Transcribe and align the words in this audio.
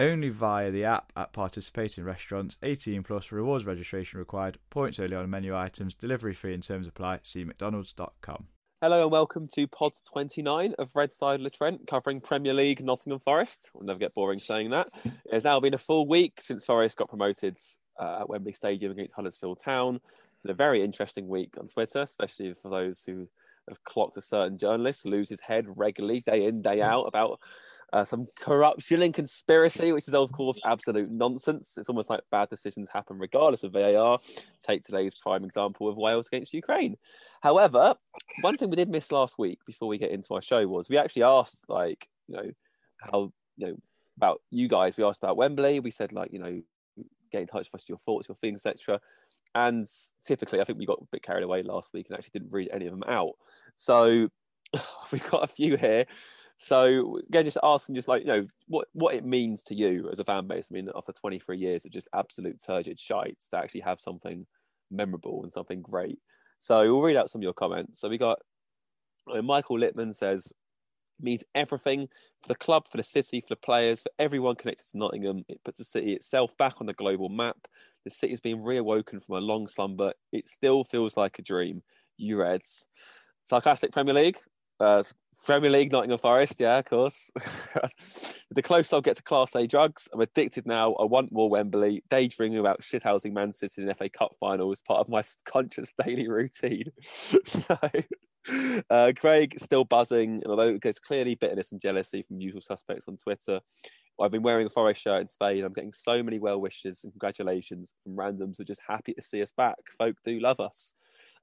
Only 0.00 0.28
via 0.28 0.70
the 0.70 0.84
app 0.84 1.12
at 1.16 1.32
participating 1.32 2.04
restaurants. 2.04 2.56
18 2.62 3.02
plus 3.02 3.32
rewards 3.32 3.66
registration 3.66 4.20
required. 4.20 4.58
Points 4.70 5.00
only 5.00 5.16
on 5.16 5.28
menu 5.28 5.56
items. 5.56 5.94
Delivery 5.94 6.34
fee 6.34 6.54
in 6.54 6.60
terms 6.60 6.86
apply. 6.86 7.18
See 7.24 7.44
mcdonalds.com. 7.44 8.46
Hello 8.80 9.02
and 9.02 9.10
welcome 9.10 9.48
to 9.54 9.66
Pod 9.66 9.90
29 10.08 10.74
of 10.78 10.94
Red 10.94 11.12
Side 11.12 11.40
Le 11.40 11.50
Trent, 11.50 11.84
covering 11.88 12.20
Premier 12.20 12.52
League 12.52 12.80
Nottingham 12.80 13.18
Forest. 13.18 13.72
We'll 13.74 13.86
never 13.86 13.98
get 13.98 14.14
boring 14.14 14.38
saying 14.38 14.70
that. 14.70 14.86
It 15.04 15.32
has 15.32 15.42
now 15.42 15.58
been 15.58 15.74
a 15.74 15.78
full 15.78 16.06
week 16.06 16.40
since 16.40 16.64
Forest 16.64 16.96
got 16.96 17.08
promoted 17.08 17.58
uh, 17.98 18.18
at 18.20 18.28
Wembley 18.28 18.52
Stadium 18.52 18.92
against 18.92 19.16
Huddersfield 19.16 19.58
Town. 19.60 19.96
It's 19.96 20.42
been 20.44 20.52
a 20.52 20.54
very 20.54 20.84
interesting 20.84 21.26
week 21.26 21.54
on 21.58 21.66
Twitter, 21.66 22.02
especially 22.02 22.54
for 22.54 22.70
those 22.70 23.02
who 23.04 23.28
have 23.68 23.82
clocked 23.82 24.16
a 24.16 24.22
certain 24.22 24.58
journalist 24.58 25.06
lose 25.06 25.28
his 25.28 25.40
head 25.40 25.66
regularly, 25.68 26.20
day 26.20 26.44
in, 26.44 26.62
day 26.62 26.80
out, 26.92 27.06
about 27.06 27.40
uh, 27.92 28.04
some 28.04 28.26
corruption 28.38 29.02
and 29.02 29.14
conspiracy, 29.14 29.92
which 29.92 30.08
is, 30.08 30.14
of 30.14 30.30
course, 30.32 30.58
absolute 30.66 31.10
nonsense. 31.10 31.76
It's 31.78 31.88
almost 31.88 32.10
like 32.10 32.20
bad 32.30 32.48
decisions 32.48 32.88
happen 32.92 33.18
regardless 33.18 33.62
of 33.62 33.72
VAR. 33.72 34.18
Take 34.60 34.82
today's 34.82 35.14
prime 35.14 35.44
example 35.44 35.88
of 35.88 35.96
Wales 35.96 36.26
against 36.26 36.52
Ukraine. 36.52 36.96
However, 37.40 37.94
one 38.42 38.56
thing 38.56 38.68
we 38.70 38.76
did 38.76 38.90
miss 38.90 39.10
last 39.10 39.38
week 39.38 39.60
before 39.66 39.88
we 39.88 39.98
get 39.98 40.10
into 40.10 40.34
our 40.34 40.42
show 40.42 40.66
was 40.66 40.88
we 40.88 40.98
actually 40.98 41.22
asked, 41.22 41.64
like, 41.68 42.08
you 42.26 42.36
know, 42.36 42.50
how, 43.00 43.32
you 43.56 43.68
know, 43.68 43.76
about 44.16 44.42
you 44.50 44.68
guys. 44.68 44.96
We 44.96 45.04
asked 45.04 45.22
about 45.22 45.36
Wembley. 45.36 45.80
We 45.80 45.90
said, 45.90 46.12
like, 46.12 46.32
you 46.32 46.40
know, 46.40 46.60
get 47.30 47.40
in 47.40 47.46
touch 47.46 47.70
with 47.72 47.82
us, 47.82 47.88
your 47.88 47.98
thoughts, 47.98 48.28
your 48.28 48.36
feelings, 48.36 48.66
etc. 48.66 49.00
And 49.54 49.86
typically, 50.24 50.60
I 50.60 50.64
think 50.64 50.78
we 50.78 50.86
got 50.86 51.00
a 51.00 51.06
bit 51.10 51.22
carried 51.22 51.44
away 51.44 51.62
last 51.62 51.90
week 51.94 52.06
and 52.08 52.18
actually 52.18 52.38
didn't 52.38 52.52
read 52.52 52.70
any 52.72 52.86
of 52.86 52.92
them 52.92 53.04
out. 53.08 53.32
So 53.76 54.28
we've 55.12 55.30
got 55.30 55.44
a 55.44 55.46
few 55.46 55.76
here. 55.76 56.06
So 56.58 57.18
again, 57.28 57.44
just 57.44 57.58
asking, 57.62 57.94
just 57.94 58.08
like 58.08 58.22
you 58.22 58.28
know, 58.28 58.46
what 58.66 58.88
what 58.92 59.14
it 59.14 59.24
means 59.24 59.62
to 59.64 59.74
you 59.74 60.08
as 60.10 60.18
a 60.18 60.24
fan 60.24 60.46
base. 60.46 60.68
I 60.70 60.74
mean, 60.74 60.90
after 60.94 61.12
23 61.12 61.56
years 61.56 61.84
of 61.84 61.92
just 61.92 62.08
absolute 62.12 62.60
turgid 62.64 62.98
shite, 62.98 63.38
to 63.50 63.56
actually 63.56 63.82
have 63.82 64.00
something 64.00 64.44
memorable 64.90 65.42
and 65.44 65.52
something 65.52 65.82
great. 65.82 66.18
So 66.58 66.92
we'll 66.92 67.02
read 67.02 67.16
out 67.16 67.30
some 67.30 67.40
of 67.40 67.44
your 67.44 67.52
comments. 67.52 68.00
So 68.00 68.08
we 68.08 68.18
got 68.18 68.40
uh, 69.32 69.40
Michael 69.40 69.78
Littman 69.78 70.14
says 70.14 70.52
means 71.20 71.44
everything 71.54 72.08
for 72.42 72.48
the 72.48 72.54
club, 72.54 72.88
for 72.88 72.96
the 72.96 73.02
city, 73.02 73.40
for 73.40 73.48
the 73.48 73.56
players, 73.56 74.02
for 74.02 74.10
everyone 74.18 74.56
connected 74.56 74.86
to 74.90 74.98
Nottingham. 74.98 75.44
It 75.48 75.62
puts 75.64 75.78
the 75.78 75.84
city 75.84 76.12
itself 76.12 76.56
back 76.56 76.74
on 76.80 76.86
the 76.86 76.92
global 76.92 77.28
map. 77.28 77.56
The 78.04 78.10
city 78.10 78.32
has 78.32 78.40
been 78.40 78.58
reawoken 78.58 79.22
from 79.22 79.36
a 79.36 79.40
long 79.40 79.68
slumber. 79.68 80.12
It 80.32 80.46
still 80.46 80.84
feels 80.84 81.16
like 81.16 81.38
a 81.38 81.42
dream. 81.42 81.82
You 82.16 82.38
Reds. 82.38 82.86
Sarcastic 83.44 83.92
Premier 83.92 84.14
League. 84.14 84.38
Uh, 84.80 85.02
Premier 85.44 85.70
League, 85.70 85.92
Nottingham 85.92 86.18
Forest, 86.18 86.58
yeah, 86.58 86.78
of 86.78 86.84
course. 86.84 87.30
the 88.50 88.62
closer 88.62 88.96
I'll 88.96 89.02
get 89.02 89.16
to 89.16 89.22
Class 89.22 89.54
A 89.54 89.66
drugs, 89.66 90.08
I'm 90.12 90.20
addicted 90.20 90.66
now. 90.66 90.94
I 90.94 91.04
want 91.04 91.32
more 91.32 91.48
Wembley. 91.48 92.02
Daydreaming 92.10 92.58
about 92.58 92.82
shithousing 92.82 93.32
Man 93.32 93.52
City 93.52 93.82
in 93.82 93.94
FA 93.94 94.08
Cup 94.08 94.32
final 94.40 94.70
as 94.72 94.80
part 94.80 95.00
of 95.00 95.08
my 95.08 95.22
conscious 95.44 95.92
daily 96.04 96.28
routine. 96.28 96.90
so, 97.02 97.78
uh, 98.90 99.12
Craig 99.16 99.54
still 99.58 99.84
buzzing, 99.84 100.42
and 100.42 100.46
although 100.46 100.78
there's 100.82 100.98
clearly 100.98 101.34
bitterness 101.34 101.72
and 101.72 101.80
jealousy 101.80 102.22
from 102.22 102.40
usual 102.40 102.60
suspects 102.60 103.06
on 103.08 103.16
Twitter, 103.16 103.60
I've 104.20 104.32
been 104.32 104.42
wearing 104.42 104.66
a 104.66 104.70
Forest 104.70 105.02
shirt 105.02 105.20
in 105.20 105.28
Spain. 105.28 105.64
I'm 105.64 105.72
getting 105.72 105.92
so 105.92 106.22
many 106.22 106.40
well 106.40 106.60
wishes 106.60 107.04
and 107.04 107.12
congratulations 107.12 107.94
from 108.02 108.16
randoms 108.16 108.56
who 108.56 108.62
are 108.62 108.66
just 108.66 108.82
happy 108.86 109.14
to 109.14 109.22
see 109.22 109.40
us 109.40 109.52
back. 109.56 109.76
Folk 109.96 110.16
do 110.24 110.40
love 110.40 110.58
us. 110.58 110.94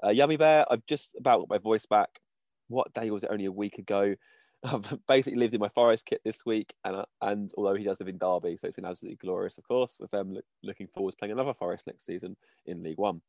Uh, 0.04 0.10
Yummy 0.10 0.36
Bear, 0.36 0.66
I've 0.70 0.86
just 0.86 1.16
about 1.18 1.40
got 1.40 1.50
my 1.50 1.58
voice 1.58 1.86
back 1.86 2.20
what 2.68 2.94
day 2.94 3.12
was 3.12 3.24
it? 3.24 3.30
Only 3.32 3.46
a 3.46 3.52
week 3.52 3.78
ago. 3.78 4.16
I've 4.64 5.00
basically 5.08 5.40
lived 5.40 5.54
in 5.54 5.60
my 5.60 5.70
Forest 5.70 6.06
kit 6.06 6.22
this 6.24 6.46
week, 6.46 6.74
and 6.84 7.04
and 7.22 7.52
although 7.58 7.76
he 7.76 7.84
does 7.84 8.00
live 8.00 8.10
in 8.10 8.18
Derby, 8.18 8.58
so 8.58 8.68
it's 8.68 8.76
been 8.76 8.86
absolutely 8.86 9.18
glorious, 9.18 9.58
of 9.58 9.68
course, 9.68 9.98
with 10.00 10.12
them 10.12 10.34
look, 10.34 10.46
looking 10.64 10.88
forward 10.88 11.12
to 11.12 11.18
playing 11.18 11.34
another 11.34 11.54
Forest 11.54 11.88
next 11.88 12.06
season 12.06 12.36
in 12.66 12.84
League 12.84 12.98
One. 12.98 13.22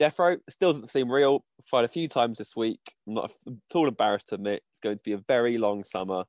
Jeffro 0.00 0.38
still 0.48 0.72
doesn't 0.72 0.90
seem 0.90 1.10
real. 1.10 1.44
Tried 1.66 1.84
a 1.84 1.88
few 1.88 2.06
times 2.06 2.38
this 2.38 2.54
week. 2.54 2.80
I'm 3.06 3.14
not 3.14 3.32
at 3.46 3.52
all 3.74 3.88
embarrassed 3.88 4.28
to 4.28 4.36
admit 4.36 4.62
it's 4.70 4.80
going 4.80 4.96
to 4.96 5.02
be 5.02 5.12
a 5.12 5.18
very 5.18 5.58
long 5.58 5.84
summer, 5.84 6.24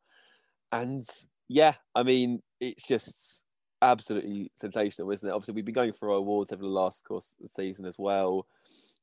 and 0.71 1.03
yeah, 1.47 1.73
I 1.95 2.03
mean 2.03 2.41
it's 2.59 2.87
just 2.87 3.45
absolutely 3.81 4.51
sensational, 4.55 5.11
isn't 5.11 5.27
it? 5.27 5.33
Obviously, 5.33 5.55
we've 5.55 5.65
been 5.65 5.73
going 5.73 5.93
for 5.93 6.09
awards 6.09 6.51
over 6.51 6.61
the 6.61 6.67
last 6.67 7.03
course 7.03 7.35
of 7.39 7.43
the 7.43 7.49
season 7.49 7.85
as 7.85 7.95
well 7.97 8.45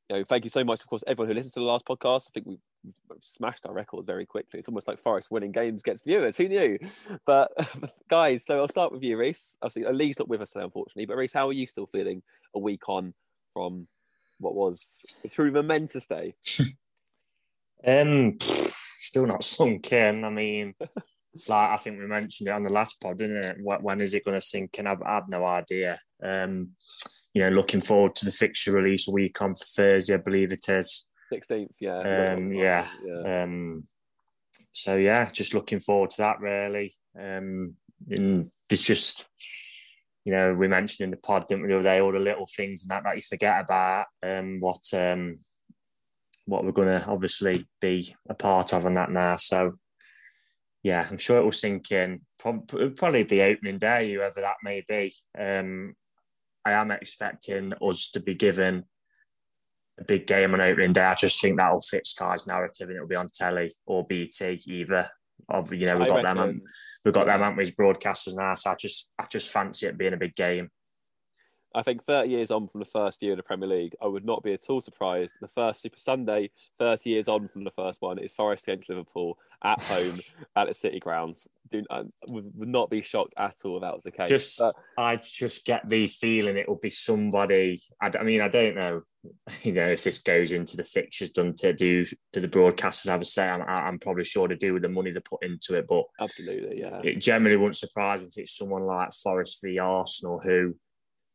you 0.09 0.17
know, 0.17 0.25
thank 0.25 0.45
you 0.45 0.51
so 0.51 0.63
much, 0.63 0.81
of 0.81 0.87
course, 0.87 1.03
everyone 1.07 1.29
who 1.29 1.35
listens 1.35 1.55
to 1.55 1.61
the 1.61 1.67
last 1.67 1.85
podcast. 1.85 2.29
I 2.29 2.31
think 2.33 2.47
we 2.47 2.59
smashed 3.21 3.67
our 3.67 3.75
record 3.75 4.07
very 4.07 4.25
quickly. 4.25 4.59
It's 4.59 4.69
almost 4.69 4.87
like 4.87 4.99
Forest 4.99 5.31
winning 5.31 5.51
games 5.51 5.83
gets 5.83 6.03
viewers. 6.03 6.37
Who 6.37 6.49
knew? 6.49 6.79
But 7.27 7.51
guys, 8.09 8.45
so 8.45 8.59
I'll 8.59 8.69
start 8.69 8.93
with 8.93 9.03
you, 9.03 9.17
Reese. 9.17 9.57
Obviously, 9.63 9.93
Lee's 9.93 10.19
not 10.19 10.29
with 10.29 10.43
us 10.43 10.51
today, 10.51 10.65
unfortunately. 10.65 11.07
But 11.07 11.17
Reese, 11.17 11.33
how 11.33 11.49
are 11.49 11.53
you 11.53 11.67
still 11.67 11.87
feeling 11.87 12.23
a 12.55 12.59
week 12.61 12.89
on 12.89 13.15
from 13.53 13.89
what 14.39 14.55
was 14.55 15.05
a 15.25 15.29
truly 15.29 15.51
momentous 15.51 16.07
day? 16.07 16.35
um, 17.87 18.39
still 18.97 19.27
not 19.27 19.43
sunk 19.43 19.93
in. 19.93 20.25
I 20.25 20.31
mean, 20.31 20.75
like 21.49 21.71
I 21.71 21.77
think 21.79 21.99
we 21.99 22.07
mentioned 22.07 22.49
it 22.49 22.53
on 22.53 22.63
the 22.63 22.73
last 22.73 23.01
pod, 23.01 23.19
didn't 23.19 23.43
it? 23.43 23.57
When 23.61 24.01
is 24.01 24.15
it 24.15 24.25
going 24.25 24.39
to 24.39 24.47
sink 24.47 24.79
in? 24.79 24.87
I've, 24.87 25.03
I've 25.03 25.29
no 25.29 25.45
idea. 25.45 25.99
Um, 26.23 26.71
you 27.37 27.43
know, 27.43 27.51
looking 27.51 27.83
forward 27.83 28.15
to 28.15 28.25
the 28.25 28.31
fixture 28.31 28.73
release 28.73 29.07
week 29.07 29.43
on 29.43 29.55
Thursday, 29.55 30.15
I 30.15 30.17
believe 30.17 30.55
it 30.55 30.71
is. 30.71 31.07
16th, 31.31 31.69
yeah. 31.79 32.33
Um, 32.33 32.51
yeah. 32.51 32.89
yeah. 33.05 33.43
Um, 33.43 33.85
so, 34.73 34.97
yeah, 34.97 35.27
just 35.27 35.53
looking 35.53 35.79
forward 35.79 36.09
to 36.13 36.23
that, 36.23 36.41
really. 36.41 36.95
Um, 37.15 37.75
and 38.09 38.51
there's 38.71 38.81
just, 38.81 39.29
you 40.25 40.33
know, 40.33 40.55
we 40.55 40.67
mentioned 40.67 41.05
in 41.05 41.11
the 41.11 41.19
pod, 41.19 41.47
didn't 41.47 41.67
we, 41.67 41.75
the 41.75 41.83
day, 41.83 42.01
all 42.01 42.11
the 42.11 42.19
little 42.19 42.49
things 42.57 42.85
and 42.85 42.91
that 42.91 43.05
that 43.05 43.17
you 43.17 43.23
forget 43.23 43.61
about 43.61 44.07
um, 44.23 44.57
what 44.61 44.81
um, 44.95 45.37
what 46.47 46.65
we're 46.65 46.73
going 46.73 46.89
to 46.89 47.07
obviously 47.07 47.67
be 47.83 48.17
a 48.31 48.35
part 48.35 48.73
of 48.73 48.87
and 48.87 48.97
that 48.97 49.11
now. 49.11 49.37
So, 49.37 49.75
yeah, 50.83 51.07
I'm 51.11 51.19
sure 51.19 51.37
it 51.37 51.45
will 51.45 51.53
sink 51.53 51.93
in. 51.93 52.23
Probably 52.39 53.25
be 53.25 53.43
opening 53.43 53.77
day, 53.77 54.11
whoever 54.11 54.41
that 54.41 54.57
may 54.63 54.83
be. 54.89 55.13
Um, 55.39 55.97
I 56.67 56.73
am 56.73 56.91
expecting 56.91 57.73
us 57.81 58.11
to 58.11 58.21
be 58.21 58.35
given 58.35 58.83
a 60.01 60.05
big 60.05 60.27
game 60.27 60.53
on 60.53 60.61
opening 60.61 60.93
day. 60.93 61.05
I 61.05 61.15
just 61.15 61.41
think 61.41 61.57
that'll 61.57 61.81
fit 61.81 62.09
Sky's 62.09 62.49
narrative 62.49 62.89
and 62.89 62.97
it'll 62.97 63.07
be 63.07 63.15
on 63.15 63.29
telly 63.33 63.73
or 63.87 64.05
BT 64.05 64.61
either. 64.67 65.09
Of 65.49 65.73
you 65.73 65.87
know, 65.87 65.97
we've 65.97 66.09
got 66.09 66.23
them, 66.23 66.63
we've 67.05 67.15
got 67.15 67.27
them, 67.27 67.41
haven't 67.41 67.57
we, 67.57 67.63
as 67.63 67.71
broadcasters 67.71 68.35
now. 68.35 68.55
So 68.55 68.73
I 68.73 68.75
just, 68.75 69.13
I 69.17 69.27
just 69.31 69.53
fancy 69.53 69.87
it 69.87 69.97
being 69.97 70.15
a 70.15 70.17
big 70.17 70.35
game. 70.35 70.71
I 71.75 71.83
think 71.83 72.05
30 72.05 72.31
years 72.31 72.51
on 72.51 72.69
from 72.69 72.81
the 72.81 72.87
first 72.87 73.23
year 73.23 73.33
of 73.33 73.37
the 73.37 73.43
Premier 73.43 73.69
League, 73.69 73.95
I 74.01 74.07
would 74.07 74.25
not 74.25 74.43
be 74.43 74.53
at 74.53 74.69
all 74.71 74.81
surprised. 74.81 75.35
The 75.41 75.49
first 75.49 75.83
Super 75.83 75.99
Sunday, 75.99 76.51
30 76.79 77.11
years 77.11 77.29
on 77.29 77.49
from 77.49 77.65
the 77.65 77.71
first 77.71 78.01
one, 78.01 78.19
is 78.19 78.33
Forest 78.33 78.67
against 78.67 78.89
Liverpool 78.89 79.39
at 79.63 79.81
home 79.83 80.19
at 80.57 80.69
the 80.69 80.75
City 80.75 81.01
grounds. 81.01 81.49
Do, 81.69 81.83
I 81.91 82.05
would, 82.29 82.53
not 82.57 82.91
be 82.91 83.03
shocked 83.03 83.35
at 83.37 83.57
all 83.65 83.77
if 83.77 83.83
that 83.83 83.95
was 83.95 84.05
the 84.05 84.11
case. 84.11 84.29
Just, 84.29 84.59
but, 84.59 84.75
I 84.97 85.17
just 85.17 85.67
get 85.67 85.89
the 85.89 86.07
feeling 86.07 86.57
it 86.57 86.69
will 86.69 86.77
be 86.77 86.91
somebody. 86.91 87.83
I, 88.01 88.11
I, 88.19 88.23
mean, 88.23 88.41
I 88.41 88.49
don't 88.49 88.77
know, 88.77 89.03
you 89.63 89.73
know, 89.73 89.89
if 89.89 90.05
this 90.05 90.19
goes 90.19 90.53
into 90.53 90.77
the 90.77 90.85
fixtures 90.85 91.31
done 91.31 91.55
to 91.57 91.73
do 91.73 92.05
to 92.33 92.41
the 92.41 92.49
broadcasters 92.49 93.11
have 93.11 93.21
a 93.21 93.25
say. 93.25 93.49
I'm, 93.49 93.63
I'm 93.63 93.99
probably 93.99 94.25
sure 94.25 94.49
to 94.49 94.57
do 94.57 94.75
with 94.75 94.83
the 94.83 94.89
money 94.89 95.11
they 95.11 95.21
put 95.21 95.43
into 95.43 95.77
it, 95.77 95.87
but 95.89 96.05
absolutely, 96.21 96.81
yeah. 96.81 97.01
It 97.03 97.21
generally 97.21 97.57
wouldn't 97.57 97.77
surprise 97.77 98.21
me 98.21 98.29
if 98.29 98.39
it's 98.39 98.57
someone 98.57 98.85
like 98.85 99.13
Forest 99.13 99.59
v 99.63 99.79
Arsenal 99.79 100.39
who 100.39 100.75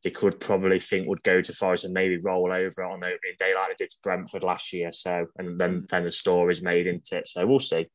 they 0.03 0.09
could 0.09 0.39
probably 0.39 0.80
think 0.80 1.07
would 1.07 1.24
go 1.24 1.42
to 1.42 1.53
Forest 1.53 1.86
and 1.86 1.94
maybe 1.94 2.18
roll 2.24 2.51
over 2.51 2.83
on 2.83 3.03
opening 3.03 3.36
day 3.39 3.53
like 3.53 3.69
they 3.69 3.83
did 3.83 3.92
to 3.92 3.98
Brentford 4.01 4.44
last 4.44 4.74
year. 4.74 4.92
So, 4.92 5.27
and 5.38 5.59
then 5.59 5.81
mm. 5.81 5.89
then 5.89 6.03
the 6.03 6.12
story 6.12 6.51
is 6.51 6.62
made 6.62 6.88
into 6.88 7.18
it. 7.18 7.27
So 7.27 7.45
we'll 7.45 7.59
see. 7.59 7.88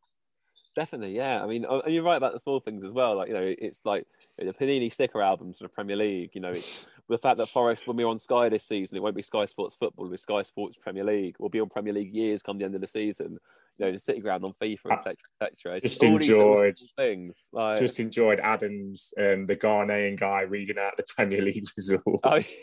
Definitely, 0.76 1.16
yeah. 1.16 1.42
I 1.42 1.46
mean, 1.46 1.64
and 1.64 1.92
you're 1.92 2.04
right 2.04 2.16
about 2.16 2.34
the 2.34 2.38
small 2.38 2.60
things 2.60 2.84
as 2.84 2.92
well. 2.92 3.16
Like 3.16 3.28
you 3.28 3.34
know, 3.34 3.54
it's 3.58 3.84
like 3.86 4.06
the 4.38 4.52
Panini 4.52 4.92
sticker 4.92 5.22
albums 5.22 5.58
for 5.58 5.64
the 5.64 5.70
Premier 5.70 5.96
League. 5.96 6.30
You 6.34 6.42
know, 6.42 6.50
it's 6.50 6.90
the 7.08 7.18
fact 7.18 7.38
that 7.38 7.48
Forest, 7.48 7.86
when 7.86 7.96
we're 7.96 8.08
on 8.08 8.18
Sky 8.18 8.48
this 8.48 8.64
season, 8.64 8.96
it 8.96 9.02
won't 9.02 9.16
be 9.16 9.22
Sky 9.22 9.44
Sports 9.44 9.74
Football, 9.74 10.06
it'll 10.06 10.12
be 10.12 10.18
Sky 10.18 10.42
Sports 10.42 10.76
Premier 10.76 11.04
League. 11.04 11.36
We'll 11.38 11.48
be 11.48 11.60
on 11.60 11.68
Premier 11.68 11.92
League 11.92 12.14
years 12.14 12.42
come 12.42 12.58
the 12.58 12.64
end 12.64 12.74
of 12.74 12.80
the 12.80 12.86
season 12.86 13.38
you 13.78 13.86
know, 13.86 13.92
the 13.92 13.98
City 13.98 14.20
Ground 14.20 14.44
on 14.44 14.52
FIFA, 14.52 14.92
etc., 14.92 15.16
etc. 15.36 15.80
Just 15.80 16.02
enjoyed 16.02 16.78
things. 16.96 17.48
Like... 17.52 17.78
Just 17.78 18.00
enjoyed 18.00 18.40
Adams, 18.40 19.12
um, 19.18 19.44
the 19.44 19.56
Ghanaian 19.56 20.18
guy, 20.18 20.42
reading 20.42 20.78
out 20.78 20.96
the 20.96 21.04
Premier 21.14 21.42
League 21.42 21.66
results. 21.76 22.56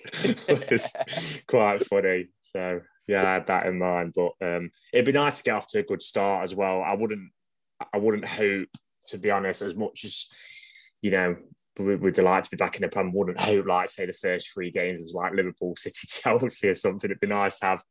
Oh, 0.49 0.55
was 0.71 1.43
quite 1.47 1.85
funny. 1.85 2.27
So 2.41 2.81
yeah, 3.07 3.27
I 3.27 3.33
had 3.33 3.47
that 3.47 3.67
in 3.67 3.77
mind. 3.77 4.13
But 4.15 4.33
um, 4.41 4.71
it'd 4.91 5.05
be 5.05 5.11
nice 5.11 5.37
to 5.37 5.43
get 5.43 5.55
off 5.55 5.67
to 5.69 5.79
a 5.79 5.83
good 5.83 6.01
start 6.01 6.43
as 6.43 6.55
well. 6.55 6.81
I 6.81 6.93
wouldn't, 6.93 7.31
I 7.93 7.97
wouldn't 7.97 8.27
hope, 8.27 8.69
to 9.07 9.17
be 9.17 9.29
honest, 9.29 9.61
as 9.61 9.75
much 9.75 10.05
as 10.05 10.27
you 11.01 11.11
know. 11.11 11.35
We're 11.79 12.11
delighted 12.11 12.45
to 12.45 12.51
be 12.51 12.57
back 12.57 12.75
in 12.75 12.81
the 12.81 12.87
Prem. 12.87 13.11
Wouldn't 13.13 13.39
hope, 13.39 13.65
like, 13.65 13.89
say, 13.89 14.05
the 14.05 14.13
first 14.13 14.53
three 14.53 14.69
games 14.69 14.99
was 14.99 15.15
like 15.15 15.33
Liverpool, 15.33 15.75
City, 15.77 16.07
Chelsea, 16.07 16.69
or 16.69 16.75
something. 16.75 17.09
It'd 17.09 17.19
be 17.19 17.27
nice 17.27 17.59
to 17.59 17.65
have 17.65 17.83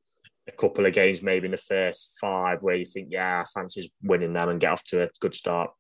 a 0.49 0.53
couple 0.53 0.87
of 0.87 0.93
games, 0.93 1.23
maybe 1.23 1.47
in 1.47 1.53
the 1.53 1.57
first 1.57 2.17
five, 2.21 2.63
where 2.63 2.77
you 2.77 2.85
think, 2.85 3.09
yeah, 3.11 3.43
I 3.43 3.45
fancy 3.45 3.91
winning 4.03 4.33
them 4.33 4.49
and 4.49 4.61
get 4.61 4.73
off 4.73 4.85
to 4.85 5.05
a 5.05 5.11
good 5.21 5.35
start. 5.35 5.71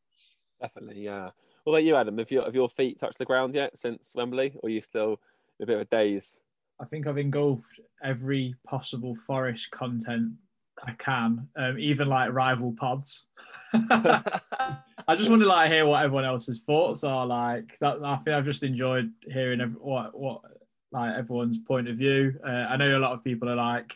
Definitely, 0.61 1.03
yeah. 1.03 1.31
What 1.65 1.75
about 1.75 1.85
you, 1.85 1.95
Adam? 1.95 2.19
Have 2.19 2.31
your 2.31 2.45
have 2.45 2.55
your 2.55 2.69
feet 2.69 2.99
touched 2.99 3.19
the 3.19 3.25
ground 3.25 3.55
yet 3.55 3.77
since 3.79 4.13
Wembley, 4.17 4.53
or 4.57 4.67
are 4.67 4.71
you 4.71 4.81
still 4.81 5.21
a 5.61 5.67
bit 5.67 5.77
of 5.77 5.83
a 5.83 5.85
daze? 5.85 6.41
I 6.81 6.85
think 6.85 7.07
I've 7.07 7.19
engulfed 7.19 7.81
every 8.03 8.57
possible 8.67 9.17
Forest 9.27 9.71
content 9.71 10.33
I 10.83 10.93
can, 10.93 11.49
um, 11.57 11.79
even 11.79 12.09
like 12.09 12.33
rival 12.33 12.75
pods. 12.77 13.27
I 15.09 15.17
just 15.17 15.31
want 15.31 15.43
to 15.43 15.49
like 15.49 15.71
hear 15.71 15.87
what 15.87 16.05
everyone 16.05 16.25
else's 16.25 16.61
thoughts 16.61 17.05
are. 17.05 17.27
Like 17.27 17.79
that, 17.81 17.99
I 18.05 18.17
think 18.17 18.37
I've 18.37 18.45
just 18.45 18.63
enjoyed 18.63 19.13
hearing 19.27 19.61
what 19.81 20.19
what 20.19 20.43
like 20.93 21.17
everyone's 21.17 21.59
point 21.59 21.89
of 21.89 21.97
view. 21.97 22.39
Uh, 22.47 22.67
I 22.69 22.77
know 22.77 22.97
a 22.97 23.01
lot 23.01 23.13
of 23.13 23.25
people 23.25 23.49
are 23.49 23.57
like 23.57 23.95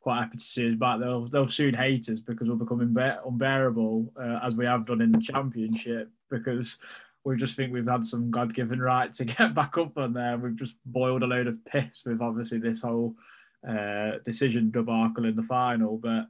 quite 0.00 0.20
happy 0.20 0.38
to 0.38 0.44
see 0.44 0.70
us 0.70 0.76
back. 0.76 1.00
They'll 1.00 1.28
they'll 1.28 1.48
soon 1.48 1.74
hate 1.74 2.08
us 2.08 2.20
because 2.20 2.48
we'll 2.48 2.56
become 2.56 2.80
unbearable 2.80 4.12
uh, 4.20 4.40
as 4.42 4.56
we 4.56 4.66
have 4.66 4.86
done 4.86 5.00
in 5.00 5.12
the 5.12 5.20
championship 5.20 6.10
because 6.30 6.78
we 7.24 7.36
just 7.36 7.56
think 7.56 7.72
we've 7.72 7.86
had 7.86 8.04
some 8.04 8.30
God 8.30 8.54
given 8.54 8.80
right 8.80 9.12
to 9.14 9.24
get 9.36 9.54
back 9.54 9.76
up 9.78 9.96
on 9.98 10.12
there. 10.12 10.38
We've 10.38 10.56
just 10.56 10.76
boiled 10.86 11.22
a 11.22 11.26
load 11.26 11.46
of 11.46 11.64
piss 11.64 12.04
with 12.06 12.22
obviously 12.22 12.58
this 12.58 12.82
whole 12.82 13.14
uh, 13.68 14.12
decision 14.24 14.70
debacle 14.70 15.24
in 15.24 15.36
the 15.36 15.42
final, 15.42 15.98
but 15.98 16.26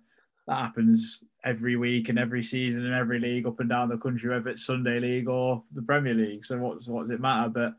that 0.49 0.57
happens 0.57 1.23
every 1.45 1.77
week 1.77 2.09
and 2.09 2.19
every 2.19 2.43
season 2.43 2.85
and 2.85 2.95
every 2.95 3.21
league 3.21 3.47
up 3.47 3.61
and 3.61 3.69
down 3.69 3.89
the 3.89 3.97
country, 3.97 4.31
whether 4.31 4.51
it's 4.51 4.65
Sunday 4.65 4.99
League 4.99 5.29
or 5.29 5.63
the 5.73 5.83
Premier 5.83 6.15
League. 6.15 6.45
So 6.45 6.59
what 6.59 6.87
what 6.89 7.03
does 7.03 7.11
it 7.11 7.21
matter? 7.21 7.49
But 7.51 7.75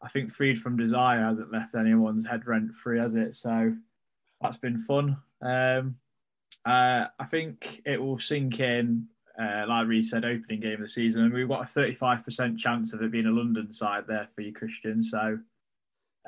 I 0.00 0.08
think 0.08 0.32
freed 0.32 0.60
from 0.60 0.76
desire 0.76 1.22
hasn't 1.22 1.52
left 1.52 1.74
anyone's 1.74 2.26
head 2.26 2.46
rent 2.46 2.74
free, 2.74 2.98
has 2.98 3.14
it? 3.14 3.34
So 3.34 3.74
that's 4.40 4.56
been 4.56 4.78
fun. 4.78 5.18
Um, 5.40 5.96
uh, 6.64 7.06
I 7.18 7.24
think 7.28 7.82
it 7.84 8.00
will 8.00 8.18
sink 8.18 8.60
in, 8.60 9.06
uh, 9.40 9.64
like 9.68 9.86
Reed 9.88 10.06
said, 10.06 10.24
opening 10.24 10.60
game 10.60 10.74
of 10.74 10.80
the 10.80 10.88
season, 10.88 11.24
and 11.24 11.34
we've 11.34 11.48
got 11.48 11.62
a 11.62 11.78
35% 11.78 12.58
chance 12.58 12.92
of 12.92 13.02
it 13.02 13.10
being 13.10 13.26
a 13.26 13.30
London 13.30 13.72
side 13.72 14.04
there 14.06 14.28
for 14.34 14.42
you, 14.42 14.52
Christian. 14.52 15.02
So, 15.02 15.38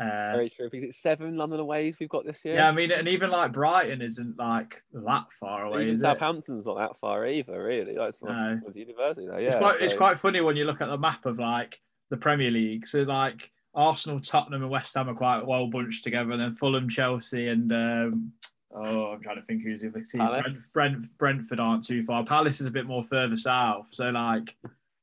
uh, 0.01 0.33
very 0.33 0.51
true. 0.51 0.69
Because 0.71 0.89
it's 0.89 0.99
seven 0.99 1.37
London 1.37 1.61
aways 1.61 1.99
we've 2.01 2.09
got 2.09 2.25
this 2.25 2.45
year. 2.45 2.57
Yeah, 2.57 2.69
I 2.69 2.73
mean, 2.73 2.91
and 2.91 3.07
even 3.09 3.31
like 3.31 3.53
Brighton 3.53 4.03
isn't 4.03 4.39
like 4.39 4.83
that 4.93 5.27
far 5.39 5.67
away. 5.67 5.83
Even 5.83 5.97
Southampton's 5.97 6.67
it? 6.67 6.69
not 6.69 6.79
that 6.79 6.97
far 6.97 7.27
either, 7.27 7.63
really. 7.63 7.97
Like, 7.97 8.09
it's 8.09 8.23
no. 8.23 8.61
university 8.75 9.27
though. 9.27 9.39
Yeah, 9.39 9.49
it's 9.49 9.57
quite, 9.57 9.79
so... 9.79 9.85
it's 9.85 9.95
quite 9.95 10.19
funny 10.19 10.41
when 10.41 10.57
you 10.57 10.65
look 10.65 10.81
at 10.81 10.89
the 10.89 10.99
map 10.99 11.27
of 11.27 11.39
like 11.39 11.81
the 12.11 12.17
Premier 12.17 12.51
League. 12.51 12.87
So 12.87 13.01
like 13.01 13.51
Arsenal, 13.75 14.21
Tottenham, 14.21 14.63
and 14.63 14.71
West 14.71 14.95
Ham 14.95 15.09
are 15.09 15.15
quite 15.15 15.47
well 15.47 15.69
bunched 15.69 16.05
together, 16.05 16.33
and 16.33 16.41
then 16.41 16.55
Fulham, 16.55 16.89
Chelsea, 16.89 17.49
and 17.49 17.73
um, 17.73 18.33
Oh, 18.77 19.13
I'm 19.13 19.23
trying 19.23 19.37
to 19.37 19.43
think 19.43 19.63
who's 19.63 19.83
the 19.83 19.89
other 19.89 20.01
team. 20.01 20.27
Brent, 20.27 20.57
Brent, 20.73 21.19
Brentford 21.19 21.61
aren't 21.61 21.85
too 21.85 22.03
far. 22.03 22.25
Palace 22.25 22.61
is 22.61 22.67
a 22.67 22.73
bit 22.73 22.87
more 22.87 23.05
further 23.05 23.37
south, 23.37 23.87
so 23.93 24.11
like 24.11 24.57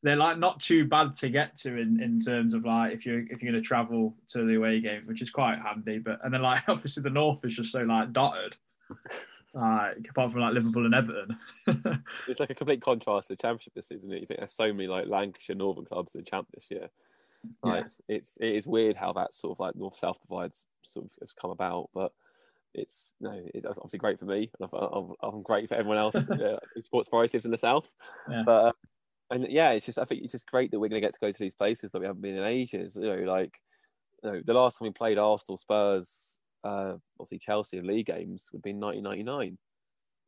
they're 0.04 0.16
like 0.16 0.38
not 0.38 0.60
too 0.60 0.86
bad 0.86 1.16
to 1.18 1.30
get 1.30 1.56
to 1.58 1.78
in, 1.78 2.02
in 2.02 2.20
terms 2.20 2.54
of 2.54 2.66
like 2.66 2.94
if 2.94 3.06
you're 3.06 3.22
if 3.22 3.42
you're 3.42 3.52
going 3.52 3.62
to 3.62 3.68
travel 3.68 4.16
to 4.30 4.46
the 4.46 4.56
away 4.56 4.80
game, 4.80 5.04
which 5.06 5.22
is 5.22 5.30
quite 5.30 5.60
handy. 5.60 6.00
But 6.00 6.20
and 6.24 6.34
then 6.34 6.42
like 6.42 6.64
obviously 6.68 7.04
the 7.04 7.10
north 7.10 7.46
is 7.46 7.56
just 7.56 7.72
so 7.72 7.82
like 7.82 8.14
dotted. 8.14 8.56
Like 9.54 10.08
apart 10.10 10.32
from 10.32 10.42
like 10.42 10.54
Liverpool 10.54 10.86
and 10.86 10.96
Everton, 10.96 11.38
it's 12.28 12.40
like 12.40 12.50
a 12.50 12.56
complete 12.56 12.82
contrast 12.82 13.28
to 13.28 13.34
the 13.34 13.38
Championship 13.42 13.74
this 13.76 13.90
season. 13.90 14.10
You 14.12 14.26
think 14.26 14.40
there's 14.40 14.54
so 14.54 14.72
many 14.72 14.88
like 14.88 15.08
Lancashire 15.08 15.58
Northern 15.58 15.86
clubs 15.86 16.16
in 16.16 16.22
the 16.22 16.30
Champ 16.30 16.48
this 16.54 16.68
year. 16.72 16.90
Like 17.64 17.86
yeah. 18.08 18.16
it's 18.16 18.38
it 18.40 18.56
is 18.56 18.68
weird 18.68 18.96
how 18.96 19.14
that 19.14 19.34
sort 19.34 19.52
of 19.52 19.60
like 19.60 19.76
north 19.76 19.98
south 19.98 20.22
divides 20.22 20.66
sort 20.84 21.06
of 21.06 21.12
has 21.22 21.34
come 21.34 21.52
about, 21.52 21.90
but 21.94 22.14
it's 22.74 23.12
no, 23.20 23.42
it's 23.54 23.66
obviously 23.66 24.00
great 24.00 24.20
for 24.20 24.26
me. 24.26 24.50
I'm, 24.62 25.14
I'm 25.22 25.42
great 25.42 25.68
for 25.68 25.76
everyone 25.76 25.98
else. 25.98 26.16
uh, 26.30 26.58
Sports 26.82 27.10
Forest 27.10 27.34
lives 27.34 27.46
in 27.46 27.52
the 27.52 27.58
south, 27.58 27.92
yeah. 28.30 28.44
but 28.46 28.66
uh, 28.66 28.72
and 29.32 29.48
yeah, 29.50 29.72
it's 29.72 29.86
just 29.86 29.98
I 29.98 30.06
think 30.06 30.24
it's 30.24 30.34
just 30.34 30.50
great 30.50 30.72
that 30.72 30.80
we're 30.80 30.90
going 30.90 31.02
to 31.02 31.08
get 31.08 31.14
to 31.14 31.20
go 31.20 31.32
to 31.32 31.40
these 31.40 31.56
places 31.56 31.92
that 31.92 32.00
we 32.00 32.06
haven't 32.06 32.22
been 32.22 32.38
in 32.38 32.44
ages. 32.44 32.98
You 33.00 33.16
know, 33.16 33.32
like 33.32 33.58
you 34.24 34.32
know, 34.32 34.42
the 34.46 34.54
last 34.54 34.78
time 34.78 34.88
we 34.88 34.92
played 34.92 35.18
Arsenal, 35.18 35.58
Spurs, 35.58 36.38
uh, 36.64 36.94
obviously 37.20 37.40
Chelsea 37.40 37.78
in 37.78 37.88
league 37.88 38.08
games 38.08 38.50
would 38.52 38.62
be 38.62 38.74
1999. 38.74 39.58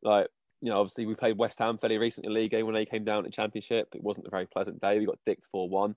Like 0.02 0.28
you 0.62 0.70
know, 0.70 0.80
obviously 0.80 1.06
we 1.06 1.14
played 1.14 1.36
West 1.36 1.58
Ham 1.58 1.76
fairly 1.76 1.98
recently 1.98 2.28
in 2.28 2.34
league 2.34 2.50
game 2.50 2.64
when 2.64 2.74
they 2.74 2.86
came 2.86 3.02
down 3.02 3.24
to 3.24 3.30
Championship. 3.30 3.88
It 3.94 4.02
wasn't 4.02 4.26
a 4.26 4.30
very 4.30 4.46
pleasant 4.46 4.80
day. 4.80 4.98
We 4.98 5.06
got 5.06 5.18
dicked 5.26 5.44
four 5.44 5.68
one. 5.68 5.94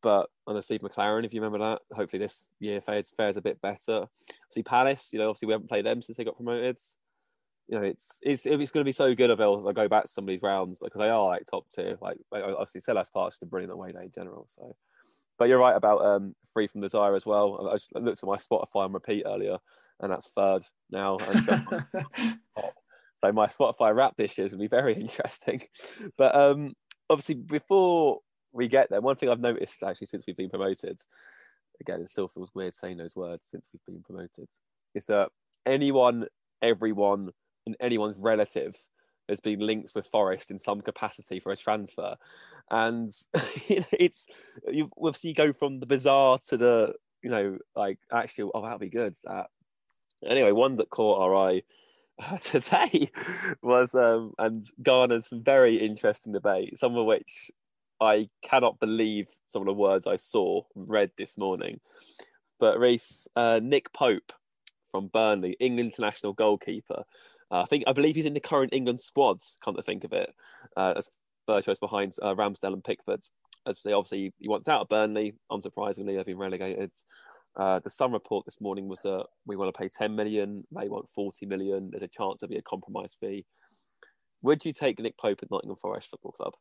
But 0.00 0.30
under 0.46 0.62
Steve 0.62 0.80
McClaren, 0.80 1.24
if 1.24 1.34
you 1.34 1.42
remember 1.42 1.58
that, 1.70 1.82
hopefully 1.92 2.20
this 2.20 2.54
year 2.60 2.80
fares, 2.80 3.12
fares 3.16 3.36
a 3.36 3.42
bit 3.42 3.60
better. 3.60 4.06
See 4.52 4.62
Palace, 4.62 5.10
you 5.12 5.18
know, 5.18 5.28
obviously 5.28 5.46
we 5.46 5.52
haven't 5.52 5.68
played 5.68 5.86
them 5.86 6.00
since 6.02 6.16
they 6.16 6.24
got 6.24 6.36
promoted. 6.36 6.78
You 7.68 7.78
know, 7.78 7.84
it's 7.84 8.18
it's 8.22 8.46
it's 8.46 8.70
going 8.70 8.82
to 8.82 8.88
be 8.88 8.92
so 8.92 9.14
good 9.14 9.30
if 9.30 9.40
I 9.40 9.72
go 9.72 9.88
back 9.88 10.04
to 10.04 10.08
some 10.08 10.24
of 10.24 10.28
these 10.28 10.42
rounds 10.42 10.80
because 10.82 10.98
they 10.98 11.10
are 11.10 11.24
like 11.24 11.46
top 11.46 11.66
tier. 11.70 11.98
Like 12.00 12.18
obviously 12.32 12.80
Selhurst 12.80 13.12
Park's 13.12 13.38
a 13.42 13.46
brilliant 13.46 13.72
away 13.72 13.92
day 13.92 14.04
in 14.04 14.10
general. 14.10 14.46
So, 14.48 14.74
but 15.38 15.48
you're 15.48 15.58
right 15.58 15.76
about 15.76 16.04
um, 16.04 16.34
Freed 16.52 16.70
from 16.70 16.80
Desire 16.80 17.14
as 17.14 17.26
well. 17.26 17.68
I, 17.70 17.74
just 17.74 17.94
looked 17.94 18.22
at 18.22 18.26
my 18.26 18.36
Spotify 18.36 18.86
and 18.86 18.94
repeat 18.94 19.24
earlier, 19.26 19.58
and 20.00 20.10
that's 20.10 20.28
third 20.28 20.62
now. 20.90 21.18
so 23.16 23.32
my 23.32 23.46
Spotify 23.46 23.94
Wrapped 23.94 24.16
this 24.16 24.38
year 24.38 24.46
is 24.46 24.54
going 24.54 24.62
to 24.62 24.68
be 24.68 24.76
very 24.76 24.94
interesting. 25.00 25.60
But 26.16 26.34
um, 26.34 26.72
obviously 27.10 27.34
before 27.34 28.20
we 28.52 28.68
get 28.68 28.90
there. 28.90 29.00
One 29.00 29.16
thing 29.16 29.28
I've 29.28 29.40
noticed 29.40 29.82
actually 29.82 30.06
since 30.06 30.24
we've 30.26 30.36
been 30.36 30.50
promoted, 30.50 30.98
again, 31.80 32.00
it 32.00 32.10
still 32.10 32.28
feels 32.28 32.50
weird 32.54 32.74
saying 32.74 32.98
those 32.98 33.16
words 33.16 33.46
since 33.48 33.68
we've 33.72 33.94
been 33.94 34.02
promoted, 34.02 34.48
is 34.94 35.04
that 35.06 35.30
anyone, 35.66 36.26
everyone, 36.62 37.30
and 37.68 37.76
anyone's 37.80 38.18
relative 38.18 38.76
has 39.28 39.40
been 39.40 39.60
linked 39.60 39.94
with 39.94 40.06
Forest 40.06 40.50
in 40.50 40.58
some 40.58 40.80
capacity 40.80 41.38
for 41.38 41.52
a 41.52 41.56
transfer, 41.56 42.16
and 42.70 43.10
it's 43.68 44.26
you 44.66 44.90
obviously 44.96 45.32
go 45.32 45.52
from 45.52 45.80
the 45.80 45.86
bizarre 45.86 46.38
to 46.48 46.56
the 46.56 46.94
you 47.22 47.30
know 47.30 47.58
like 47.76 47.98
actually 48.12 48.50
oh 48.54 48.62
that'd 48.62 48.80
be 48.80 48.88
good 48.88 49.14
that 49.24 49.48
anyway 50.24 50.52
one 50.52 50.76
that 50.76 50.88
caught 50.88 51.20
our 51.20 51.34
eye 51.34 51.62
today 52.42 53.10
was 53.62 53.94
um, 53.94 54.32
and 54.38 54.66
garnered 54.82 55.24
some 55.24 55.42
very 55.42 55.76
interesting 55.76 56.32
debate, 56.32 56.78
some 56.78 56.96
of 56.96 57.06
which 57.06 57.50
I 58.00 58.28
cannot 58.42 58.80
believe 58.80 59.28
some 59.48 59.62
of 59.62 59.66
the 59.66 59.72
words 59.72 60.06
I 60.06 60.16
saw 60.16 60.62
read 60.74 61.10
this 61.16 61.38
morning. 61.38 61.80
But 62.58 62.78
Reese, 62.78 63.28
uh, 63.36 63.60
Nick 63.62 63.92
Pope 63.92 64.32
from 64.90 65.08
Burnley, 65.08 65.56
England 65.60 65.92
international 65.92 66.32
goalkeeper. 66.32 67.04
Uh, 67.50 67.62
I 67.62 67.64
think 67.66 67.84
I 67.86 67.92
believe 67.92 68.16
he's 68.16 68.24
in 68.24 68.34
the 68.34 68.40
current 68.40 68.74
England 68.74 69.00
squads. 69.00 69.56
Come 69.64 69.76
to 69.76 69.82
think 69.82 70.04
of 70.04 70.12
it, 70.12 70.34
uh, 70.76 70.94
as 70.96 71.10
third 71.46 71.64
choice 71.64 71.78
behind 71.78 72.14
uh, 72.22 72.34
Ramsdale 72.34 72.74
and 72.74 72.84
Pickford. 72.84 73.20
As 73.66 73.80
they 73.84 73.92
obviously 73.92 74.32
he 74.38 74.48
wants 74.48 74.68
out 74.68 74.82
of 74.82 74.88
Burnley. 74.88 75.34
Unsurprisingly, 75.50 76.16
they've 76.16 76.26
been 76.26 76.38
relegated. 76.38 76.92
Uh, 77.56 77.80
the 77.80 77.90
Sun 77.90 78.12
report 78.12 78.44
this 78.44 78.60
morning 78.60 78.88
was 78.88 79.00
that 79.00 79.26
we 79.46 79.56
want 79.56 79.74
to 79.74 79.78
pay 79.78 79.88
10 79.88 80.14
million, 80.14 80.64
they 80.70 80.88
want 80.88 81.08
40 81.10 81.46
million. 81.46 81.90
There's 81.90 82.02
a 82.02 82.08
chance 82.08 82.40
there'll 82.40 82.50
be 82.50 82.58
a 82.58 82.62
compromise 82.62 83.16
fee. 83.18 83.46
Would 84.42 84.64
you 84.64 84.72
take 84.72 85.00
Nick 85.00 85.18
Pope 85.18 85.40
at 85.42 85.50
Nottingham 85.50 85.76
Forest 85.76 86.10
Football 86.10 86.32
Club? 86.32 86.52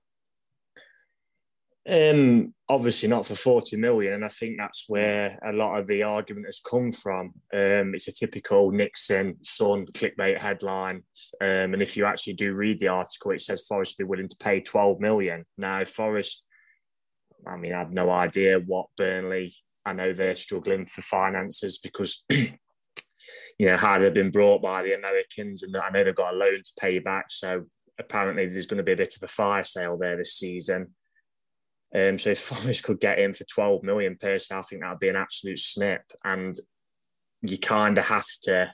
Um, 1.90 2.54
obviously 2.68 3.08
not 3.08 3.26
for 3.26 3.36
40 3.36 3.78
million, 3.78 4.14
and 4.14 4.26
I 4.26 4.28
think 4.28 4.58
that's 4.58 4.86
where 4.90 5.40
a 5.46 5.54
lot 5.54 5.80
of 5.80 5.88
the 5.88 6.04
argument 6.04 6.48
has 6.48 6.60
come 6.60 6.92
from. 6.92 7.28
Um, 7.54 7.94
it's 7.94 8.10
a 8.10 8.14
typical 8.14 8.72
Nixon 8.72 9.38
Sun 9.42 9.88
clickbait 9.94 10.42
headline, 10.42 11.04
um, 11.40 11.74
and 11.74 11.82
if 11.82 11.96
you 11.96 12.06
actually 12.06 12.34
do 12.34 12.54
read 12.54 12.80
the 12.80 12.90
article, 12.90 13.32
it 13.32 13.42
says 13.42 13.66
Forest 13.66 13.98
be 13.98 14.04
willing 14.04 14.28
to 14.28 14.38
pay 14.38 14.60
12 14.60 15.00
million. 15.00 15.46
Now, 15.58 15.86
Forest, 15.86 16.46
I 17.48 17.56
mean, 17.56 17.74
I 17.74 17.80
have 17.80 17.94
no 17.94 18.10
idea 18.10 18.60
what 18.60 18.88
Burnley. 18.98 19.54
I 19.86 19.94
know 19.94 20.12
they're 20.12 20.36
struggling 20.36 20.84
for 20.84 21.02
finances 21.02 21.78
because 21.78 22.26
you 22.30 22.58
know 23.60 23.78
how 23.78 23.98
they've 23.98 24.14
been 24.14 24.32
brought 24.32 24.62
by 24.62 24.84
the 24.84 24.94
Americans, 24.94 25.64
and 25.64 25.76
I 25.78 25.90
know 25.90 26.04
they've 26.04 26.14
got 26.14 26.34
a 26.34 26.38
loan 26.38 26.58
to 26.58 26.72
pay 26.82 27.00
back. 27.00 27.28
So 27.30 27.64
apparently, 27.98 28.48
there's 28.48 28.68
going 28.68 28.80
to 28.80 28.84
be 28.84 28.92
a 28.92 28.98
bit 28.98 29.16
of 29.16 29.24
a 29.24 29.28
fire 29.28 29.64
sale 29.64 29.96
there 29.98 30.18
this 30.18 30.34
season. 30.34 30.88
Um, 31.96 32.18
so 32.18 32.32
if 32.32 32.40
Forest 32.40 32.84
could 32.84 33.00
get 33.00 33.20
in 33.20 33.34
for 33.34 33.46
12 33.46 33.84
million 33.84 34.18
personally, 34.20 34.60
I 34.60 34.64
think 34.64 34.82
that 34.82 34.90
would 34.90 35.00
be 35.00 35.10
an 35.10 35.16
absolute 35.16 35.60
snip. 35.60 36.02
And 36.24 36.56
you 37.42 37.58
kind 37.58 37.98
of 37.98 38.06
have 38.06 38.28
to 38.44 38.72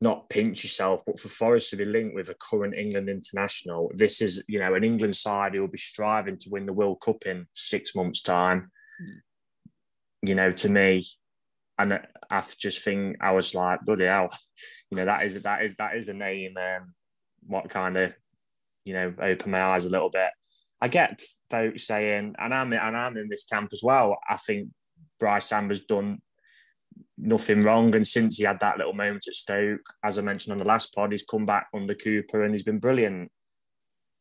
not 0.00 0.28
pinch 0.30 0.62
yourself, 0.62 1.02
but 1.04 1.18
for 1.18 1.28
Forest 1.28 1.70
to 1.70 1.76
be 1.76 1.84
linked 1.84 2.14
with 2.14 2.28
a 2.28 2.34
current 2.34 2.74
England 2.74 3.08
international, 3.08 3.90
this 3.94 4.22
is, 4.22 4.44
you 4.48 4.60
know, 4.60 4.74
an 4.74 4.84
England 4.84 5.16
side 5.16 5.54
who 5.54 5.60
will 5.60 5.68
be 5.68 5.78
striving 5.78 6.38
to 6.38 6.50
win 6.50 6.66
the 6.66 6.72
World 6.72 7.00
Cup 7.00 7.26
in 7.26 7.46
six 7.52 7.94
months' 7.94 8.22
time. 8.22 8.70
Mm. 9.02 10.28
You 10.28 10.34
know, 10.34 10.52
to 10.52 10.68
me, 10.68 11.02
and 11.78 12.00
I 12.30 12.44
just 12.58 12.84
think 12.84 13.16
I 13.20 13.32
was 13.32 13.54
like, 13.54 13.80
bloody 13.84 14.06
hell, 14.06 14.30
you 14.90 14.98
know, 14.98 15.04
that 15.04 15.24
is 15.24 15.42
that 15.42 15.62
is 15.62 15.76
that 15.76 15.96
is 15.96 16.08
a 16.08 16.14
name. 16.14 16.56
Um, 16.56 16.94
what 17.46 17.68
kind 17.68 17.96
of, 17.96 18.16
you 18.84 18.94
know, 18.94 19.14
opened 19.20 19.52
my 19.52 19.62
eyes 19.62 19.84
a 19.84 19.90
little 19.90 20.10
bit. 20.10 20.30
I 20.80 20.88
get 20.88 21.20
folks 21.50 21.86
saying, 21.86 22.34
and 22.38 22.54
I'm 22.54 22.72
and 22.72 22.96
I'm 22.96 23.16
in 23.16 23.28
this 23.28 23.44
camp 23.44 23.70
as 23.72 23.82
well. 23.82 24.18
I 24.28 24.36
think 24.36 24.68
Brice 25.18 25.46
Samba's 25.46 25.84
done 25.84 26.18
nothing 27.16 27.62
wrong, 27.62 27.94
and 27.94 28.06
since 28.06 28.36
he 28.36 28.44
had 28.44 28.60
that 28.60 28.78
little 28.78 28.92
moment 28.92 29.24
at 29.26 29.34
Stoke, 29.34 29.80
as 30.04 30.18
I 30.18 30.22
mentioned 30.22 30.52
on 30.52 30.58
the 30.58 30.64
last 30.64 30.94
pod, 30.94 31.12
he's 31.12 31.24
come 31.24 31.46
back 31.46 31.66
under 31.74 31.94
Cooper 31.94 32.44
and 32.44 32.54
he's 32.54 32.62
been 32.62 32.78
brilliant. 32.78 33.30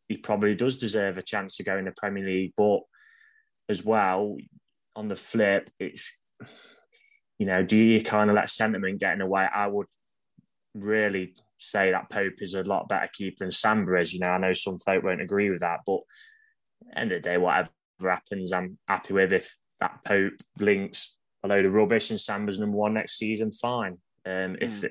He 0.07 0.17
probably 0.17 0.55
does 0.55 0.77
deserve 0.77 1.17
a 1.17 1.21
chance 1.21 1.57
to 1.57 1.63
go 1.63 1.77
in 1.77 1.85
the 1.85 1.93
Premier 1.95 2.25
League, 2.25 2.53
but 2.57 2.79
as 3.69 3.83
well, 3.83 4.37
on 4.95 5.09
the 5.09 5.15
flip, 5.15 5.69
it's 5.79 6.21
you 7.37 7.45
know, 7.45 7.63
do 7.63 7.77
you 7.77 8.01
kind 8.01 8.29
of 8.29 8.35
let 8.35 8.49
sentiment 8.49 8.99
get 8.99 9.13
in 9.13 9.19
the 9.19 9.25
way? 9.25 9.45
I 9.53 9.67
would 9.67 9.87
really 10.73 11.35
say 11.57 11.91
that 11.91 12.09
Pope 12.09 12.41
is 12.41 12.53
a 12.53 12.63
lot 12.63 12.89
better 12.89 13.09
keeper 13.13 13.37
than 13.39 13.51
Samba 13.51 13.99
is. 13.99 14.13
You 14.13 14.21
know, 14.21 14.29
I 14.29 14.37
know 14.37 14.53
some 14.53 14.79
folk 14.79 15.03
won't 15.03 15.21
agree 15.21 15.49
with 15.49 15.59
that, 15.59 15.81
but 15.85 15.99
end 16.95 17.11
of 17.11 17.21
the 17.21 17.29
day, 17.29 17.37
whatever 17.37 17.69
happens, 18.01 18.53
I'm 18.53 18.77
happy 18.87 19.13
with. 19.13 19.33
If 19.33 19.55
that 19.79 19.99
Pope 20.05 20.33
links 20.59 21.17
a 21.43 21.47
load 21.47 21.65
of 21.65 21.75
rubbish 21.75 22.09
and 22.09 22.19
Samba's 22.19 22.59
number 22.59 22.77
one 22.77 22.93
next 22.93 23.17
season, 23.17 23.51
fine. 23.51 23.97
Um. 24.25 24.57
If 24.59 24.83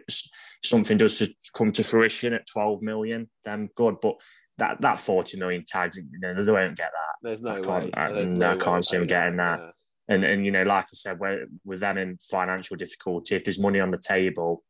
something 0.64 0.96
does 0.96 1.28
come 1.54 1.72
to 1.72 1.82
fruition 1.82 2.32
at 2.32 2.46
12 2.46 2.82
million, 2.82 3.28
then 3.44 3.68
good. 3.74 3.96
But 4.00 4.16
that 4.58 4.80
that 4.80 5.00
40 5.00 5.38
million 5.38 5.64
tags, 5.66 5.96
you 5.96 6.04
know, 6.20 6.42
they 6.42 6.52
won't 6.52 6.76
get 6.76 6.90
that. 6.92 7.14
There's 7.22 7.42
no 7.42 7.56
I 7.56 7.60
way. 7.60 7.90
I, 7.94 8.24
no 8.24 8.52
I 8.52 8.56
can't 8.56 8.84
see 8.84 8.96
them 8.96 9.06
getting 9.06 9.36
that. 9.36 9.60
Yeah. 9.60 9.70
And 10.08 10.24
and 10.24 10.44
you 10.44 10.52
know, 10.52 10.62
like 10.62 10.84
I 10.84 10.92
said, 10.92 11.18
with 11.64 11.80
them 11.80 11.98
in 11.98 12.16
financial 12.30 12.76
difficulty, 12.76 13.34
if 13.34 13.44
there's 13.44 13.58
money 13.58 13.80
on 13.80 13.90
the 13.90 13.98
table, 13.98 14.62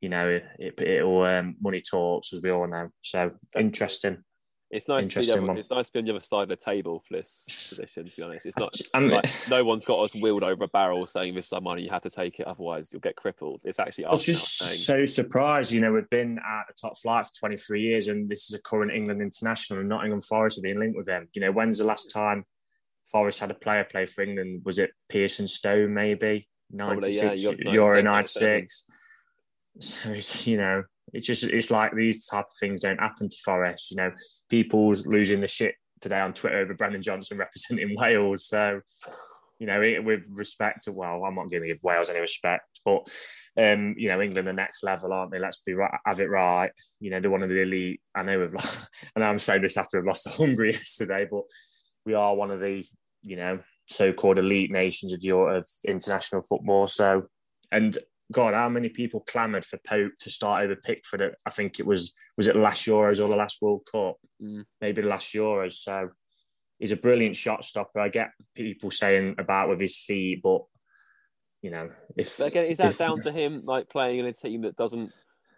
you 0.00 0.08
know, 0.08 0.40
it, 0.58 0.80
it 0.80 1.06
will 1.06 1.22
um, 1.22 1.56
money 1.60 1.80
talks, 1.80 2.32
as 2.32 2.42
we 2.42 2.50
all 2.50 2.66
know. 2.66 2.88
So 3.02 3.30
interesting. 3.56 4.24
It's 4.72 4.88
nice. 4.88 5.06
To 5.08 5.20
be 5.20 5.30
other, 5.30 5.58
it's 5.58 5.70
nice 5.70 5.88
to 5.88 5.92
be 5.92 5.98
on 5.98 6.06
the 6.06 6.12
other 6.12 6.24
side 6.24 6.44
of 6.44 6.48
the 6.48 6.56
table 6.56 7.00
for 7.00 7.12
this 7.12 7.44
position. 7.68 8.08
To 8.08 8.16
be 8.16 8.22
honest, 8.22 8.46
it's 8.46 8.56
not 8.56 8.74
like 8.94 9.30
no 9.50 9.62
one's 9.64 9.84
got 9.84 10.00
us 10.00 10.14
wheeled 10.14 10.42
over 10.42 10.64
a 10.64 10.68
barrel 10.68 11.06
saying 11.06 11.34
this 11.34 11.44
is 11.44 11.50
some 11.50 11.64
money 11.64 11.82
you 11.82 11.90
have 11.90 12.00
to 12.02 12.10
take 12.10 12.40
it, 12.40 12.46
otherwise 12.46 12.88
you'll 12.90 13.02
get 13.02 13.14
crippled. 13.14 13.60
It's 13.66 13.78
actually. 13.78 14.06
I 14.06 14.12
was 14.12 14.24
just 14.24 14.86
so 14.86 15.04
surprised. 15.04 15.72
You 15.72 15.82
know, 15.82 15.92
we've 15.92 16.08
been 16.08 16.38
at 16.38 16.62
the 16.68 16.74
top 16.80 16.96
flight 16.96 17.26
for 17.26 17.32
23 17.40 17.82
years, 17.82 18.08
and 18.08 18.30
this 18.30 18.48
is 18.48 18.54
a 18.54 18.62
current 18.62 18.92
England 18.92 19.20
international, 19.20 19.80
and 19.80 19.90
Nottingham 19.90 20.22
Forest 20.22 20.58
are 20.58 20.62
being 20.62 20.80
linked 20.80 20.96
with 20.96 21.06
them. 21.06 21.28
You 21.34 21.42
know, 21.42 21.52
when's 21.52 21.76
the 21.76 21.84
last 21.84 22.10
time 22.10 22.46
Forest 23.10 23.40
had 23.40 23.50
a 23.50 23.54
player 23.54 23.84
play 23.84 24.06
for 24.06 24.22
England? 24.22 24.62
Was 24.64 24.78
it 24.78 24.92
Pearson 25.10 25.46
Stone? 25.46 25.92
Maybe 25.92 26.48
96 26.70 27.42
yeah, 27.42 27.72
Euro 27.72 28.00
96. 28.00 28.86
So 29.80 30.12
it's 30.12 30.46
you 30.46 30.56
know 30.56 30.84
it's 31.12 31.26
just 31.26 31.44
it's 31.44 31.70
like 31.70 31.94
these 31.94 32.26
type 32.26 32.46
of 32.46 32.56
things 32.58 32.80
don't 32.82 33.00
happen 33.00 33.28
to 33.28 33.36
Forest. 33.44 33.90
You 33.90 33.98
know, 33.98 34.10
people's 34.48 35.06
losing 35.06 35.40
the 35.40 35.48
shit 35.48 35.74
today 36.00 36.20
on 36.20 36.32
Twitter 36.32 36.58
over 36.58 36.74
Brennan 36.74 37.02
Johnson 37.02 37.38
representing 37.38 37.94
Wales. 37.96 38.46
So, 38.46 38.80
you 39.58 39.66
know, 39.66 39.80
with 40.02 40.26
respect 40.34 40.84
to 40.84 40.92
well, 40.92 41.24
I'm 41.24 41.34
not 41.34 41.50
going 41.50 41.62
to 41.62 41.68
give 41.68 41.82
Wales 41.82 42.08
any 42.08 42.20
respect, 42.20 42.80
but 42.84 43.08
um, 43.60 43.94
you 43.98 44.08
know, 44.08 44.20
England 44.20 44.48
the 44.48 44.52
next 44.52 44.82
level, 44.82 45.12
aren't 45.12 45.30
they? 45.30 45.38
Let's 45.38 45.58
be 45.58 45.74
right, 45.74 45.94
have 46.06 46.20
it 46.20 46.30
right. 46.30 46.70
You 47.00 47.10
know, 47.10 47.20
they're 47.20 47.30
one 47.30 47.42
of 47.42 47.50
the 47.50 47.60
elite. 47.60 48.00
I 48.14 48.22
know 48.22 48.40
we've 48.40 48.54
lost, 48.54 48.88
and 49.16 49.24
I'm 49.24 49.38
saying 49.38 49.62
this 49.62 49.76
after 49.76 49.98
we've 49.98 50.06
lost 50.06 50.24
to 50.24 50.30
Hungary 50.36 50.72
yesterday, 50.72 51.26
but 51.30 51.42
we 52.04 52.14
are 52.14 52.34
one 52.34 52.50
of 52.50 52.60
the 52.60 52.84
you 53.22 53.36
know 53.36 53.60
so-called 53.86 54.38
elite 54.38 54.70
nations 54.70 55.12
of 55.12 55.22
your 55.22 55.54
of 55.54 55.66
international 55.86 56.42
football. 56.42 56.86
So, 56.86 57.28
and 57.70 57.96
God, 58.32 58.54
how 58.54 58.68
many 58.68 58.88
people 58.88 59.20
clamoured 59.20 59.64
for 59.64 59.78
Pope 59.86 60.12
to 60.20 60.30
start 60.30 60.64
over 60.64 60.76
Pickford? 60.76 61.22
At, 61.22 61.34
I 61.46 61.50
think 61.50 61.78
it 61.78 61.86
was 61.86 62.14
was 62.36 62.46
it 62.46 62.56
last 62.56 62.86
Euros 62.86 63.22
or 63.22 63.28
the 63.28 63.36
last 63.36 63.62
World 63.62 63.86
Cup, 63.90 64.16
mm. 64.42 64.64
maybe 64.80 65.02
the 65.02 65.08
last 65.08 65.32
Euros. 65.34 65.72
So 65.72 66.10
he's 66.78 66.92
a 66.92 66.96
brilliant 66.96 67.36
shot 67.36 67.64
stopper. 67.64 68.00
I 68.00 68.08
get 68.08 68.30
people 68.54 68.90
saying 68.90 69.36
about 69.38 69.68
with 69.68 69.80
his 69.80 69.96
feet, 69.96 70.40
but 70.42 70.62
you 71.62 71.70
know, 71.70 71.90
if 72.16 72.38
but 72.38 72.48
again, 72.48 72.66
is 72.66 72.78
that 72.78 72.88
if, 72.88 72.98
down 72.98 73.20
to 73.22 73.30
him 73.30 73.62
like 73.64 73.88
playing 73.88 74.18
in 74.18 74.26
a 74.26 74.32
team 74.32 74.62
that 74.62 74.76
doesn't? 74.76 75.12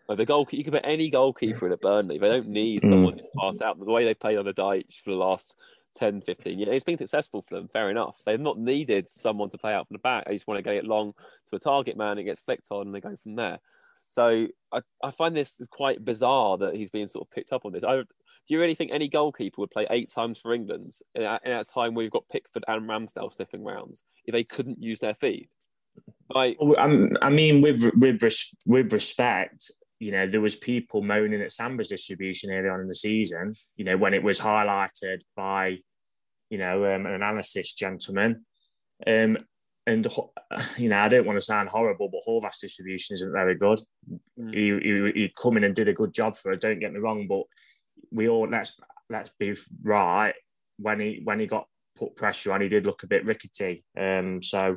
Like 0.06 0.18
the 0.18 0.26
goalkeeper, 0.26 0.58
you 0.58 0.64
can 0.64 0.74
put 0.74 0.82
any 0.84 1.08
goalkeeper 1.08 1.64
in 1.64 1.72
a 1.72 1.78
Burnley. 1.78 2.18
They 2.18 2.28
don't 2.28 2.48
need 2.48 2.82
mm. 2.82 2.88
someone 2.90 3.14
mm. 3.14 3.18
to 3.18 3.24
pass 3.40 3.62
out. 3.62 3.78
The 3.78 3.86
way 3.86 4.04
they 4.04 4.12
played 4.12 4.36
on 4.36 4.44
the 4.44 4.52
Dyche 4.52 4.96
for 5.02 5.12
the 5.12 5.16
last 5.16 5.54
10, 5.94 6.20
15 6.20 6.58
years. 6.58 6.70
It's 6.72 6.84
been 6.84 6.98
successful 6.98 7.42
for 7.42 7.54
them, 7.54 7.68
fair 7.68 7.90
enough. 7.90 8.18
They've 8.24 8.40
not 8.40 8.58
needed 8.58 9.08
someone 9.08 9.50
to 9.50 9.58
play 9.58 9.74
out 9.74 9.88
from 9.88 9.94
the 9.94 10.00
back. 10.00 10.26
They 10.26 10.34
just 10.34 10.46
want 10.46 10.58
to 10.58 10.62
get 10.62 10.74
it 10.74 10.84
long 10.84 11.14
to 11.50 11.56
a 11.56 11.58
target 11.58 11.96
man, 11.96 12.18
it 12.18 12.24
gets 12.24 12.40
flicked 12.40 12.68
on, 12.70 12.86
and 12.86 12.94
they 12.94 13.00
go 13.00 13.16
from 13.16 13.36
there. 13.36 13.58
So 14.06 14.46
I, 14.72 14.80
I 15.02 15.10
find 15.10 15.36
this 15.36 15.60
quite 15.70 16.04
bizarre 16.04 16.58
that 16.58 16.76
he's 16.76 16.90
being 16.90 17.06
sort 17.06 17.26
of 17.26 17.30
picked 17.30 17.52
up 17.52 17.64
on 17.64 17.72
this. 17.72 17.84
I, 17.84 17.96
do 18.46 18.52
you 18.52 18.60
really 18.60 18.74
think 18.74 18.90
any 18.92 19.08
goalkeeper 19.08 19.60
would 19.60 19.70
play 19.70 19.86
eight 19.90 20.10
times 20.10 20.38
for 20.38 20.52
England 20.52 20.92
in 21.14 21.22
a, 21.22 21.40
in 21.44 21.52
a 21.52 21.64
time 21.64 21.94
where 21.94 22.02
you've 22.02 22.12
got 22.12 22.28
Pickford 22.28 22.64
and 22.68 22.88
Ramsdale 22.88 23.32
sniffing 23.32 23.64
rounds 23.64 24.04
if 24.26 24.32
they 24.32 24.44
couldn't 24.44 24.82
use 24.82 25.00
their 25.00 25.14
feet? 25.14 25.48
Like, 26.30 26.58
I 27.22 27.30
mean, 27.30 27.62
with 27.62 27.90
with 27.96 28.22
with 28.66 28.92
respect, 28.92 29.70
you 30.04 30.10
know, 30.10 30.26
there 30.26 30.42
was 30.42 30.54
people 30.54 31.00
moaning 31.00 31.40
at 31.40 31.50
Samba's 31.50 31.88
distribution 31.88 32.52
early 32.52 32.68
on 32.68 32.80
in 32.80 32.86
the 32.86 32.94
season, 32.94 33.54
you 33.76 33.86
know, 33.86 33.96
when 33.96 34.12
it 34.12 34.22
was 34.22 34.38
highlighted 34.38 35.22
by, 35.34 35.78
you 36.50 36.58
know, 36.58 36.84
um, 36.94 37.06
an 37.06 37.14
analysis 37.14 37.72
gentleman. 37.72 38.44
Um, 39.06 39.38
and, 39.86 40.06
you 40.76 40.90
know, 40.90 40.98
I 40.98 41.08
don't 41.08 41.24
want 41.24 41.38
to 41.38 41.44
sound 41.44 41.70
horrible, 41.70 42.10
but 42.10 42.20
Horvath's 42.28 42.58
distribution 42.58 43.14
isn't 43.14 43.32
very 43.32 43.54
good. 43.54 43.80
Mm. 44.38 44.54
He, 44.54 45.12
he, 45.14 45.22
he 45.22 45.32
come 45.42 45.56
in 45.56 45.64
and 45.64 45.74
did 45.74 45.88
a 45.88 45.94
good 45.94 46.12
job 46.12 46.36
for 46.36 46.52
us, 46.52 46.58
don't 46.58 46.80
get 46.80 46.92
me 46.92 47.00
wrong, 47.00 47.26
but 47.26 47.44
we 48.12 48.28
all, 48.28 48.46
let's, 48.46 48.74
let's 49.08 49.30
be 49.38 49.54
right, 49.82 50.34
when 50.78 51.00
he, 51.00 51.22
when 51.24 51.40
he 51.40 51.46
got 51.46 51.66
put 51.96 52.14
pressure 52.14 52.52
on, 52.52 52.60
he 52.60 52.68
did 52.68 52.84
look 52.84 53.04
a 53.04 53.06
bit 53.06 53.26
rickety. 53.26 53.86
Um, 53.98 54.42
so, 54.42 54.76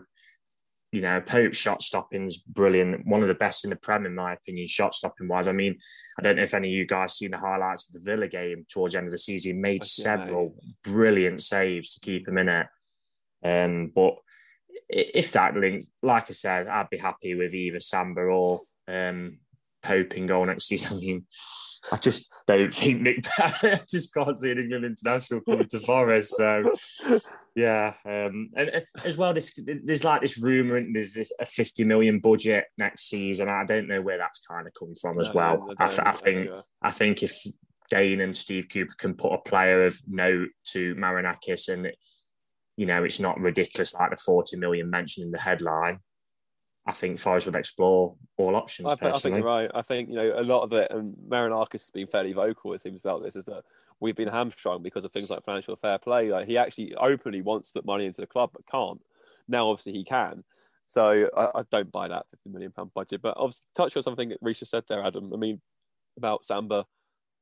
you 0.91 1.01
know, 1.01 1.19
Pope's 1.19 1.57
shot 1.57 1.81
stopping's 1.81 2.37
brilliant. 2.37 3.05
One 3.05 3.21
of 3.21 3.27
the 3.27 3.33
best 3.33 3.65
in 3.65 3.71
the 3.71 3.75
Prem, 3.75 4.05
in 4.05 4.15
my 4.15 4.33
opinion, 4.33 4.67
shot 4.67 4.93
stopping 4.93 5.27
wise. 5.27 5.47
I 5.47 5.51
mean, 5.51 5.77
I 6.17 6.21
don't 6.21 6.37
know 6.37 6.43
if 6.43 6.53
any 6.53 6.69
of 6.69 6.73
you 6.73 6.85
guys 6.85 7.13
seen 7.13 7.31
the 7.31 7.37
highlights 7.37 7.87
of 7.87 7.93
the 7.93 8.09
Villa 8.09 8.27
game 8.27 8.65
towards 8.69 8.93
the 8.93 8.99
end 8.99 9.07
of 9.07 9.11
the 9.11 9.17
season. 9.17 9.55
He 9.55 9.61
made 9.61 9.83
several 9.83 10.55
brilliant 10.83 11.43
saves 11.43 11.93
to 11.93 11.99
keep 11.99 12.27
him 12.27 12.37
in 12.37 12.49
it. 12.49 12.67
Um, 13.43 13.91
but 13.93 14.15
if 14.89 15.33
that 15.33 15.55
link, 15.55 15.87
like 16.01 16.29
I 16.29 16.33
said, 16.33 16.67
I'd 16.67 16.89
be 16.89 16.97
happy 16.97 17.35
with 17.35 17.53
either 17.53 17.81
Samba 17.81 18.21
or 18.21 18.61
um, 18.87 19.39
Pope 19.83 20.15
in 20.15 20.27
goal 20.27 20.45
next 20.45 20.65
season. 20.65 20.97
I 20.97 20.99
mean, 21.01 21.25
I 21.91 21.97
just 21.97 22.31
don't 22.45 22.73
think 22.73 23.01
Nick 23.01 23.25
I 23.39 23.81
just 23.89 24.13
can't 24.13 24.37
see 24.37 24.51
an 24.51 24.59
England 24.59 24.85
international 24.85 25.41
coming 25.41 25.67
to 25.67 25.79
Forest. 25.79 26.35
So 26.35 26.73
yeah, 27.55 27.93
um, 28.05 28.47
and, 28.55 28.69
and, 28.69 28.85
as 29.03 29.17
well, 29.17 29.33
this 29.33 29.53
there's 29.83 30.03
like 30.03 30.21
this 30.21 30.37
rumor 30.37 30.77
and 30.77 30.95
there's 30.95 31.13
this 31.13 31.31
a 31.39 31.45
50 31.45 31.83
million 31.83 32.19
budget 32.19 32.65
next 32.77 33.09
season. 33.09 33.49
I 33.49 33.65
don't 33.65 33.87
know 33.87 34.01
where 34.01 34.17
that's 34.17 34.39
kind 34.39 34.67
of 34.67 34.73
come 34.73 34.93
from 34.99 35.19
as 35.19 35.29
no, 35.29 35.33
well. 35.35 35.75
I, 35.79 35.85
I, 35.85 36.11
think 36.11 36.49
I 36.81 36.91
think 36.91 37.23
if 37.23 37.35
Dane 37.89 38.21
and 38.21 38.35
Steve 38.35 38.67
Cooper 38.71 38.95
can 38.97 39.13
put 39.15 39.33
a 39.33 39.37
player 39.39 39.85
of 39.85 39.99
note 40.07 40.49
to 40.71 40.95
Marinakis 40.95 41.69
and 41.69 41.91
you 42.75 42.85
know 42.85 43.03
it's 43.03 43.19
not 43.19 43.39
ridiculous 43.39 43.93
like 43.93 44.11
the 44.11 44.17
40 44.17 44.57
million 44.57 44.89
mentioned 44.89 45.25
in 45.25 45.31
the 45.31 45.39
headline 45.39 45.99
I 46.87 46.93
think 46.93 47.19
Forest 47.19 47.47
would 47.47 47.55
explore 47.57 48.15
all 48.37 48.55
options. 48.55 48.91
I, 48.91 48.95
think, 48.95 49.15
I 49.15 49.19
think 49.19 49.35
you're 49.35 49.43
right. 49.43 49.69
I 49.75 49.81
think 49.81 50.09
you 50.09 50.15
know 50.15 50.39
a 50.39 50.41
lot 50.41 50.63
of 50.63 50.71
it, 50.71 50.89
and 50.89 51.15
Marinakis 51.27 51.73
has 51.73 51.91
been 51.91 52.07
fairly 52.07 52.31
vocal. 52.31 52.73
It 52.73 52.79
seems 52.79 53.01
about 53.01 53.21
this 53.21 53.35
is 53.35 53.43
that 53.45 53.63
we've 53.99 54.15
been 54.15 54.29
hamstrung 54.29 54.81
because 54.81 55.03
of 55.03 55.11
things 55.11 55.29
like 55.29 55.43
financial 55.43 55.75
fair 55.75 55.97
play. 55.97 56.31
Like 56.31 56.47
he 56.47 56.57
actually 56.57 56.95
openly 56.95 57.41
wants 57.41 57.69
to 57.69 57.73
put 57.73 57.85
money 57.85 58.05
into 58.05 58.21
the 58.21 58.27
club, 58.27 58.51
but 58.53 58.65
can't. 58.65 59.01
Now, 59.49 59.67
obviously, 59.67 59.91
he 59.91 60.05
can. 60.05 60.45
So 60.85 61.29
I, 61.35 61.59
I 61.59 61.63
don't 61.69 61.91
buy 61.91 62.07
that 62.07 62.25
50 62.31 62.49
million 62.51 62.71
pound 62.71 62.93
budget. 62.93 63.21
But 63.21 63.35
obviously, 63.35 63.65
touch 63.75 63.97
on 63.97 64.03
something 64.03 64.29
that 64.29 64.41
Risha 64.41 64.65
said 64.65 64.85
there, 64.87 65.03
Adam. 65.03 65.33
I 65.33 65.37
mean, 65.37 65.59
about 66.15 66.45
Samba. 66.45 66.85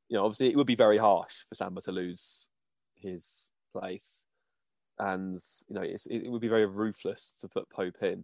You 0.10 0.18
know, 0.18 0.26
obviously, 0.26 0.50
it 0.50 0.56
would 0.56 0.68
be 0.68 0.76
very 0.76 0.98
harsh 0.98 1.46
for 1.48 1.54
Samba 1.54 1.82
to 1.82 1.92
lose 1.92 2.50
his 2.96 3.52
place, 3.72 4.26
and 4.98 5.38
you 5.68 5.76
know, 5.76 5.84
it 5.84 6.32
would 6.32 6.42
be 6.42 6.48
very 6.48 6.66
ruthless 6.66 7.36
to 7.42 7.48
put 7.48 7.70
Pope 7.70 8.02
in. 8.02 8.24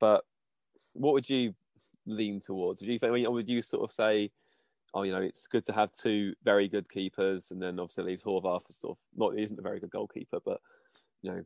But 0.00 0.24
what 0.94 1.12
would 1.12 1.28
you 1.28 1.54
lean 2.06 2.40
towards? 2.40 2.80
Would 2.80 2.90
you 2.90 2.98
think, 2.98 3.12
I 3.12 3.24
or 3.24 3.32
would 3.32 3.48
you 3.48 3.62
sort 3.62 3.84
of 3.84 3.94
say, 3.94 4.30
oh, 4.94 5.02
you 5.02 5.12
know, 5.12 5.20
it's 5.20 5.46
good 5.46 5.64
to 5.66 5.72
have 5.72 5.90
two 5.92 6.34
very 6.44 6.68
good 6.68 6.88
keepers, 6.88 7.50
and 7.50 7.60
then 7.60 7.78
obviously 7.78 8.04
leaves 8.04 8.22
Horvath 8.22 8.68
as 8.68 8.76
sort 8.76 8.96
of 8.96 8.98
not 9.16 9.38
isn't 9.38 9.58
a 9.58 9.62
very 9.62 9.80
good 9.80 9.90
goalkeeper, 9.90 10.38
but 10.44 10.60
you 11.22 11.30
know, 11.30 11.42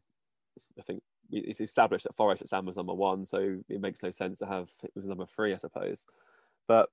I 0.79 0.83
think 0.83 1.03
it's 1.31 1.61
established 1.61 2.05
that 2.05 2.17
Forest 2.17 2.43
at 2.43 2.49
Sam 2.49 2.67
was 2.67 2.77
number 2.77 2.95
one, 2.95 3.25
so 3.25 3.59
it 3.69 3.81
makes 3.81 4.03
no 4.03 4.11
sense 4.11 4.39
to 4.39 4.47
have 4.47 4.71
it 4.83 4.93
was 4.95 5.05
number 5.05 5.27
three, 5.27 5.55
I 5.55 5.57
suppose. 5.57 6.07
But 6.67 6.91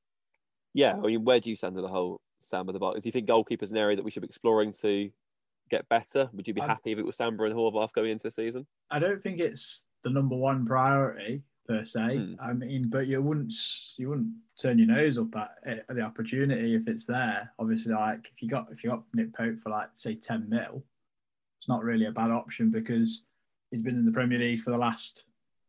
yeah, 0.73 0.93
I 0.95 0.99
mean, 0.99 1.23
where 1.23 1.39
do 1.39 1.49
you 1.49 1.55
stand 1.55 1.77
on 1.77 1.83
the 1.83 1.89
whole 1.89 2.21
Sam 2.39 2.65
Samba 2.67 2.73
the 2.73 2.99
Do 2.99 3.07
you 3.07 3.11
think 3.11 3.27
goalkeeper's 3.27 3.71
an 3.71 3.77
area 3.77 3.95
that 3.95 4.03
we 4.03 4.11
should 4.11 4.21
be 4.21 4.27
exploring 4.27 4.73
to 4.81 5.09
get 5.69 5.87
better? 5.89 6.29
Would 6.33 6.47
you 6.47 6.53
be 6.53 6.61
happy 6.61 6.91
if 6.91 6.99
it 6.99 7.05
was 7.05 7.15
Samba 7.15 7.45
and 7.45 7.55
Horvath 7.55 7.93
going 7.93 8.11
into 8.11 8.23
the 8.23 8.31
season? 8.31 8.67
I 8.91 8.99
don't 8.99 9.21
think 9.21 9.39
it's 9.39 9.85
the 10.03 10.09
number 10.09 10.35
one 10.35 10.65
priority 10.65 11.43
per 11.67 11.83
se. 11.83 12.17
Hmm. 12.17 12.33
I 12.39 12.53
mean, 12.53 12.89
but 12.89 13.07
you 13.07 13.21
wouldn't 13.21 13.55
you 13.97 14.09
wouldn't 14.09 14.33
turn 14.59 14.77
your 14.77 14.87
nose 14.87 15.17
up 15.17 15.35
at, 15.35 15.85
at, 15.89 15.95
the 15.95 16.01
opportunity 16.01 16.75
if 16.75 16.87
it's 16.87 17.05
there. 17.05 17.51
Obviously, 17.59 17.93
like 17.93 18.29
if 18.33 18.41
you 18.41 18.49
got 18.49 18.67
if 18.71 18.83
you 18.83 18.89
got 18.89 19.03
Nick 19.13 19.35
Pope 19.35 19.59
for 19.59 19.69
like 19.69 19.89
say 19.95 20.15
ten 20.15 20.47
mil, 20.49 20.83
it's 21.59 21.67
not 21.67 21.83
really 21.83 22.05
a 22.05 22.11
bad 22.11 22.31
option 22.31 22.71
because 22.71 23.23
he's 23.71 23.81
been 23.81 23.95
in 23.95 24.05
the 24.05 24.11
Premier 24.11 24.39
League 24.39 24.61
for 24.61 24.71
the 24.71 24.77
last 24.77 25.23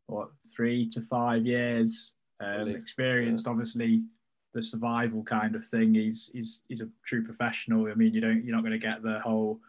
what 0.06 0.30
three 0.54 0.88
to 0.90 1.00
five 1.02 1.46
years. 1.46 2.12
Um, 2.38 2.68
experienced, 2.68 3.46
yeah. 3.46 3.50
obviously, 3.50 4.02
the 4.52 4.62
survival 4.62 5.22
kind 5.22 5.54
of 5.54 5.66
thing. 5.66 5.94
He's 5.94 6.30
he's 6.32 6.60
he's 6.68 6.82
a 6.82 6.88
true 7.04 7.24
professional. 7.24 7.88
I 7.88 7.94
mean, 7.94 8.12
you 8.12 8.20
don't 8.20 8.44
you're 8.44 8.54
not 8.54 8.62
going 8.62 8.72
to 8.72 8.78
get 8.78 9.02
the 9.02 9.20
whole 9.20 9.60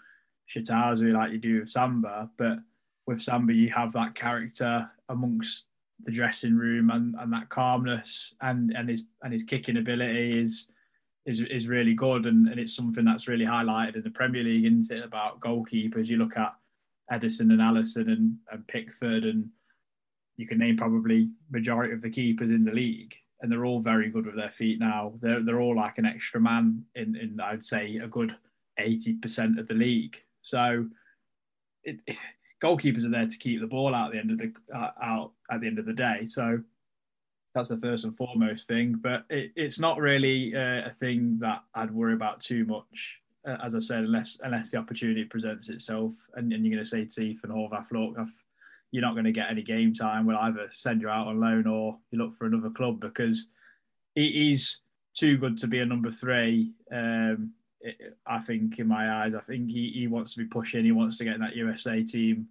shitazu 0.54 1.14
like 1.14 1.32
you 1.32 1.38
do 1.38 1.60
with 1.60 1.70
Samba, 1.70 2.30
but 2.38 2.60
with 3.06 3.22
Samba, 3.22 3.54
you 3.54 3.70
have 3.72 3.94
that 3.94 4.16
character 4.16 4.90
amongst 5.10 5.68
the 6.04 6.12
dressing 6.12 6.56
room 6.56 6.90
and, 6.90 7.16
and 7.20 7.34
that 7.34 7.50
calmness 7.50 8.34
and, 8.42 8.72
and 8.72 8.90
his 8.90 9.06
and 9.24 9.34
his 9.34 9.44
kicking 9.44 9.78
ability 9.78 10.40
is 10.40 10.68
is 11.26 11.42
is 11.42 11.68
really 11.68 11.94
good 11.94 12.26
and, 12.26 12.48
and 12.48 12.60
it's 12.60 12.76
something 12.76 13.04
that's 13.04 13.28
really 13.28 13.46
highlighted 13.46 13.96
in 13.96 14.04
the 14.04 14.10
Premier 14.10 14.44
League, 14.44 14.66
isn't 14.66 14.92
it? 14.92 15.04
About 15.04 15.40
goalkeepers. 15.40 16.08
You 16.08 16.18
look 16.18 16.38
at 16.38 16.54
Ederson 17.12 17.52
and 17.52 17.60
Alisson 17.60 18.08
and, 18.08 18.38
and 18.52 18.68
Pickford 18.68 19.24
and 19.24 19.50
you 20.38 20.48
can 20.48 20.60
name 20.60 20.78
probably 20.78 21.30
majority 21.52 21.94
of 21.94 22.02
the 22.02 22.10
keepers 22.10 22.50
in 22.50 22.64
the 22.64 22.72
league 22.72 23.16
and 23.42 23.52
they're 23.52 23.66
all 23.66 23.80
very 23.80 24.10
good 24.10 24.26
with 24.26 24.36
their 24.36 24.52
feet 24.52 24.80
now. 24.80 25.14
They're 25.22 25.44
they're 25.44 25.62
all 25.62 25.76
like 25.76 25.98
an 25.98 26.06
extra 26.06 26.40
man 26.40 26.84
in, 26.96 27.16
in 27.16 27.40
I'd 27.40 27.64
say 27.64 27.98
a 27.98 28.08
good 28.08 28.36
80% 28.80 29.60
of 29.60 29.68
the 29.68 29.74
league. 29.74 30.18
So 30.42 30.86
it, 31.84 32.00
goalkeepers 32.62 33.06
are 33.06 33.10
there 33.10 33.28
to 33.28 33.38
keep 33.38 33.62
the 33.62 33.68
ball 33.68 33.94
out 33.94 34.08
at 34.08 34.12
the 34.14 34.20
end 34.20 34.32
of 34.32 34.38
the 34.38 34.54
uh, 34.76 34.92
out 35.02 35.32
at 35.52 35.62
the 35.62 35.68
end 35.68 35.80
of 35.80 35.86
the 35.86 35.94
day. 35.94 36.26
So 36.26 36.60
that's 37.54 37.70
the 37.70 37.78
first 37.78 38.06
and 38.06 38.16
foremost 38.16 38.68
thing. 38.68 38.96
But 39.02 39.26
it, 39.30 39.52
it's 39.56 39.80
not 39.80 40.00
really 40.00 40.56
uh, 40.56 40.90
a 40.90 40.94
thing 41.00 41.38
that 41.42 41.64
I'd 41.74 41.92
worry 41.92 42.14
about 42.14 42.42
too 42.42 42.66
much. 42.66 43.20
Uh, 43.48 43.58
as 43.64 43.76
I 43.76 43.80
said, 43.80 44.04
unless 44.04 44.40
unless 44.44 44.72
the 44.72 44.78
opportunity 44.78 45.24
presents 45.24 45.70
itself, 45.70 46.14
and, 46.36 46.52
and 46.52 46.66
you're 46.66 46.76
going 46.76 46.84
to 46.84 46.90
say 46.90 47.06
to 47.06 47.22
Ethan 47.22 47.50
Horvath, 47.50 47.92
look, 47.92 48.18
I've, 48.20 48.34
you're 48.92 49.02
not 49.02 49.14
going 49.14 49.26
to 49.26 49.32
get 49.32 49.50
any 49.50 49.64
game 49.64 49.94
time. 49.94 50.26
We'll 50.26 50.38
either 50.38 50.70
send 50.76 51.02
you 51.02 51.10
out 51.10 51.28
on 51.28 51.40
loan 51.40 51.68
or 51.68 51.98
you 52.12 52.20
look 52.20 52.36
for 52.36 52.46
another 52.46 52.70
club 52.70 53.00
because 53.00 53.50
he, 54.16 54.32
he's 54.32 54.82
too 55.14 55.38
good 55.38 55.58
to 55.60 55.68
be 55.68 55.80
a 55.80 55.86
number 55.86 56.12
three. 56.12 56.74
Um, 56.92 57.54
I 58.26 58.40
think 58.40 58.80
in 58.80 58.88
my 58.88 59.24
eyes, 59.24 59.34
I 59.36 59.42
think 59.42 59.70
he, 59.70 59.92
he 59.94 60.08
wants 60.08 60.34
to 60.34 60.40
be 60.40 60.46
pushing. 60.46 60.84
He 60.84 60.92
wants 60.92 61.18
to 61.18 61.24
get 61.24 61.36
in 61.36 61.42
that 61.42 61.56
USA 61.56 62.04
team 62.04 62.48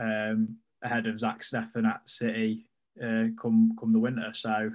um, 0.00 0.56
ahead 0.82 1.06
of 1.06 1.18
Zach 1.18 1.42
Steffen 1.42 1.86
at 1.86 2.08
City 2.08 2.66
uh, 3.00 3.26
come 3.40 3.76
come 3.78 3.92
the 3.92 3.98
winter. 3.98 4.32
So 4.34 4.70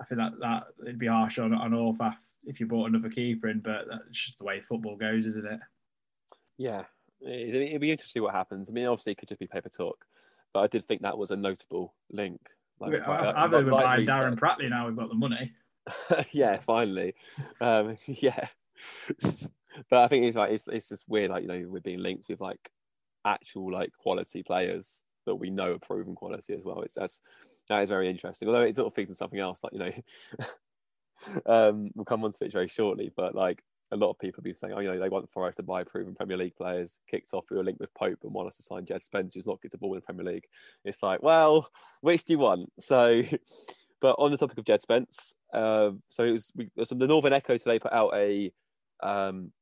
I 0.00 0.04
think 0.04 0.20
that 0.20 0.32
that 0.40 0.62
it'd 0.82 0.98
be 0.98 1.06
harsh 1.06 1.38
on 1.38 1.52
on 1.54 1.72
Horvath 1.72 2.16
if 2.44 2.60
you 2.60 2.66
brought 2.66 2.88
another 2.88 3.08
keeper 3.08 3.48
in, 3.48 3.60
but 3.60 3.86
that's 3.88 4.26
just 4.26 4.38
the 4.38 4.44
way 4.44 4.60
football 4.60 4.96
goes, 4.96 5.26
isn't 5.26 5.46
it? 5.46 5.60
Yeah, 6.58 6.84
it'd 7.20 7.80
be 7.80 7.90
interesting 7.90 7.96
to 7.96 8.06
see 8.08 8.20
what 8.20 8.34
happens. 8.34 8.68
I 8.68 8.72
mean, 8.72 8.86
obviously, 8.86 9.12
it 9.12 9.18
could 9.18 9.28
just 9.28 9.40
be 9.40 9.46
paper 9.46 9.68
talk, 9.68 10.04
but 10.52 10.60
I 10.60 10.66
did 10.66 10.84
think 10.84 11.02
that 11.02 11.18
was 11.18 11.30
a 11.30 11.36
notable 11.36 11.94
link. 12.10 12.40
Like, 12.80 12.94
I, 13.06 13.42
have 13.42 13.52
like, 13.52 13.64
like 13.66 13.84
buying 13.84 14.06
Darren 14.06 14.36
Pratley 14.36 14.68
now. 14.68 14.86
We've 14.88 14.96
got 14.96 15.08
the 15.08 15.14
money. 15.14 15.52
yeah, 16.32 16.58
finally. 16.58 17.14
Um, 17.60 17.96
yeah, 18.06 18.48
but 19.90 20.02
I 20.02 20.08
think 20.08 20.24
it's 20.24 20.36
like 20.36 20.52
it's 20.52 20.68
it's 20.68 20.88
just 20.88 21.08
weird. 21.08 21.30
Like 21.30 21.42
you 21.42 21.48
know, 21.48 21.64
we're 21.68 21.80
being 21.80 22.02
linked 22.02 22.28
with 22.28 22.40
like 22.40 22.70
actual 23.24 23.72
like 23.72 23.92
quality 23.92 24.42
players 24.42 25.02
that 25.26 25.36
we 25.36 25.50
know 25.50 25.72
are 25.72 25.78
proven 25.78 26.14
quality 26.14 26.54
as 26.54 26.64
well. 26.64 26.82
It's 26.82 26.94
that's 26.94 27.20
that 27.68 27.82
is 27.82 27.88
very 27.88 28.08
interesting. 28.08 28.48
Although 28.48 28.62
it 28.62 28.76
sort 28.76 28.86
of 28.86 28.94
feeds 28.94 29.10
in 29.10 29.14
something 29.14 29.40
else, 29.40 29.62
like 29.62 29.72
you 29.72 29.78
know, 29.78 29.92
um, 31.46 31.90
we'll 31.94 32.04
come 32.04 32.24
on 32.24 32.32
to 32.32 32.44
it 32.44 32.52
very 32.52 32.68
shortly. 32.68 33.12
But 33.14 33.34
like 33.34 33.62
a 33.92 33.96
lot 33.96 34.10
of 34.10 34.18
people 34.18 34.42
be 34.42 34.54
saying, 34.54 34.72
oh, 34.74 34.80
you 34.80 34.88
know, 34.88 34.98
they 34.98 35.08
want 35.10 35.30
Forest 35.30 35.58
to 35.58 35.62
buy 35.62 35.84
proven 35.84 36.14
Premier 36.14 36.36
League 36.36 36.56
players. 36.56 36.98
Kicked 37.08 37.34
off 37.34 37.46
through 37.46 37.60
a 37.60 37.62
link 37.62 37.78
with 37.78 37.92
Pope 37.94 38.18
and 38.22 38.32
want 38.32 38.48
us 38.48 38.56
to 38.56 38.62
sign 38.62 38.86
Jed 38.86 39.02
Spence, 39.02 39.34
who's 39.34 39.46
not 39.46 39.60
good 39.60 39.70
to 39.70 39.78
ball 39.78 39.92
in 39.92 39.96
the 39.96 40.00
Premier 40.00 40.32
League. 40.32 40.46
It's 40.84 41.02
like, 41.02 41.22
well, 41.22 41.68
which 42.00 42.24
do 42.24 42.32
you 42.32 42.38
want? 42.38 42.72
So, 42.78 43.22
but 44.00 44.16
on 44.18 44.30
the 44.30 44.38
topic 44.38 44.58
of 44.58 44.64
Jed 44.64 44.80
Spence, 44.80 45.34
uh, 45.52 45.90
so 46.08 46.24
it 46.24 46.32
was 46.32 46.52
we, 46.56 46.70
so 46.84 46.94
the 46.94 47.06
Northern 47.06 47.34
Echo 47.34 47.56
today 47.58 47.78
put 47.78 47.92
out 47.92 48.14
a 48.14 48.50
um, 49.02 49.52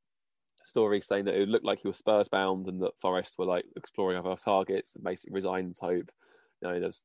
story 0.62 1.00
saying 1.00 1.24
that 1.26 1.35
it 1.35 1.48
looked 1.48 1.64
like 1.64 1.81
he 1.81 1.88
was 1.88 1.96
Spurs 1.96 2.29
bound 2.29 2.66
and 2.66 2.83
that 2.83 2.98
Forest 3.00 3.35
were 3.38 3.46
like 3.46 3.64
exploring 3.76 4.18
other 4.18 4.37
targets 4.37 4.94
and 4.94 5.05
basically 5.05 5.35
resigns 5.35 5.79
hope. 5.79 6.11
You 6.61 6.68
know, 6.68 6.81
there's 6.81 7.05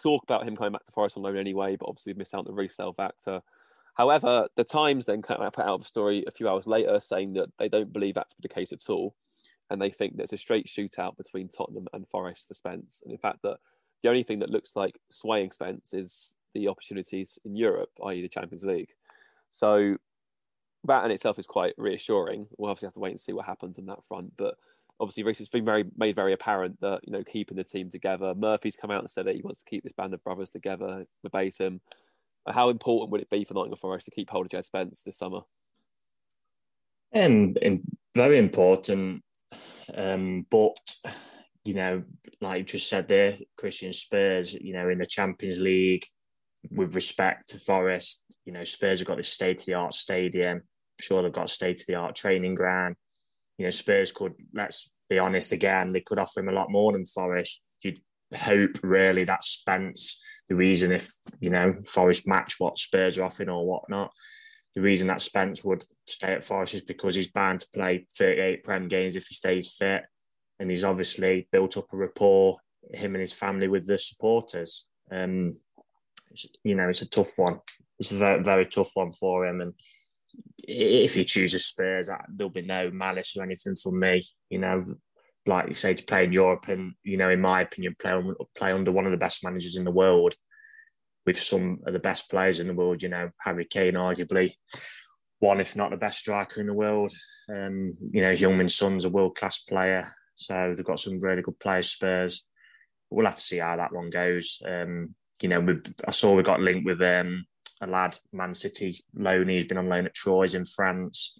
talk 0.00 0.22
about 0.24 0.46
him 0.46 0.56
coming 0.56 0.72
back 0.72 0.84
to 0.84 0.92
Forest 0.92 1.16
on 1.16 1.22
loan 1.22 1.36
anyway, 1.36 1.76
but 1.76 1.88
obviously 1.88 2.12
we 2.12 2.18
missed 2.18 2.34
out 2.34 2.44
the 2.44 2.52
resale 2.52 2.92
factor. 2.92 3.40
However, 3.94 4.48
the 4.56 4.64
Times 4.64 5.06
then 5.06 5.22
put 5.22 5.38
out 5.38 5.80
a 5.80 5.84
story 5.84 6.24
a 6.26 6.32
few 6.32 6.48
hours 6.48 6.66
later 6.66 6.98
saying 6.98 7.34
that 7.34 7.50
they 7.58 7.68
don't 7.68 7.92
believe 7.92 8.14
that 8.16 8.28
to 8.28 8.36
be 8.36 8.48
the 8.48 8.54
case 8.54 8.72
at 8.72 8.90
all. 8.90 9.14
And 9.70 9.80
they 9.80 9.90
think 9.90 10.16
there's 10.16 10.32
a 10.32 10.38
straight 10.38 10.66
shootout 10.66 11.16
between 11.16 11.48
Tottenham 11.48 11.86
and 11.92 12.08
Forest 12.08 12.48
for 12.48 12.54
Spence. 12.54 13.00
And 13.04 13.12
in 13.12 13.18
fact, 13.18 13.42
that 13.42 13.58
the 14.02 14.08
only 14.08 14.22
thing 14.22 14.40
that 14.40 14.50
looks 14.50 14.72
like 14.74 14.98
swaying 15.10 15.52
Spence 15.52 15.94
is 15.94 16.34
the 16.54 16.68
opportunities 16.68 17.38
in 17.44 17.56
Europe, 17.56 17.90
i.e., 18.06 18.20
the 18.20 18.28
Champions 18.28 18.64
League. 18.64 18.90
So 19.48 19.96
that 20.86 21.04
in 21.04 21.10
itself 21.10 21.38
is 21.38 21.46
quite 21.46 21.74
reassuring. 21.76 22.46
We'll 22.56 22.70
obviously 22.70 22.86
have 22.86 22.94
to 22.94 23.00
wait 23.00 23.12
and 23.12 23.20
see 23.20 23.32
what 23.32 23.46
happens 23.46 23.78
on 23.78 23.86
that 23.86 24.04
front. 24.04 24.32
But 24.36 24.54
obviously, 25.00 25.22
Reece 25.22 25.38
has 25.38 25.48
been 25.48 25.64
very 25.64 25.84
made 25.96 26.16
very 26.16 26.32
apparent 26.32 26.80
that 26.80 27.00
you 27.04 27.12
know 27.12 27.22
keeping 27.22 27.56
the 27.56 27.64
team 27.64 27.90
together. 27.90 28.34
Murphy's 28.34 28.76
come 28.76 28.90
out 28.90 29.00
and 29.00 29.10
said 29.10 29.26
that 29.26 29.34
he 29.34 29.42
wants 29.42 29.62
to 29.62 29.70
keep 29.70 29.82
this 29.82 29.92
band 29.92 30.14
of 30.14 30.22
brothers 30.24 30.50
together 30.50 31.04
verbatim. 31.22 31.80
How 32.46 32.68
important 32.68 33.10
would 33.10 33.22
it 33.22 33.30
be 33.30 33.44
for 33.44 33.54
Nottingham 33.54 33.78
Forest 33.78 34.04
to 34.04 34.10
keep 34.10 34.28
hold 34.28 34.46
of 34.46 34.52
Jed 34.52 34.66
Spence 34.66 35.02
this 35.02 35.16
summer? 35.16 35.40
And, 37.10 37.56
and 37.62 37.80
very 38.14 38.38
important, 38.38 39.22
um, 39.94 40.44
but 40.50 40.76
you 41.64 41.74
know, 41.74 42.02
like 42.42 42.58
you 42.58 42.64
just 42.64 42.88
said 42.88 43.08
there, 43.08 43.36
Christian 43.56 43.92
Spurs, 43.94 44.52
you 44.52 44.74
know, 44.74 44.90
in 44.90 44.98
the 44.98 45.06
Champions 45.06 45.60
League, 45.60 46.04
with 46.70 46.94
respect 46.94 47.50
to 47.50 47.58
Forest, 47.58 48.22
you 48.44 48.52
know, 48.52 48.64
Spurs 48.64 48.98
have 48.98 49.08
got 49.08 49.16
this 49.16 49.30
state 49.30 49.60
of 49.60 49.66
the 49.66 49.74
art 49.74 49.94
stadium 49.94 50.62
sure 51.00 51.22
they've 51.22 51.32
got 51.32 51.50
state 51.50 51.80
of 51.80 51.86
the 51.86 51.94
art 51.94 52.14
training 52.14 52.54
ground. 52.54 52.96
You 53.58 53.66
know, 53.66 53.70
Spurs 53.70 54.12
could, 54.12 54.34
let's 54.52 54.90
be 55.08 55.18
honest 55.18 55.52
again, 55.52 55.92
they 55.92 56.00
could 56.00 56.18
offer 56.18 56.40
him 56.40 56.48
a 56.48 56.52
lot 56.52 56.70
more 56.70 56.92
than 56.92 57.04
Forest. 57.04 57.62
You'd 57.82 58.00
hope 58.34 58.78
really 58.82 59.24
that 59.24 59.44
Spence, 59.44 60.22
the 60.48 60.56
reason 60.56 60.92
if, 60.92 61.10
you 61.40 61.50
know, 61.50 61.74
Forest 61.86 62.26
match 62.26 62.56
what 62.58 62.78
Spurs 62.78 63.18
are 63.18 63.24
offering 63.24 63.48
or 63.48 63.66
whatnot, 63.66 64.10
the 64.74 64.82
reason 64.82 65.06
that 65.08 65.20
Spence 65.20 65.62
would 65.64 65.84
stay 66.06 66.32
at 66.32 66.44
Forest 66.44 66.74
is 66.74 66.80
because 66.80 67.14
he's 67.14 67.30
bound 67.30 67.60
to 67.60 67.68
play 67.72 68.06
38 68.12 68.64
Prem 68.64 68.88
games 68.88 69.14
if 69.14 69.26
he 69.26 69.34
stays 69.34 69.72
fit. 69.72 70.02
And 70.58 70.70
he's 70.70 70.84
obviously 70.84 71.48
built 71.52 71.76
up 71.76 71.92
a 71.92 71.96
rapport, 71.96 72.58
him 72.92 73.14
and 73.14 73.20
his 73.20 73.32
family, 73.32 73.68
with 73.68 73.86
the 73.86 73.98
supporters. 73.98 74.86
Um, 75.10 75.52
you 76.62 76.74
know, 76.74 76.88
it's 76.88 77.02
a 77.02 77.08
tough 77.08 77.32
one. 77.36 77.60
It's 77.98 78.12
a 78.12 78.16
very, 78.16 78.42
very 78.42 78.66
tough 78.66 78.90
one 78.94 79.12
for 79.12 79.46
him. 79.46 79.60
And 79.60 79.74
if 80.58 81.14
he 81.14 81.24
chooses 81.24 81.66
Spurs, 81.66 82.10
there'll 82.28 82.50
be 82.50 82.62
no 82.62 82.90
malice 82.90 83.36
or 83.36 83.42
anything 83.42 83.76
from 83.76 83.98
me. 83.98 84.22
You 84.50 84.58
know, 84.58 84.84
like 85.46 85.68
you 85.68 85.74
say, 85.74 85.94
to 85.94 86.04
play 86.04 86.24
in 86.24 86.32
Europe 86.32 86.68
and 86.68 86.94
you 87.02 87.16
know, 87.16 87.30
in 87.30 87.40
my 87.40 87.60
opinion, 87.62 87.96
play 87.98 88.18
play 88.56 88.72
under 88.72 88.92
one 88.92 89.06
of 89.06 89.12
the 89.12 89.18
best 89.18 89.44
managers 89.44 89.76
in 89.76 89.84
the 89.84 89.90
world. 89.90 90.34
with 91.26 91.38
some 91.38 91.80
of 91.86 91.92
the 91.92 91.98
best 91.98 92.30
players 92.30 92.60
in 92.60 92.66
the 92.66 92.74
world. 92.74 93.02
You 93.02 93.08
know, 93.08 93.30
Harry 93.40 93.64
Kane, 93.64 93.94
arguably 93.94 94.52
one, 95.40 95.60
if 95.60 95.76
not 95.76 95.90
the 95.90 95.96
best 95.96 96.20
striker 96.20 96.60
in 96.60 96.66
the 96.66 96.74
world. 96.74 97.12
Um, 97.48 97.94
you 98.12 98.22
know, 98.22 98.32
Heung-min 98.32 98.68
Son's 98.68 99.04
a 99.04 99.10
world 99.10 99.36
class 99.36 99.58
player, 99.58 100.06
so 100.34 100.72
they've 100.74 100.84
got 100.86 101.00
some 101.00 101.18
really 101.20 101.42
good 101.42 101.58
players. 101.58 101.90
Spurs. 101.90 102.44
We'll 103.10 103.26
have 103.26 103.36
to 103.36 103.40
see 103.40 103.58
how 103.58 103.76
that 103.76 103.92
one 103.92 104.10
goes. 104.10 104.60
Um, 104.66 105.14
you 105.40 105.48
know, 105.48 105.60
we, 105.60 105.80
I 106.06 106.10
saw 106.10 106.34
we 106.34 106.42
got 106.42 106.60
linked 106.60 106.86
with 106.86 107.00
um, 107.02 107.44
a 107.80 107.86
lad, 107.86 108.16
Man 108.32 108.54
City 108.54 109.00
loan. 109.14 109.48
He's 109.48 109.66
been 109.66 109.78
on 109.78 109.88
loan 109.88 110.06
at 110.06 110.14
Troyes 110.14 110.54
in 110.54 110.64
France. 110.64 111.38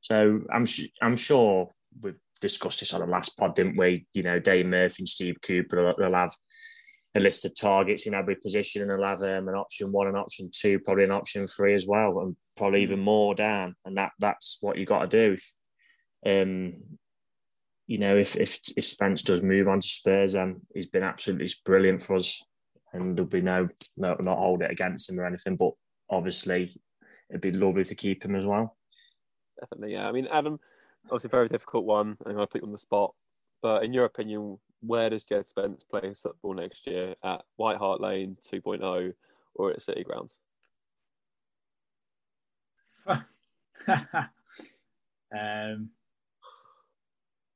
So 0.00 0.40
I'm 0.52 0.66
I'm 1.00 1.16
sure 1.16 1.68
we've 2.00 2.18
discussed 2.40 2.80
this 2.80 2.92
on 2.92 3.00
the 3.00 3.06
last 3.06 3.36
pod, 3.36 3.54
didn't 3.54 3.76
we? 3.76 4.06
You 4.12 4.24
know, 4.24 4.38
Dane 4.38 4.70
Murphy 4.70 5.02
and 5.02 5.08
Steve 5.08 5.36
Cooper, 5.42 5.92
they'll 5.96 6.14
have 6.14 6.34
a 7.14 7.20
list 7.20 7.44
of 7.44 7.54
targets 7.54 8.06
in 8.06 8.14
every 8.14 8.36
position, 8.36 8.82
and 8.82 8.90
they'll 8.90 9.08
have 9.08 9.22
um, 9.22 9.48
an 9.48 9.54
option 9.54 9.92
one, 9.92 10.08
an 10.08 10.16
option 10.16 10.50
two, 10.52 10.78
probably 10.80 11.04
an 11.04 11.10
option 11.10 11.46
three 11.46 11.74
as 11.74 11.86
well, 11.86 12.20
and 12.20 12.36
probably 12.56 12.82
even 12.82 13.00
more 13.00 13.34
down. 13.34 13.76
And 13.84 13.96
that 13.96 14.12
that's 14.18 14.58
what 14.60 14.76
you 14.76 14.86
got 14.86 15.10
to 15.10 15.36
do. 15.36 15.36
Um, 16.24 16.74
you 17.86 17.98
know, 17.98 18.16
if, 18.16 18.36
if 18.36 18.58
if 18.76 18.84
Spence 18.84 19.22
does 19.22 19.42
move 19.42 19.68
on 19.68 19.80
to 19.80 19.86
Spurs, 19.86 20.32
then 20.32 20.62
he's 20.74 20.86
been 20.86 21.02
absolutely 21.02 21.48
brilliant 21.64 22.02
for 22.02 22.16
us, 22.16 22.44
and 22.92 23.16
there'll 23.16 23.28
be 23.28 23.40
no, 23.40 23.68
no 23.96 24.16
not 24.20 24.38
hold 24.38 24.62
it 24.62 24.70
against 24.70 25.10
him 25.10 25.18
or 25.18 25.26
anything. 25.26 25.56
But 25.56 25.72
obviously, 26.10 26.74
it'd 27.30 27.40
be 27.40 27.52
lovely 27.52 27.84
to 27.84 27.94
keep 27.94 28.24
him 28.24 28.36
as 28.36 28.46
well. 28.46 28.76
Definitely, 29.60 29.94
yeah. 29.94 30.08
I 30.08 30.12
mean, 30.12 30.28
Adam, 30.30 30.58
obviously, 31.06 31.30
very 31.30 31.48
difficult 31.48 31.84
one. 31.84 32.16
I'm 32.24 32.34
going 32.34 32.46
to 32.46 32.46
put 32.46 32.62
you 32.62 32.66
on 32.66 32.72
the 32.72 32.78
spot. 32.78 33.14
But 33.62 33.84
in 33.84 33.92
your 33.92 34.04
opinion, 34.04 34.58
where 34.80 35.08
does 35.08 35.24
Jed 35.24 35.46
Spence 35.46 35.84
play 35.84 36.00
his 36.02 36.20
football 36.20 36.54
next 36.54 36.86
year? 36.86 37.14
At 37.22 37.42
White 37.56 37.78
Hart 37.78 38.00
Lane 38.00 38.36
2.0 38.52 39.12
or 39.54 39.70
at 39.70 39.82
City 39.82 40.02
Grounds? 40.02 40.38
um, 45.36 45.90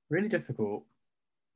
really 0.08 0.28
difficult. 0.28 0.84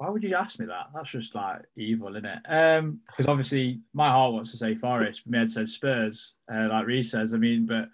Why 0.00 0.08
would 0.08 0.22
you 0.22 0.34
ask 0.34 0.58
me 0.58 0.64
that? 0.64 0.86
That's 0.94 1.10
just 1.10 1.34
like 1.34 1.60
evil, 1.76 2.16
isn't 2.16 2.24
it? 2.24 2.38
Um, 2.48 3.00
because 3.06 3.26
obviously 3.26 3.80
my 3.92 4.08
heart 4.08 4.32
wants 4.32 4.50
to 4.50 4.56
say 4.56 4.74
Forest, 4.74 5.24
my 5.26 5.40
head 5.40 5.50
says 5.50 5.72
Spurs, 5.72 6.36
uh, 6.50 6.68
like 6.70 6.86
Reese 6.86 7.10
says. 7.10 7.34
I 7.34 7.36
mean, 7.36 7.66
but 7.66 7.90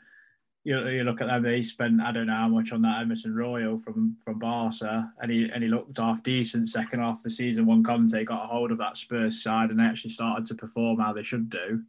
you, 0.63 0.87
you 0.87 1.03
look 1.03 1.21
at 1.21 1.27
them, 1.27 1.43
they 1.43 1.65
spent 1.65 2.01
I 2.01 2.13
don't 2.13 2.29
know 2.29 2.37
how 2.37 2.47
much 2.47 2.71
on 2.71 2.83
that 2.83 3.01
Emerson 3.01 3.35
Royal 3.35 3.77
from 3.77 4.17
from 4.25 4.39
Barca, 4.39 5.11
and 5.21 5.33
he 5.33 5.51
and 5.53 5.65
he 5.65 5.69
looked 5.69 5.99
half 5.99 6.23
decent 6.23 6.69
second 6.69 7.01
half 7.01 7.17
of 7.17 7.23
the 7.25 7.31
season. 7.31 7.67
When 7.67 7.83
Conte 7.83 8.25
got 8.25 8.45
a 8.45 8.47
hold 8.47 8.71
of 8.71 8.79
that 8.79 8.99
Spurs 8.99 9.43
side 9.43 9.71
and 9.71 9.81
they 9.81 9.85
actually 9.85 10.11
started 10.11 10.47
to 10.47 10.55
perform 10.55 11.01
how 11.01 11.13
they 11.13 11.25
should 11.25 11.51
do. 11.51 11.83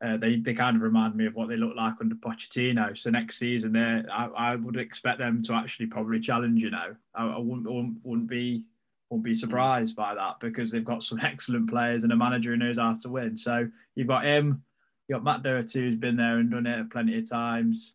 Uh, 0.00 0.16
they 0.16 0.36
they 0.36 0.54
kind 0.54 0.76
of 0.76 0.82
remind 0.82 1.16
me 1.16 1.26
of 1.26 1.34
what 1.34 1.48
they 1.48 1.56
looked 1.56 1.76
like 1.76 1.94
under 2.00 2.14
Pochettino. 2.14 2.96
So 2.96 3.10
next 3.10 3.36
season, 3.36 3.72
they 3.72 4.04
I, 4.12 4.26
I 4.26 4.54
would 4.54 4.76
expect 4.76 5.18
them 5.18 5.42
to 5.42 5.54
actually 5.54 5.86
probably 5.86 6.20
challenge. 6.20 6.62
You 6.62 6.70
know, 6.70 6.94
I, 7.16 7.26
I 7.26 7.38
wouldn't, 7.38 7.66
wouldn't, 7.66 7.96
wouldn't 8.04 8.28
be 8.28 8.62
wouldn't 9.10 9.24
be 9.24 9.36
surprised 9.36 9.96
by 9.96 10.14
that 10.14 10.40
because 10.40 10.70
they've 10.70 10.84
got 10.84 11.02
some 11.02 11.20
excellent 11.22 11.70
players 11.70 12.04
and 12.04 12.12
a 12.12 12.16
manager 12.16 12.50
who 12.50 12.56
knows 12.56 12.78
how 12.78 12.94
to 12.94 13.08
win. 13.08 13.38
So 13.38 13.68
you've 13.94 14.08
got 14.08 14.24
him, 14.24 14.62
you've 15.08 15.16
got 15.16 15.24
Matt 15.24 15.42
Doherty 15.42 15.80
who's 15.80 15.96
been 15.96 16.16
there 16.16 16.38
and 16.38 16.50
done 16.50 16.66
it 16.66 16.90
plenty 16.90 17.18
of 17.18 17.28
times. 17.28 17.92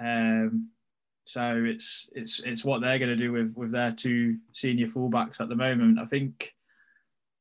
Um, 0.00 0.70
so 1.24 1.62
it's 1.66 2.08
it's 2.12 2.40
it's 2.40 2.64
what 2.64 2.80
they're 2.80 2.98
going 2.98 3.10
to 3.10 3.16
do 3.16 3.32
with 3.32 3.52
with 3.54 3.70
their 3.70 3.92
two 3.92 4.38
senior 4.52 4.86
fullbacks 4.86 5.40
at 5.40 5.50
the 5.50 5.56
moment. 5.56 5.98
I 5.98 6.06
think 6.06 6.54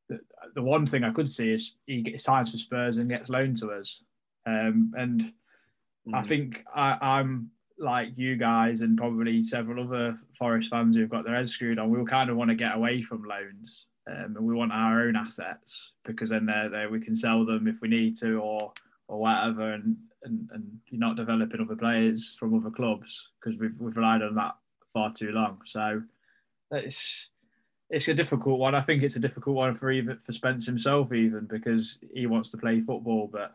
the 0.09 0.19
the 0.55 0.61
one 0.61 0.85
thing 0.85 1.05
I 1.05 1.11
could 1.11 1.29
see 1.29 1.51
is 1.51 1.75
he 1.85 2.01
gets 2.01 2.25
signs 2.25 2.51
for 2.51 2.57
Spurs 2.57 2.97
and 2.97 3.09
gets 3.09 3.29
loaned 3.29 3.57
to 3.59 3.71
us. 3.71 4.03
Um, 4.45 4.93
and 4.97 5.21
mm. 6.05 6.13
I 6.13 6.23
think 6.23 6.65
I, 6.73 7.19
am 7.19 7.51
like 7.79 8.09
you 8.15 8.35
guys 8.35 8.81
and 8.81 8.97
probably 8.97 9.43
several 9.43 9.83
other 9.83 10.17
Forest 10.37 10.69
fans 10.69 10.95
who've 10.95 11.09
got 11.09 11.25
their 11.25 11.35
heads 11.35 11.51
screwed 11.51 11.79
on. 11.79 11.89
We 11.89 11.97
will 11.97 12.05
kind 12.05 12.29
of 12.29 12.37
want 12.37 12.49
to 12.49 12.55
get 12.55 12.75
away 12.75 13.01
from 13.01 13.23
loans 13.23 13.85
um, 14.07 14.35
and 14.37 14.45
we 14.45 14.55
want 14.55 14.71
our 14.71 15.01
own 15.01 15.15
assets 15.15 15.91
because 16.05 16.29
then 16.29 16.45
they're 16.45 16.69
there 16.69 16.89
we 16.89 17.01
can 17.01 17.15
sell 17.15 17.45
them 17.45 17.67
if 17.67 17.81
we 17.81 17.87
need 17.87 18.17
to 18.17 18.37
or 18.37 18.73
or 19.07 19.19
whatever. 19.19 19.73
And 19.73 19.97
and, 20.23 20.49
and 20.51 20.79
you're 20.87 20.99
not 20.99 21.15
developing 21.15 21.61
other 21.61 21.75
players 21.75 22.35
from 22.39 22.53
other 22.55 22.71
clubs 22.71 23.29
because 23.39 23.59
we've 23.59 23.79
we've 23.79 23.95
relied 23.95 24.21
on 24.21 24.35
that 24.35 24.55
far 24.91 25.13
too 25.13 25.31
long. 25.31 25.59
So 25.65 26.01
it's 26.71 27.29
it's 27.89 28.07
a 28.07 28.13
difficult 28.13 28.59
one. 28.59 28.75
I 28.75 28.81
think 28.81 29.03
it's 29.03 29.15
a 29.15 29.19
difficult 29.19 29.55
one 29.55 29.75
for 29.75 29.91
even 29.91 30.17
for 30.19 30.31
Spence 30.31 30.65
himself, 30.65 31.13
even 31.13 31.45
because 31.45 31.99
he 32.13 32.25
wants 32.25 32.51
to 32.51 32.57
play 32.57 32.79
football. 32.79 33.29
But 33.31 33.53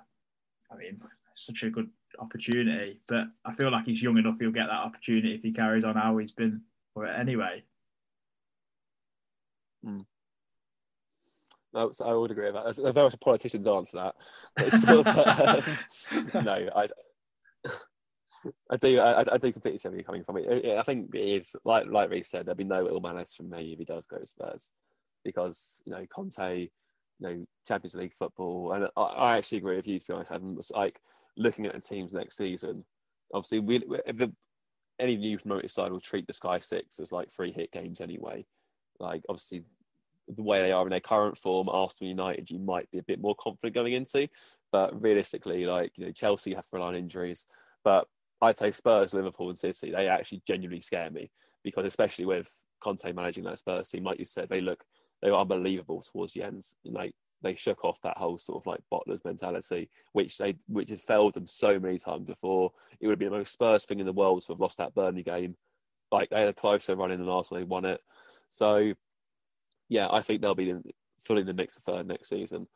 I 0.71 0.77
mean, 0.77 1.01
such 1.35 1.63
a 1.63 1.71
good 1.71 1.91
opportunity. 2.19 3.01
But 3.09 3.27
I 3.45 3.53
feel 3.53 3.71
like 3.71 3.87
he's 3.87 4.03
young 4.03 4.19
enough; 4.19 4.37
he'll 4.39 4.51
get 4.51 4.67
that 4.67 4.73
opportunity 4.73 5.35
if 5.35 5.43
he 5.43 5.53
carries 5.53 5.85
on 5.85 5.95
how 5.95 6.17
he's 6.19 6.33
been 6.33 6.63
for 6.95 7.07
it 7.07 7.19
anyway. 7.19 7.63
Mm. 9.85 10.07
No, 11.75 11.91
I 12.05 12.13
would 12.13 12.31
agree 12.31 12.47
with 12.47 12.55
that. 12.55 12.65
There's 12.65 12.93
very 12.93 13.07
much 13.07 13.15
a 13.15 13.19
politician's 13.19 13.67
answer 13.67 14.13
that. 14.59 14.73
Sort 14.73 15.07
of, 15.07 15.65
um, 16.35 16.45
no, 16.45 16.69
I, 16.77 16.89
I 18.71 18.77
do, 18.77 19.01
I, 19.01 19.21
I 19.21 19.39
do 19.39 19.53
completely 19.53 19.79
see 19.79 19.89
where 19.89 19.97
you're 19.97 20.05
coming 20.05 20.25
from. 20.25 20.37
It, 20.37 20.77
I 20.79 20.83
think 20.83 21.15
it 21.15 21.19
is 21.19 21.57
like 21.65 21.87
like 21.87 22.11
Reece 22.11 22.29
said. 22.29 22.45
There'll 22.45 22.57
be 22.57 22.65
no 22.65 22.87
ill 22.87 23.01
manners 23.01 23.35
from 23.35 23.49
me 23.51 23.73
if 23.73 23.79
he 23.79 23.85
does 23.85 24.07
go 24.07 24.19
to 24.19 24.27
Spurs, 24.27 24.71
because 25.25 25.83
you 25.87 25.93
know 25.93 26.05
Conte, 26.15 26.61
you 26.61 26.69
know 27.21 27.47
Champions 27.67 27.95
League 27.95 28.13
football, 28.13 28.73
and 28.73 28.89
I, 28.97 29.01
I 29.01 29.37
actually 29.39 29.59
agree 29.59 29.77
with 29.77 29.89
you. 29.89 29.99
To 29.99 30.07
be 30.07 30.13
honest, 30.13 30.33
Adam, 30.33 30.59
like 30.75 31.01
looking 31.37 31.67
at 31.67 31.75
the 31.75 31.81
teams 31.81 32.13
next 32.13 32.37
season. 32.37 32.85
Obviously, 33.33 33.61
we 33.61 33.79
the, 33.79 34.33
any 34.99 35.17
new 35.17 35.39
promoted 35.39 35.71
side 35.71 35.93
will 35.93 36.01
treat 36.01 36.27
the 36.27 36.33
Sky 36.33 36.59
Six 36.59 37.01
as 37.01 37.13
like 37.13 37.33
free 37.33 37.53
hit 37.53 37.73
games 37.73 38.01
anyway. 38.01 38.45
Like 39.01 39.23
obviously, 39.29 39.63
the 40.29 40.43
way 40.43 40.63
they 40.63 40.73
are 40.73 40.85
in 40.85 40.91
their 40.91 41.01
current 41.01 41.37
form, 41.37 41.69
Arsenal 41.69 42.11
United, 42.11 42.51
you 42.51 42.59
might 42.59 42.91
be 42.91 42.99
a 42.99 43.03
bit 43.03 43.21
more 43.21 43.35
confident 43.35 43.75
going 43.75 43.95
into. 43.95 44.29
But 44.71 45.01
realistically, 45.01 45.67
like 45.67 45.93
you 45.97 46.07
know, 46.07 46.13
Chelsea 46.13 46.55
have 46.55 46.65
to 46.65 46.77
rely 46.77 46.89
on 46.89 46.97
injuries. 46.97 47.47
But 47.85 48.07
I'd 48.41 48.59
say 48.59 48.71
Spurs, 48.71 49.15
Liverpool, 49.15 49.49
and 49.49 49.59
City, 49.59 49.91
they 49.91 50.09
actually 50.09 50.43
genuinely 50.47 50.81
scare 50.81 51.11
me 51.11 51.31
because, 51.63 51.85
especially 51.85 52.25
with 52.25 52.53
Conte 52.81 53.13
managing 53.13 53.45
that 53.45 53.59
Spurs 53.59 53.89
team, 53.89 54.05
like 54.05 54.19
you 54.19 54.25
said, 54.25 54.49
they 54.49 54.61
look 54.61 54.85
they 55.23 55.31
were 55.31 55.39
unbelievable 55.39 56.03
towards 56.03 56.33
the 56.33 56.43
ends. 56.43 56.75
Like 56.85 57.15
they 57.43 57.55
shook 57.55 57.85
off 57.85 58.01
that 58.03 58.17
whole 58.17 58.39
sort 58.39 58.63
of 58.63 58.67
like 58.67 58.81
bottlers 58.93 59.25
mentality, 59.25 59.91
which 60.13 60.39
they 60.39 60.55
which 60.69 60.91
has 60.91 61.01
failed 61.01 61.35
them 61.35 61.47
so 61.47 61.79
many 61.79 61.99
times 61.99 62.27
before. 62.27 62.73
It 63.01 63.09
would 63.09 63.19
be 63.19 63.27
the 63.27 63.33
most 63.33 63.53
Spurs 63.53 63.85
thing 63.85 64.01
in 64.01 64.07
the 64.07 64.13
world 64.13 64.43
to 64.43 64.53
have 64.53 64.61
lost 64.61 64.79
that 64.79 64.95
Burnley 64.95 65.23
game. 65.23 65.57
Like 66.11 66.31
they 66.31 66.41
had 66.41 66.49
a 66.49 66.55
closer 66.55 66.95
run 66.95 67.11
in 67.11 67.21
than 67.21 67.29
Arsenal, 67.29 67.61
they 67.61 67.65
won 67.65 67.85
it. 67.85 68.01
So 68.49 68.93
yeah, 69.89 70.09
I 70.11 70.21
think 70.21 70.41
they'll 70.41 70.55
be 70.55 70.71
in, 70.71 70.83
fully 71.21 71.41
in 71.41 71.47
the 71.47 71.55
mix 71.55 71.75
for 71.75 71.81
third 71.81 72.07
next 72.07 72.29
season. 72.29 72.67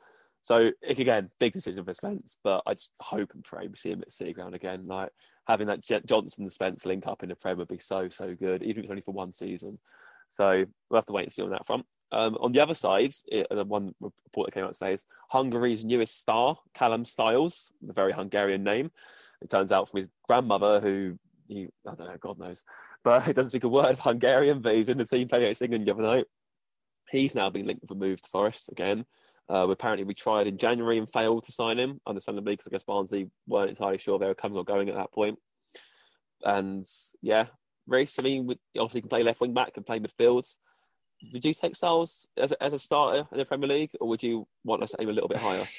So 0.42 0.70
if 0.82 0.98
again, 0.98 1.30
big 1.40 1.52
decision 1.52 1.84
for 1.84 1.94
Spence, 1.94 2.36
but 2.44 2.62
I 2.66 2.74
just 2.74 2.90
hope 3.00 3.32
and 3.34 3.42
pray 3.42 3.66
we 3.66 3.76
see 3.76 3.90
him 3.90 4.02
at 4.02 4.12
City 4.12 4.32
Ground 4.32 4.54
again. 4.54 4.86
Like 4.86 5.10
having 5.46 5.66
that 5.68 5.82
Johnson 6.06 6.48
Spence 6.48 6.86
link 6.86 7.06
up 7.06 7.22
in 7.22 7.28
the 7.28 7.36
Prem 7.36 7.58
would 7.58 7.68
be 7.68 7.78
so 7.78 8.08
so 8.08 8.34
good, 8.34 8.62
even 8.62 8.78
if 8.78 8.84
it's 8.84 8.90
only 8.90 9.02
for 9.02 9.12
one 9.12 9.32
season. 9.32 9.78
So 10.30 10.64
we'll 10.90 10.98
have 10.98 11.06
to 11.06 11.12
wait 11.12 11.24
and 11.24 11.32
see 11.32 11.42
on 11.42 11.50
that 11.50 11.66
front. 11.66 11.86
Um, 12.12 12.36
on 12.40 12.52
the 12.52 12.60
other 12.60 12.74
side, 12.74 13.12
it, 13.26 13.46
the 13.50 13.64
one 13.64 13.94
report 14.00 14.46
that 14.46 14.54
came 14.54 14.64
out 14.64 14.74
today 14.74 14.92
is 14.92 15.04
Hungary's 15.30 15.84
newest 15.84 16.20
star, 16.20 16.56
Callum 16.74 17.04
Styles, 17.04 17.72
the 17.82 17.92
very 17.92 18.12
Hungarian 18.12 18.62
name. 18.62 18.90
It 19.42 19.50
turns 19.50 19.72
out 19.72 19.88
from 19.88 19.98
his 19.98 20.08
grandmother, 20.26 20.80
who 20.80 21.18
he, 21.48 21.68
I 21.86 21.94
don't 21.94 22.08
know, 22.08 22.16
God 22.20 22.38
knows, 22.38 22.64
but 23.04 23.22
he 23.24 23.32
doesn't 23.32 23.50
speak 23.50 23.64
a 23.64 23.68
word 23.68 23.90
of 23.90 24.00
Hungarian, 24.00 24.60
but 24.60 24.74
he's 24.74 24.88
in 24.88 24.98
the 24.98 25.04
team 25.04 25.28
playing 25.28 25.44
against 25.44 25.62
England 25.62 25.86
the 25.86 25.92
other 25.92 26.02
night. 26.02 26.26
He's 27.10 27.34
now 27.34 27.50
been 27.50 27.66
linked 27.66 27.82
with 27.82 27.90
a 27.90 27.94
move 27.94 28.20
to 28.20 28.28
Forest 28.28 28.68
again. 28.70 29.04
Uh, 29.48 29.68
apparently, 29.68 30.04
we 30.04 30.14
tried 30.14 30.48
in 30.48 30.58
January 30.58 30.98
and 30.98 31.10
failed 31.10 31.44
to 31.44 31.52
sign 31.52 31.78
him, 31.78 32.00
understandably, 32.06 32.54
because 32.54 32.66
I 32.66 32.70
guess 32.70 32.82
Barnsley 32.82 33.30
weren't 33.46 33.70
entirely 33.70 33.98
sure 33.98 34.18
they 34.18 34.26
were 34.26 34.34
coming 34.34 34.58
or 34.58 34.64
going 34.64 34.88
at 34.88 34.96
that 34.96 35.12
point. 35.12 35.38
And 36.42 36.84
yeah, 37.22 37.46
Reece, 37.86 38.18
I 38.18 38.22
mean, 38.22 38.48
obviously 38.76 39.02
can 39.02 39.08
play 39.08 39.22
left 39.22 39.40
wing 39.40 39.54
back, 39.54 39.74
can 39.74 39.84
play 39.84 40.00
midfields. 40.00 40.56
Would 41.32 41.44
you 41.44 41.54
take 41.54 41.76
Styles 41.76 42.28
as 42.36 42.52
a, 42.52 42.62
as 42.62 42.72
a 42.72 42.78
starter 42.78 43.26
in 43.32 43.38
the 43.38 43.44
Premier 43.44 43.68
League, 43.68 43.90
or 44.00 44.08
would 44.08 44.22
you 44.22 44.46
want 44.64 44.82
us 44.82 44.92
to 44.92 45.00
aim 45.00 45.08
a 45.08 45.12
little 45.12 45.28
bit 45.28 45.38
higher? 45.38 45.64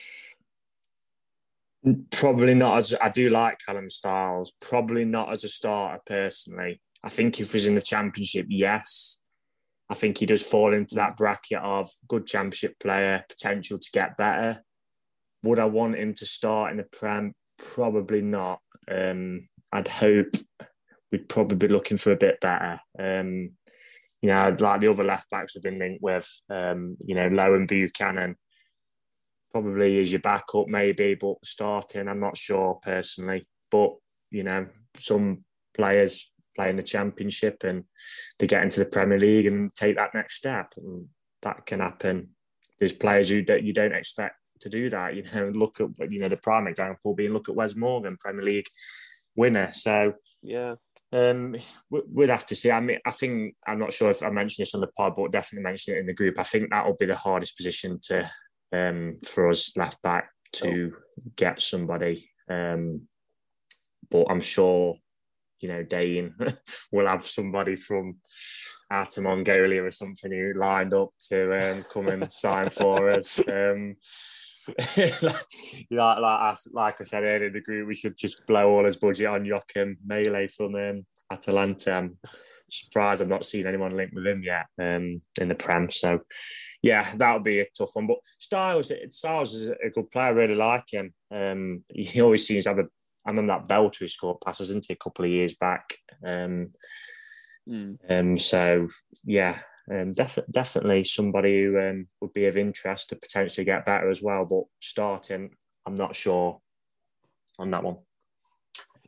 Probably 2.11 2.53
not 2.53 2.77
as 2.77 2.95
I 3.01 3.09
do 3.09 3.29
like 3.29 3.59
Callum 3.65 3.89
Styles. 3.89 4.53
Probably 4.59 5.05
not 5.05 5.31
as 5.31 5.43
a 5.43 5.49
starter 5.49 6.01
personally. 6.05 6.81
I 7.03 7.09
think 7.09 7.39
if 7.39 7.53
he's 7.53 7.67
in 7.67 7.75
the 7.75 7.81
Championship, 7.81 8.47
yes. 8.49 9.19
I 9.89 9.93
think 9.93 10.17
he 10.17 10.25
does 10.25 10.43
fall 10.43 10.73
into 10.73 10.95
that 10.95 11.15
bracket 11.15 11.59
of 11.59 11.89
good 12.07 12.25
championship 12.25 12.77
player, 12.79 13.23
potential 13.29 13.77
to 13.77 13.91
get 13.93 14.17
better. 14.17 14.63
Would 15.43 15.59
I 15.59 15.65
want 15.65 15.95
him 15.95 16.13
to 16.15 16.25
start 16.25 16.71
in 16.71 16.77
the 16.77 16.83
Prem? 16.83 17.33
Probably 17.57 18.21
not. 18.21 18.59
Um, 18.89 19.47
I'd 19.71 19.87
hope 19.87 20.31
we'd 21.11 21.29
probably 21.29 21.57
be 21.57 21.67
looking 21.69 21.97
for 21.97 22.11
a 22.11 22.17
bit 22.17 22.41
better. 22.41 22.81
Um, 22.99 23.51
you 24.21 24.29
know, 24.29 24.55
like 24.59 24.81
the 24.81 24.89
other 24.89 25.03
left 25.03 25.29
backs 25.29 25.53
have 25.53 25.63
been 25.63 25.79
linked 25.79 26.01
with, 26.01 26.27
um, 26.49 26.97
you 27.01 27.15
know, 27.15 27.27
Lowe 27.27 27.53
and 27.53 27.67
Buchanan. 27.67 28.35
probably 29.51 29.99
is 29.99 30.11
your 30.11 30.21
backup, 30.21 30.67
maybe, 30.67 31.15
but 31.15 31.35
starting, 31.43 32.07
I'm 32.07 32.19
not 32.19 32.37
sure 32.37 32.79
personally. 32.81 33.47
But 33.69 33.91
you 34.31 34.43
know, 34.43 34.67
some 34.97 35.43
players 35.73 36.31
play 36.55 36.69
in 36.69 36.75
the 36.75 36.83
Championship 36.83 37.63
and 37.63 37.83
they 38.39 38.47
get 38.47 38.63
into 38.63 38.79
the 38.79 38.85
Premier 38.85 39.19
League 39.19 39.45
and 39.45 39.71
take 39.73 39.95
that 39.95 40.13
next 40.13 40.35
step, 40.35 40.73
and 40.77 41.07
that 41.43 41.65
can 41.65 41.79
happen. 41.79 42.29
There's 42.79 42.93
players 42.93 43.29
who 43.29 43.43
you 43.61 43.73
don't 43.73 43.93
expect 43.93 44.35
to 44.61 44.69
do 44.69 44.89
that. 44.89 45.15
You 45.15 45.23
know, 45.33 45.49
look 45.49 45.79
at 45.79 46.11
you 46.11 46.19
know 46.19 46.29
the 46.29 46.37
prime 46.37 46.67
example 46.67 47.13
being 47.13 47.33
look 47.33 47.49
at 47.49 47.55
Wes 47.55 47.75
Morgan, 47.75 48.17
Premier 48.19 48.43
League 48.43 48.67
winner. 49.35 49.71
So 49.71 50.13
yeah, 50.41 50.75
um, 51.13 51.55
we'd 51.89 52.29
have 52.29 52.45
to 52.47 52.55
see. 52.55 52.71
I 52.71 52.79
mean, 52.79 52.99
I 53.05 53.11
think 53.11 53.55
I'm 53.65 53.79
not 53.79 53.93
sure 53.93 54.09
if 54.09 54.23
I 54.23 54.29
mentioned 54.29 54.63
this 54.63 54.75
on 54.75 54.81
the 54.81 54.87
pod, 54.87 55.13
but 55.15 55.31
definitely 55.31 55.63
mentioned 55.63 55.97
it 55.97 56.01
in 56.01 56.05
the 56.05 56.13
group. 56.13 56.39
I 56.39 56.43
think 56.43 56.69
that 56.69 56.85
will 56.85 56.97
be 56.97 57.05
the 57.05 57.15
hardest 57.15 57.55
position 57.55 57.99
to 58.03 58.29
um, 58.73 59.17
for 59.25 59.49
us 59.49 59.75
left 59.77 60.01
back 60.01 60.29
to 60.53 60.91
oh. 60.93 61.23
get 61.35 61.61
somebody. 61.61 62.29
Um, 62.49 63.07
but 64.09 64.27
I'm 64.29 64.41
sure, 64.41 64.95
you 65.59 65.69
know, 65.69 65.83
Dane 65.83 66.35
will 66.91 67.07
have 67.07 67.25
somebody 67.25 67.75
from 67.75 68.17
out 68.89 69.17
of 69.17 69.23
Mongolia 69.23 69.83
or 69.83 69.91
something 69.91 70.31
who 70.31 70.53
lined 70.53 70.93
up 70.93 71.09
to 71.29 71.71
um, 71.71 71.85
come 71.91 72.07
and 72.07 72.31
sign 72.31 72.69
for 72.69 73.09
us. 73.09 73.39
Um, 73.47 73.95
like, 75.21 75.45
like, 75.91 76.19
like, 76.19 76.57
like 76.73 77.01
I 77.01 77.03
said 77.03 77.23
earlier 77.23 77.47
in 77.47 77.53
the 77.53 77.61
group, 77.61 77.87
we 77.87 77.93
should 77.93 78.17
just 78.17 78.45
blow 78.45 78.69
all 78.69 78.85
his 78.85 78.97
budget 78.97 79.27
on 79.27 79.45
Joachim 79.45 79.97
Mæhle 80.05 80.51
from 80.51 80.75
um, 80.75 81.05
Atalanta. 81.31 81.95
I'm 81.95 82.17
surprised 82.69 83.21
I've 83.21 83.29
not 83.29 83.45
seen 83.45 83.67
anyone 83.67 83.95
linked 83.95 84.13
with 84.13 84.27
him 84.27 84.43
yet 84.43 84.65
um, 84.79 85.21
in 85.39 85.47
the 85.47 85.55
Prem. 85.55 85.89
So, 85.89 86.21
yeah, 86.81 87.13
that 87.15 87.33
would 87.33 87.43
be 87.43 87.59
a 87.59 87.67
tough 87.77 87.91
one. 87.93 88.07
But 88.07 88.17
Styles, 88.39 88.91
Styles 89.09 89.53
is 89.53 89.69
a 89.69 89.89
good 89.89 90.09
player. 90.09 90.25
I 90.25 90.29
really 90.29 90.55
like 90.55 90.91
him. 90.91 91.13
Um, 91.31 91.83
he 91.89 92.21
always 92.21 92.45
seems 92.45 92.65
to 92.65 92.71
have 92.71 92.79
a. 92.79 92.87
I 93.25 93.31
remember 93.31 93.53
that 93.53 93.67
Belter 93.67 93.99
who 93.99 94.07
scored 94.07 94.39
passes 94.39 94.71
into 94.71 94.93
a 94.93 94.95
couple 94.95 95.25
of 95.25 95.31
years 95.31 95.53
back. 95.55 95.97
Um, 96.25 96.67
mm. 97.67 97.97
um, 98.09 98.37
so 98.37 98.87
yeah, 99.25 99.59
um, 99.89 100.11
def- 100.11 100.39
definitely 100.51 101.03
somebody 101.03 101.63
who 101.63 101.79
um, 101.79 102.07
would 102.21 102.33
be 102.33 102.45
of 102.45 102.57
interest 102.57 103.09
to 103.09 103.15
potentially 103.15 103.65
get 103.65 103.85
better 103.85 104.09
as 104.09 104.21
well. 104.21 104.45
But 104.45 104.65
starting, 104.79 105.51
I'm 105.85 105.95
not 105.95 106.15
sure 106.15 106.59
on 107.59 107.71
that 107.71 107.83
one. 107.83 107.97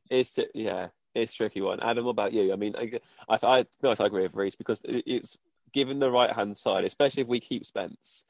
It's 0.10 0.40
yeah, 0.54 0.88
it's 1.14 1.34
tricky 1.34 1.62
one. 1.62 1.82
Adam, 1.82 2.06
what 2.06 2.12
about 2.12 2.34
you? 2.34 2.54
I 2.54 2.56
mean, 2.56 2.76
I, 2.76 3.00
I, 3.28 3.38
I, 3.44 3.66
I 3.84 4.06
agree 4.06 4.24
with 4.24 4.36
Reese 4.36 4.56
because 4.56 4.82
it's 4.86 5.38
given 5.74 6.00
the 6.00 6.12
right 6.12 6.32
hand 6.32 6.56
side, 6.56 6.86
especially 6.86 7.22
if 7.22 7.28
we 7.28 7.40
keep 7.40 7.66
Spence, 7.66 8.26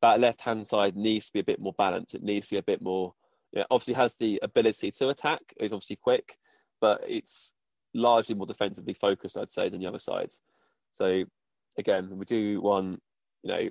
that 0.00 0.20
left 0.20 0.42
hand 0.42 0.66
side 0.66 0.96
needs 0.96 1.26
to 1.26 1.32
be 1.32 1.40
a 1.40 1.44
bit 1.44 1.60
more 1.60 1.74
balanced. 1.76 2.14
It 2.14 2.22
needs 2.22 2.46
to 2.46 2.54
be 2.54 2.58
a 2.58 2.62
bit 2.62 2.82
more. 2.82 3.14
You 3.52 3.60
know, 3.60 3.66
obviously 3.70 3.94
has 3.94 4.14
the 4.14 4.38
ability 4.42 4.90
to 4.92 5.08
attack. 5.08 5.40
He's 5.58 5.72
obviously 5.72 5.96
quick, 5.96 6.38
but 6.80 7.02
it's 7.06 7.54
largely 7.94 8.34
more 8.34 8.46
defensively 8.46 8.94
focused, 8.94 9.36
I'd 9.36 9.48
say, 9.48 9.68
than 9.68 9.80
the 9.80 9.86
other 9.86 9.98
sides. 9.98 10.42
So 10.90 11.24
again, 11.78 12.08
we 12.10 12.24
do 12.24 12.60
want, 12.60 13.02
you 13.42 13.50
know, 13.50 13.68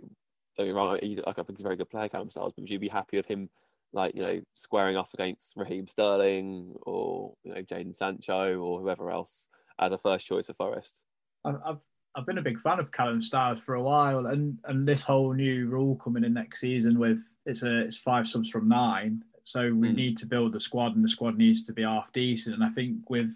don't 0.58 0.68
get 0.68 0.76
wrong, 0.76 0.90
like, 0.90 1.04
I 1.04 1.34
think 1.34 1.50
he's 1.58 1.62
a 1.62 1.64
very 1.64 1.76
good 1.76 1.90
player, 1.90 2.10
Callum 2.10 2.30
Styles, 2.30 2.54
but 2.56 2.62
would 2.62 2.70
you 2.70 2.80
be 2.80 2.88
happy 2.88 3.18
with 3.18 3.26
him, 3.26 3.50
like, 3.92 4.16
you 4.16 4.22
know, 4.22 4.42
squaring 4.56 4.98
off 4.98 5.14
against 5.14 5.54
Raheem 5.56 5.88
Sterling 5.88 6.76
or, 6.84 7.34
you 7.44 7.54
know, 7.54 7.62
Jadon 7.62 7.96
Sancho 7.96 8.60
or 8.60 8.80
whoever 8.80 9.10
else 9.10 9.50
as 9.80 9.92
a 9.92 9.98
first 9.98 10.28
choice 10.28 10.48
for 10.48 10.54
Forest? 10.54 11.04
I've, 11.46 11.82
I've 12.16 12.26
been 12.26 12.38
a 12.38 12.44
big 12.44 12.60
fan 12.60 12.80
of 12.80 12.92
Callum 12.92 13.22
Styles 13.22 13.60
for 13.60 13.76
a 13.76 13.82
while, 13.82 14.28
and 14.28 14.60
and 14.66 14.88
this 14.88 15.02
whole 15.02 15.34
new 15.34 15.68
rule 15.68 15.96
coming 15.96 16.24
in 16.24 16.34
next 16.34 16.62
season 16.62 17.00
with 17.00 17.20
it's 17.46 17.64
a 17.64 17.80
it's 17.82 17.98
five 17.98 18.28
subs 18.28 18.50
from 18.50 18.70
nine, 18.70 19.24
so 19.44 19.74
we 19.74 19.90
mm. 19.90 19.96
need 19.96 20.18
to 20.20 20.28
build 20.28 20.54
the 20.54 20.60
squad, 20.60 20.96
and 20.96 21.04
the 21.04 21.10
squad 21.10 21.38
needs 21.38 21.66
to 21.66 21.74
be 21.74 21.82
half 21.82 22.14
decent. 22.14 22.54
And 22.54 22.64
I 22.64 22.70
think 22.70 23.10
with 23.10 23.32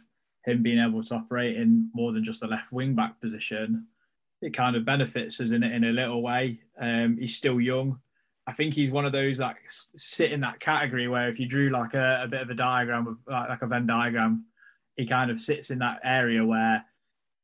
him 0.46 0.62
being 0.62 0.80
able 0.80 1.04
to 1.04 1.16
operate 1.16 1.58
in 1.58 1.90
more 1.94 2.12
than 2.14 2.24
just 2.24 2.44
a 2.44 2.48
left 2.48 2.72
wing 2.72 2.94
back 2.94 3.20
position, 3.20 3.88
it 4.42 4.54
kind 4.54 4.76
of 4.76 4.86
benefits 4.86 5.40
us 5.40 5.52
in 5.52 5.64
in 5.64 5.84
a 5.84 5.92
little 5.92 6.22
way. 6.22 6.60
Um, 6.80 7.18
he's 7.20 7.36
still 7.36 7.60
young. 7.60 8.00
I 8.46 8.54
think 8.54 8.74
he's 8.74 8.92
one 8.92 9.06
of 9.06 9.12
those 9.12 9.40
that 9.40 9.58
sit 9.68 10.32
in 10.32 10.42
that 10.42 10.62
category 10.62 11.08
where 11.08 11.30
if 11.30 11.38
you 11.38 11.48
drew 11.48 11.70
like 11.70 11.94
a, 11.94 12.22
a 12.24 12.28
bit 12.28 12.42
of 12.42 12.50
a 12.50 12.54
diagram 12.54 13.08
of 13.08 13.18
like, 13.28 13.50
like 13.50 13.62
a 13.62 13.68
Venn 13.68 13.88
diagram, 13.88 14.46
he 14.96 15.06
kind 15.06 15.30
of 15.30 15.40
sits 15.42 15.70
in 15.70 15.80
that 15.80 16.00
area 16.04 16.46
where 16.46 16.86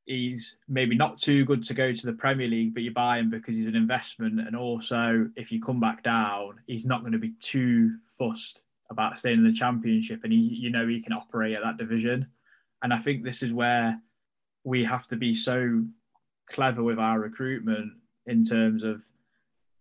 he's 0.05 0.57
maybe 0.67 0.95
not 0.95 1.17
too 1.17 1.45
good 1.45 1.63
to 1.65 1.73
go 1.73 1.91
to 1.91 2.05
the 2.05 2.13
Premier 2.13 2.47
League, 2.47 2.73
but 2.73 2.83
you 2.83 2.91
buy 2.91 3.19
him 3.19 3.29
because 3.29 3.55
he's 3.55 3.67
an 3.67 3.75
investment. 3.75 4.39
And 4.39 4.55
also, 4.55 5.29
if 5.35 5.51
you 5.51 5.61
come 5.61 5.79
back 5.79 6.03
down, 6.03 6.59
he's 6.67 6.85
not 6.85 7.01
going 7.01 7.13
to 7.13 7.19
be 7.19 7.33
too 7.39 7.95
fussed 8.17 8.63
about 8.89 9.17
staying 9.17 9.39
in 9.39 9.43
the 9.43 9.53
Championship, 9.53 10.21
and 10.23 10.31
he, 10.31 10.39
you 10.39 10.69
know, 10.69 10.87
he 10.87 11.01
can 11.01 11.13
operate 11.13 11.55
at 11.55 11.63
that 11.63 11.77
division. 11.77 12.27
And 12.81 12.93
I 12.93 12.99
think 12.99 13.23
this 13.23 13.41
is 13.41 13.53
where 13.53 13.99
we 14.63 14.83
have 14.83 15.07
to 15.07 15.15
be 15.15 15.35
so 15.35 15.83
clever 16.51 16.83
with 16.83 16.99
our 16.99 17.19
recruitment 17.19 17.93
in 18.25 18.43
terms 18.43 18.83
of 18.83 19.03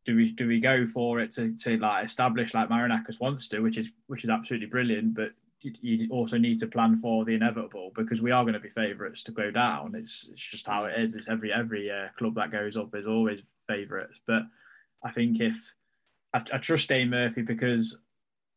do 0.04 0.16
we 0.16 0.32
do 0.32 0.48
we 0.48 0.58
go 0.58 0.86
for 0.86 1.20
it 1.20 1.30
to, 1.32 1.54
to 1.58 1.76
like 1.78 2.04
establish 2.04 2.54
like 2.54 2.68
Marinakis 2.68 3.20
wants 3.20 3.48
to, 3.48 3.60
which 3.60 3.78
is 3.78 3.90
which 4.08 4.24
is 4.24 4.30
absolutely 4.30 4.66
brilliant, 4.66 5.14
but 5.14 5.30
you, 5.60 6.08
also 6.10 6.38
need 6.38 6.58
to 6.58 6.66
plan 6.66 6.96
for 6.96 7.24
the 7.24 7.34
inevitable 7.34 7.92
because 7.94 8.20
we 8.20 8.32
are 8.32 8.42
going 8.42 8.54
to 8.54 8.60
be 8.60 8.68
favourites 8.70 9.22
to 9.22 9.32
go 9.32 9.50
down. 9.50 9.94
It's 9.94 10.28
it's 10.32 10.42
just 10.42 10.66
how 10.66 10.86
it 10.86 10.98
is. 10.98 11.14
It's 11.14 11.28
every 11.28 11.52
every 11.52 11.90
uh, 11.90 12.08
club 12.18 12.34
that 12.34 12.50
goes 12.50 12.76
up 12.76 12.94
is 12.94 13.06
always 13.06 13.42
favourites. 13.68 14.18
But 14.26 14.42
I 15.04 15.12
think 15.12 15.40
if 15.40 15.56
I, 16.34 16.42
I 16.52 16.58
trust 16.58 16.88
Dane 16.88 17.10
Murphy 17.10 17.42
because 17.42 17.96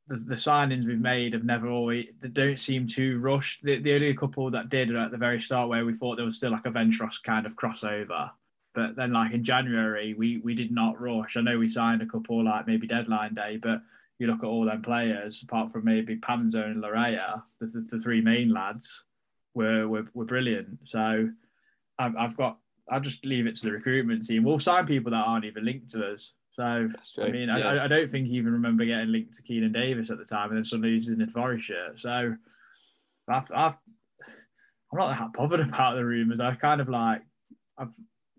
the, 0.08 0.15
the, 0.15 0.36
signings 0.36 0.86
we've 0.86 1.00
made 1.00 1.34
have 1.34 1.44
never 1.44 1.68
always 1.68 2.08
they 2.22 2.28
don't 2.28 2.60
seem 2.60 2.88
too 2.88 3.20
rushed. 3.20 3.63
The, 3.63 3.80
the 3.80 3.94
only 3.94 4.13
couple 4.13 4.52
that 4.52 4.70
did 4.70 4.96
at 4.96 5.12
the 5.12 5.18
very 5.18 5.41
start 5.41 5.70
where 5.70 5.86
we 5.86 5.94
thought 5.94 6.15
there 6.15 6.26
was 6.26 6.38
still 6.38 6.52
like 6.52 6.65
a 6.65 6.72
Ventros 6.72 7.22
kind 7.24 7.46
of 7.46 7.56
crossover. 7.56 8.32
But 8.74 8.96
then 8.96 9.13
like 9.13 9.34
in 9.34 9.44
January 9.44 10.13
we 10.13 10.38
we 10.38 10.54
did 10.54 10.72
not 10.72 11.00
rush. 11.02 11.38
I 11.38 11.41
know 11.41 11.58
we 11.58 11.70
signed 11.70 12.02
a 12.02 12.08
couple 12.08 12.44
like 12.44 12.68
maybe 12.68 12.88
deadline 12.88 13.34
day, 13.34 13.58
but 13.58 13.82
you 14.20 14.28
look 14.28 14.44
at 14.44 14.48
all 14.48 14.65
them 14.65 14.82
players, 14.82 15.41
apart 15.44 15.72
from 15.72 15.86
maybe 15.86 16.18
Panzo 16.18 16.65
and 16.65 16.82
Laryea, 16.82 17.44
the, 17.60 17.65
the, 17.68 17.88
the 17.91 18.00
three 18.00 18.22
main 18.22 18.54
lads 18.54 19.04
were, 19.54 19.88
were 19.88 20.06
were 20.13 20.26
brilliant. 20.26 20.80
So 20.86 21.30
I've, 21.98 22.15
I've 22.15 22.38
got 22.38 22.58
I'll 22.89 23.02
just 23.02 23.26
leave 23.26 23.48
it 23.48 23.56
to 23.56 23.65
the 23.65 23.72
recruitment 23.72 24.26
team. 24.26 24.44
We'll 24.44 24.60
sign 24.60 24.86
people 24.86 25.12
that 25.12 25.26
aren't 25.26 25.46
even 25.46 25.65
linked 25.65 25.89
to 25.91 26.13
us. 26.13 26.32
So 26.56 26.88
I 27.20 27.30
mean, 27.32 27.50
yeah. 27.50 27.58
I, 27.58 27.86
I, 27.86 27.88
don't 27.88 28.10
think 28.10 28.28
he 28.28 28.36
even 28.36 28.54
remember 28.54 28.86
getting 28.86 29.12
linked 29.12 29.34
to 29.36 29.44
Keinan 29.44 29.74
Davis 29.74 30.10
at 30.10 30.18
the 30.18 30.26
time, 30.26 30.50
and 30.50 30.58
then 30.58 30.63
suddenly 30.63 30.96
he's 30.96 31.08
in 31.08 31.18
the 31.18 31.28
Forest 31.28 31.65
shirt. 31.65 32.00
So 32.00 32.36
I've, 33.28 33.52
I've, 33.54 33.74
I'm 34.91 35.00
not 35.00 35.18
that 35.18 35.34
bothered 35.34 35.60
about 35.68 35.96
the 35.96 36.06
rumours. 36.06 36.39
I've 36.39 36.60
kind 36.60 36.80
of 36.80 36.88
like 36.88 37.22
I've 37.78 37.89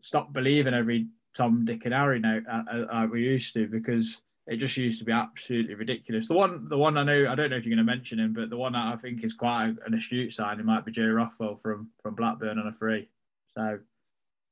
stopped 0.00 0.32
believing 0.32 0.72
every 0.72 1.08
Tom, 1.36 1.66
Dick, 1.66 1.82
and 1.84 1.92
Harry 1.92 2.18
now 2.18 2.40
uh, 2.50 2.84
uh, 2.90 3.06
we 3.10 3.22
used 3.22 3.52
to 3.54 3.66
because 3.66 4.22
it 4.46 4.58
just 4.58 4.76
used 4.76 5.00
to 5.00 5.04
be 5.04 5.12
absolutely 5.12 5.74
ridiculous. 5.74 6.28
The 6.28 6.34
one, 6.34 6.68
the 6.68 6.78
one 6.78 6.96
I 6.96 7.02
know, 7.02 7.28
I 7.28 7.34
don't 7.34 7.50
know 7.50 7.56
if 7.56 7.66
you're 7.66 7.76
going 7.76 7.86
to 7.86 7.92
mention 7.92 8.18
him, 8.18 8.32
but 8.32 8.48
the 8.48 8.56
one 8.56 8.72
that 8.72 8.94
I 8.94 8.96
think 8.96 9.24
is 9.24 9.34
quite 9.34 9.74
an 9.84 9.94
astute 9.94 10.32
sign, 10.32 10.60
it 10.60 10.64
might 10.64 10.86
be 10.86 10.92
Joe 10.92 11.08
Rothwell 11.08 11.56
from 11.56 11.90
from 12.02 12.14
Blackburn 12.14 12.58
on 12.58 12.68
a 12.68 12.72
free. 12.72 13.08
So 13.54 13.80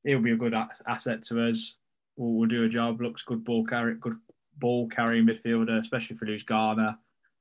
he'll 0.03 0.20
be 0.20 0.33
a 0.33 0.37
good 0.37 0.55
asset 0.87 1.24
to 1.24 1.48
us 1.48 1.77
will, 2.16 2.35
will 2.35 2.48
do 2.48 2.64
a 2.64 2.68
job. 2.68 3.00
Looks 3.00 3.22
good 3.22 3.44
ball 3.44 3.64
carry, 3.64 3.94
good 3.94 4.16
ball 4.59 4.88
carrying 4.88 5.27
midfielder, 5.27 5.81
especially 5.81 6.16
for 6.16 6.27
Lewis 6.27 6.42
Garner. 6.42 6.98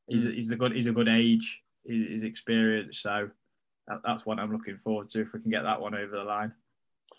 He's 0.08 0.26
mm. 0.26 0.36
he's 0.36 0.52
a 0.52 0.56
good 0.56 0.74
he's 0.74 0.88
a 0.88 0.92
good 0.92 1.08
age. 1.08 1.62
He's 1.86 2.24
experienced, 2.24 3.02
so 3.02 3.30
that, 3.88 4.02
that's 4.06 4.26
what 4.26 4.40
I'm 4.40 4.52
looking 4.52 4.78
forward 4.78 5.10
to 5.12 5.22
if 5.22 5.34
we 5.34 5.42
can 5.42 5.52
get 5.52 5.64
that 5.64 5.82
one 5.82 5.96
over 5.96 6.16
the 6.16 6.24
line. 6.24 6.54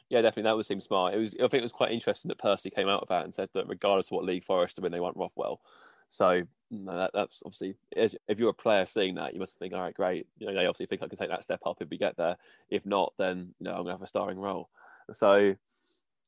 Yeah, 0.08 0.22
definitely. 0.22 0.48
That 0.48 0.56
would 0.56 0.66
seem 0.66 0.80
smart. 0.80 1.14
It 1.14 1.18
was. 1.18 1.34
I 1.34 1.48
think 1.48 1.54
it 1.54 1.62
was 1.62 1.72
quite 1.72 1.92
interesting 1.92 2.28
that 2.28 2.38
Percy 2.38 2.70
came 2.70 2.88
out 2.88 3.02
of 3.02 3.08
that 3.08 3.24
and 3.24 3.34
said 3.34 3.48
that 3.54 3.68
regardless 3.68 4.08
of 4.08 4.12
what 4.12 4.24
league 4.24 4.44
Forest 4.44 4.78
are 4.78 4.86
in, 4.86 4.92
they 4.92 5.00
want 5.00 5.16
Rothwell. 5.16 5.60
So 6.08 6.42
no, 6.70 6.96
that, 6.96 7.10
that's 7.14 7.42
obviously 7.44 7.74
if 7.92 8.38
you're 8.38 8.50
a 8.50 8.54
player 8.54 8.86
seeing 8.86 9.14
that, 9.16 9.34
you 9.34 9.40
must 9.40 9.58
think, 9.58 9.74
all 9.74 9.80
right, 9.80 9.94
great. 9.94 10.26
You 10.38 10.46
know, 10.46 10.54
they 10.54 10.66
obviously 10.66 10.86
think 10.86 11.02
I 11.02 11.08
can 11.08 11.18
take 11.18 11.30
that 11.30 11.44
step 11.44 11.60
up 11.66 11.78
if 11.80 11.88
we 11.88 11.98
get 11.98 12.16
there. 12.16 12.36
If 12.70 12.84
not, 12.86 13.14
then 13.18 13.54
you 13.58 13.64
know 13.64 13.72
I'm 13.72 13.82
gonna 13.82 13.92
have 13.92 14.02
a 14.02 14.06
starring 14.06 14.38
role. 14.38 14.68
So 15.12 15.56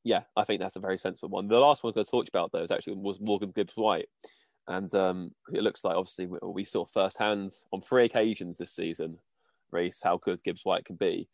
yeah, 0.07 0.21
I 0.37 0.45
think 0.45 0.61
that's 0.61 0.77
a 0.77 0.79
very 0.79 0.97
sensible 0.97 1.27
one. 1.27 1.49
The 1.49 1.59
last 1.59 1.83
one 1.83 1.89
I 1.89 1.91
was 1.91 1.95
going 1.95 2.05
to 2.05 2.11
talk 2.11 2.29
about 2.29 2.51
though 2.53 2.63
is 2.63 2.71
actually 2.71 2.95
was 2.95 3.19
Morgan 3.19 3.51
Gibbs 3.53 3.75
White, 3.75 4.07
and 4.65 4.93
um, 4.95 5.31
it 5.51 5.61
looks 5.61 5.83
like 5.83 5.97
obviously 5.97 6.27
we, 6.27 6.39
we 6.41 6.63
saw 6.63 6.85
firsthand 6.85 7.51
on 7.73 7.81
three 7.81 8.05
occasions 8.05 8.57
this 8.57 8.71
season, 8.71 9.19
race 9.69 9.99
how 10.01 10.15
good 10.17 10.41
Gibbs 10.43 10.63
White 10.63 10.85
can 10.85 10.95
be. 10.95 11.27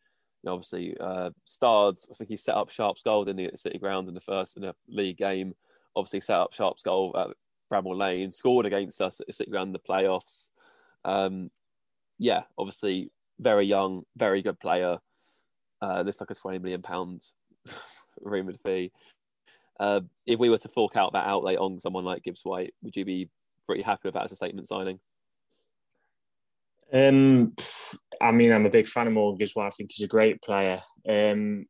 And 0.44 0.52
obviously, 0.52 0.98
uh, 1.00 1.30
starred. 1.46 2.00
I 2.12 2.16
think 2.16 2.32
he 2.32 2.38
set 2.38 2.56
up 2.56 2.72
Sharp's 2.72 3.04
goal 3.04 3.30
in 3.30 3.36
the 3.36 3.52
City 3.56 3.78
Ground 3.78 4.08
in 4.08 4.16
the 4.16 4.20
first 4.20 4.58
in 4.58 4.64
a 4.64 4.74
league 4.88 5.18
game. 5.18 5.54
Obviously, 5.96 6.22
set 6.22 6.40
up 6.40 6.54
Sharp's 6.54 6.82
goal 6.82 7.16
at 7.16 7.28
Bramall 7.72 7.96
Lane, 7.96 8.32
scored 8.32 8.66
against 8.66 9.02
us 9.02 9.20
at 9.20 9.28
the 9.28 9.34
City 9.34 9.52
Ground 9.52 9.68
in 9.68 9.74
the 9.74 9.80
playoffs. 9.80 10.50
Um, 11.06 11.52
yeah, 12.18 12.44
obviously, 12.58 13.12
very 13.40 13.68
young, 13.68 14.02
very 14.18 14.42
good 14.42 14.60
player. 14.60 14.98
Uh, 15.80 16.02
looks 16.02 16.20
like 16.20 16.32
a 16.32 16.36
twenty 16.36 16.58
million 16.58 16.82
pounds 16.82 17.36
rumoured 18.26 18.60
fee. 18.64 18.92
Uh, 19.80 20.02
if 20.26 20.40
we 20.40 20.50
were 20.50 20.58
to 20.58 20.70
fork 20.70 20.96
out 20.96 21.14
that 21.14 21.28
outlay 21.28 21.56
on 21.56 21.80
someone 21.80 22.06
like 22.06 22.24
Gibbs 22.24 22.42
White, 22.44 22.74
would 22.84 22.96
you 22.96 23.06
be 23.06 23.30
pretty 23.66 23.82
happy 23.82 24.02
with 24.06 24.14
that 24.14 24.26
as 24.26 24.32
a 24.32 24.36
statement 24.36 24.68
signing? 24.68 25.00
Um, 26.92 27.56
I 28.22 28.32
mean, 28.32 28.52
I'm 28.52 28.66
a 28.66 28.70
big 28.70 28.88
fan 28.88 29.08
of 29.08 29.14
Morgan 29.14 29.42
as 29.42 29.54
well. 29.56 29.66
I 29.66 29.72
think 29.72 29.92
he's 29.92 30.06
a 30.06 30.10
great 30.10 30.42
player. 30.42 30.80
Um, 31.10 31.66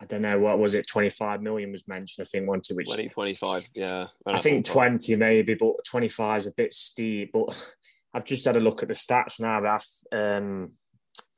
I 0.00 0.04
don't 0.04 0.22
know 0.22 0.38
what 0.38 0.58
was 0.58 0.74
it. 0.74 0.86
25 0.86 1.42
million 1.42 1.72
was 1.72 1.86
mentioned. 1.86 2.24
I 2.24 2.28
think 2.28 2.48
one 2.48 2.60
to 2.62 2.74
which 2.74 2.86
20, 2.86 3.08
25. 3.08 3.68
Yeah, 3.74 4.08
I 4.26 4.38
think 4.40 4.64
20 4.64 5.14
maybe, 5.16 5.54
but 5.54 5.84
25 5.86 6.38
is 6.38 6.46
a 6.46 6.52
bit 6.52 6.72
steep. 6.72 7.30
But 7.32 7.74
I've 8.14 8.24
just 8.24 8.44
had 8.44 8.56
a 8.56 8.60
look 8.60 8.82
at 8.82 8.88
the 8.88 8.94
stats 8.94 9.40
now. 9.40 9.60
But 9.60 10.16
um, 10.16 10.68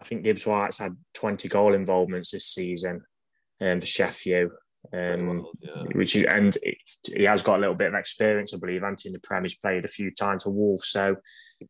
I 0.00 0.04
think 0.04 0.22
Gibbs 0.24 0.46
White's 0.46 0.78
had 0.78 0.96
20 1.14 1.48
goal 1.48 1.74
involvements 1.74 2.30
this 2.30 2.46
season 2.46 3.02
um, 3.64 3.80
for 3.80 3.86
Sheffield. 3.86 4.52
Um, 4.92 5.46
yeah. 5.60 5.82
which 5.94 6.14
is, 6.14 6.24
and 6.24 6.56
he 7.06 7.24
has 7.24 7.42
got 7.42 7.56
a 7.56 7.60
little 7.60 7.74
bit 7.74 7.88
of 7.88 7.94
experience, 7.94 8.52
I 8.52 8.58
believe. 8.58 8.84
Anti 8.84 9.08
in 9.08 9.14
the 9.14 9.18
Prem, 9.18 9.42
he's 9.42 9.56
played 9.56 9.86
a 9.86 9.88
few 9.88 10.10
times 10.10 10.44
for 10.44 10.50
Wolves, 10.50 10.88
so 10.88 11.16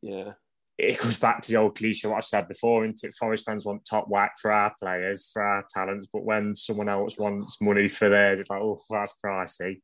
yeah, 0.03 0.33
it 0.77 0.99
goes 0.99 1.19
back 1.19 1.41
to 1.41 1.53
the 1.53 1.59
old 1.59 1.77
cliche 1.77 2.09
what 2.09 2.17
I 2.17 2.21
said 2.21 2.49
before. 2.49 2.85
Into 2.85 3.11
Forest 3.13 3.47
fans 3.47 3.65
want 3.65 3.85
top 3.85 4.09
whack 4.09 4.35
for 4.41 4.51
our 4.51 4.75
players, 4.81 5.31
for 5.33 5.43
our 5.43 5.65
talents, 5.73 6.09
but 6.13 6.25
when 6.25 6.57
someone 6.57 6.89
else 6.89 7.17
wants 7.17 7.61
money 7.61 7.87
for 7.87 8.09
theirs, 8.09 8.41
it's 8.41 8.51
like, 8.51 8.61
oh, 8.61 8.81
that's 8.91 9.15
pricey. 9.25 9.81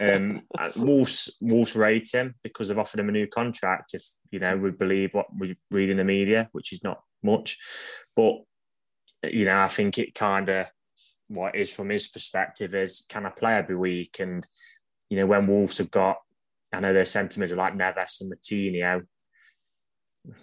um, 0.00 0.42
Wolves, 0.76 1.36
Wolves 1.42 1.76
rate 1.76 2.08
him 2.12 2.34
because 2.42 2.68
they've 2.68 2.78
offered 2.78 3.00
him 3.00 3.10
a 3.10 3.12
new 3.12 3.26
contract. 3.26 3.92
If 3.92 4.04
you 4.30 4.38
know 4.38 4.56
we 4.56 4.70
believe 4.70 5.12
what 5.12 5.26
we 5.38 5.56
read 5.70 5.90
in 5.90 5.98
the 5.98 6.04
media, 6.04 6.48
which 6.52 6.72
is 6.72 6.82
not 6.82 7.02
much, 7.22 7.58
but 8.16 8.36
you 9.22 9.44
know 9.44 9.58
I 9.58 9.68
think 9.68 9.98
it 9.98 10.14
kind 10.14 10.48
of 10.48 10.66
what 11.30 11.54
is 11.54 11.72
from 11.72 11.88
his 11.88 12.08
perspective 12.08 12.74
is 12.74 13.06
can 13.08 13.26
I 13.26 13.30
play 13.30 13.54
every 13.54 13.76
week? 13.76 14.18
And 14.20 14.46
you 15.08 15.16
know 15.16 15.26
when 15.26 15.46
Wolves 15.46 15.78
have 15.78 15.90
got, 15.90 16.18
I 16.72 16.80
know 16.80 16.92
their 16.92 17.04
sentiments 17.04 17.52
are 17.52 17.56
like 17.56 17.74
Neves 17.74 18.20
and 18.20 18.32
Moutinho 18.32 19.02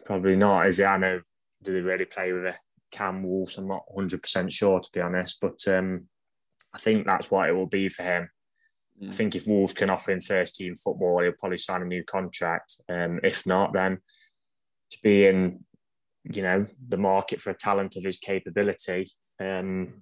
Probably 0.06 0.36
not, 0.36 0.67
is 0.67 0.80
it? 0.80 0.86
I 0.86 0.97
know, 0.97 1.21
do 1.63 1.73
they 1.73 1.82
really 1.82 2.06
play 2.06 2.32
with 2.32 2.45
a 2.45 2.56
Cam 2.91 3.23
Wolves? 3.23 3.58
I'm 3.58 3.67
not 3.67 3.84
100% 3.95 4.52
sure, 4.52 4.80
to 4.80 4.89
be 4.91 5.02
honest. 5.02 5.38
But 5.41 5.67
um, 5.67 6.08
I 6.73 6.80
think 6.80 7.06
that's 7.06 7.30
what 7.30 7.50
it 7.50 7.54
will 7.54 7.67
be 7.67 7.89
for 7.89 8.04
him. 8.04 8.30
Mm. 9.02 9.10
I 9.10 9.12
think 9.12 9.36
if 9.36 9.47
Wolves 9.47 9.73
can 9.73 9.89
offer 9.89 10.12
him 10.12 10.21
first 10.21 10.56
team 10.56 10.76
football, 10.76 11.21
he'll 11.21 11.34
probably 11.34 11.58
sign 11.58 11.82
a 11.82 11.86
new 11.86 12.04
contract. 12.04 12.82
Um, 12.89 13.19
if 13.23 13.45
not, 13.45 13.73
then 13.73 14.00
to 14.91 14.97
be 15.04 15.28
in, 15.28 15.63
you 16.23 16.41
know, 16.41 16.65
the 16.88 16.97
market 16.97 17.39
for 17.39 17.52
a 17.52 17.58
talent 17.58 17.95
of 17.95 18.04
his 18.04 18.17
capability, 18.17 19.12
um, 19.39 20.02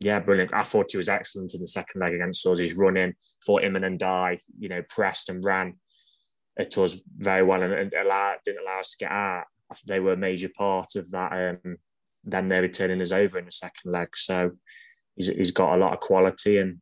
yeah, 0.00 0.20
brilliant. 0.20 0.52
I 0.54 0.62
thought 0.62 0.90
he 0.90 0.98
was 0.98 1.08
excellent 1.08 1.54
in 1.54 1.60
the 1.60 1.66
second 1.66 2.00
leg 2.00 2.14
against 2.14 2.46
us. 2.46 2.58
He's 2.58 2.76
running, 2.76 3.14
fought 3.44 3.64
him 3.64 3.76
and 3.76 3.84
then 3.84 3.96
die, 3.96 4.38
you 4.58 4.68
know, 4.68 4.82
pressed 4.88 5.28
and 5.28 5.44
ran 5.44 5.74
it 6.56 6.76
was 6.76 7.02
very 7.16 7.42
well 7.42 7.62
and, 7.62 7.72
and 7.72 7.90
didn't 7.90 8.06
allow 8.06 8.80
us 8.80 8.90
to 8.90 8.96
get 8.98 9.10
out. 9.10 9.44
They 9.86 10.00
were 10.00 10.14
a 10.14 10.16
major 10.16 10.48
part 10.56 10.96
of 10.96 11.10
that. 11.10 11.58
Um, 11.64 11.76
then 12.24 12.48
they 12.48 12.60
returning 12.60 13.00
us 13.00 13.12
over 13.12 13.38
in 13.38 13.44
the 13.44 13.52
second 13.52 13.92
leg. 13.92 14.08
So 14.16 14.52
he's, 15.16 15.28
he's 15.28 15.50
got 15.50 15.74
a 15.74 15.78
lot 15.78 15.92
of 15.92 16.00
quality 16.00 16.58
and 16.58 16.80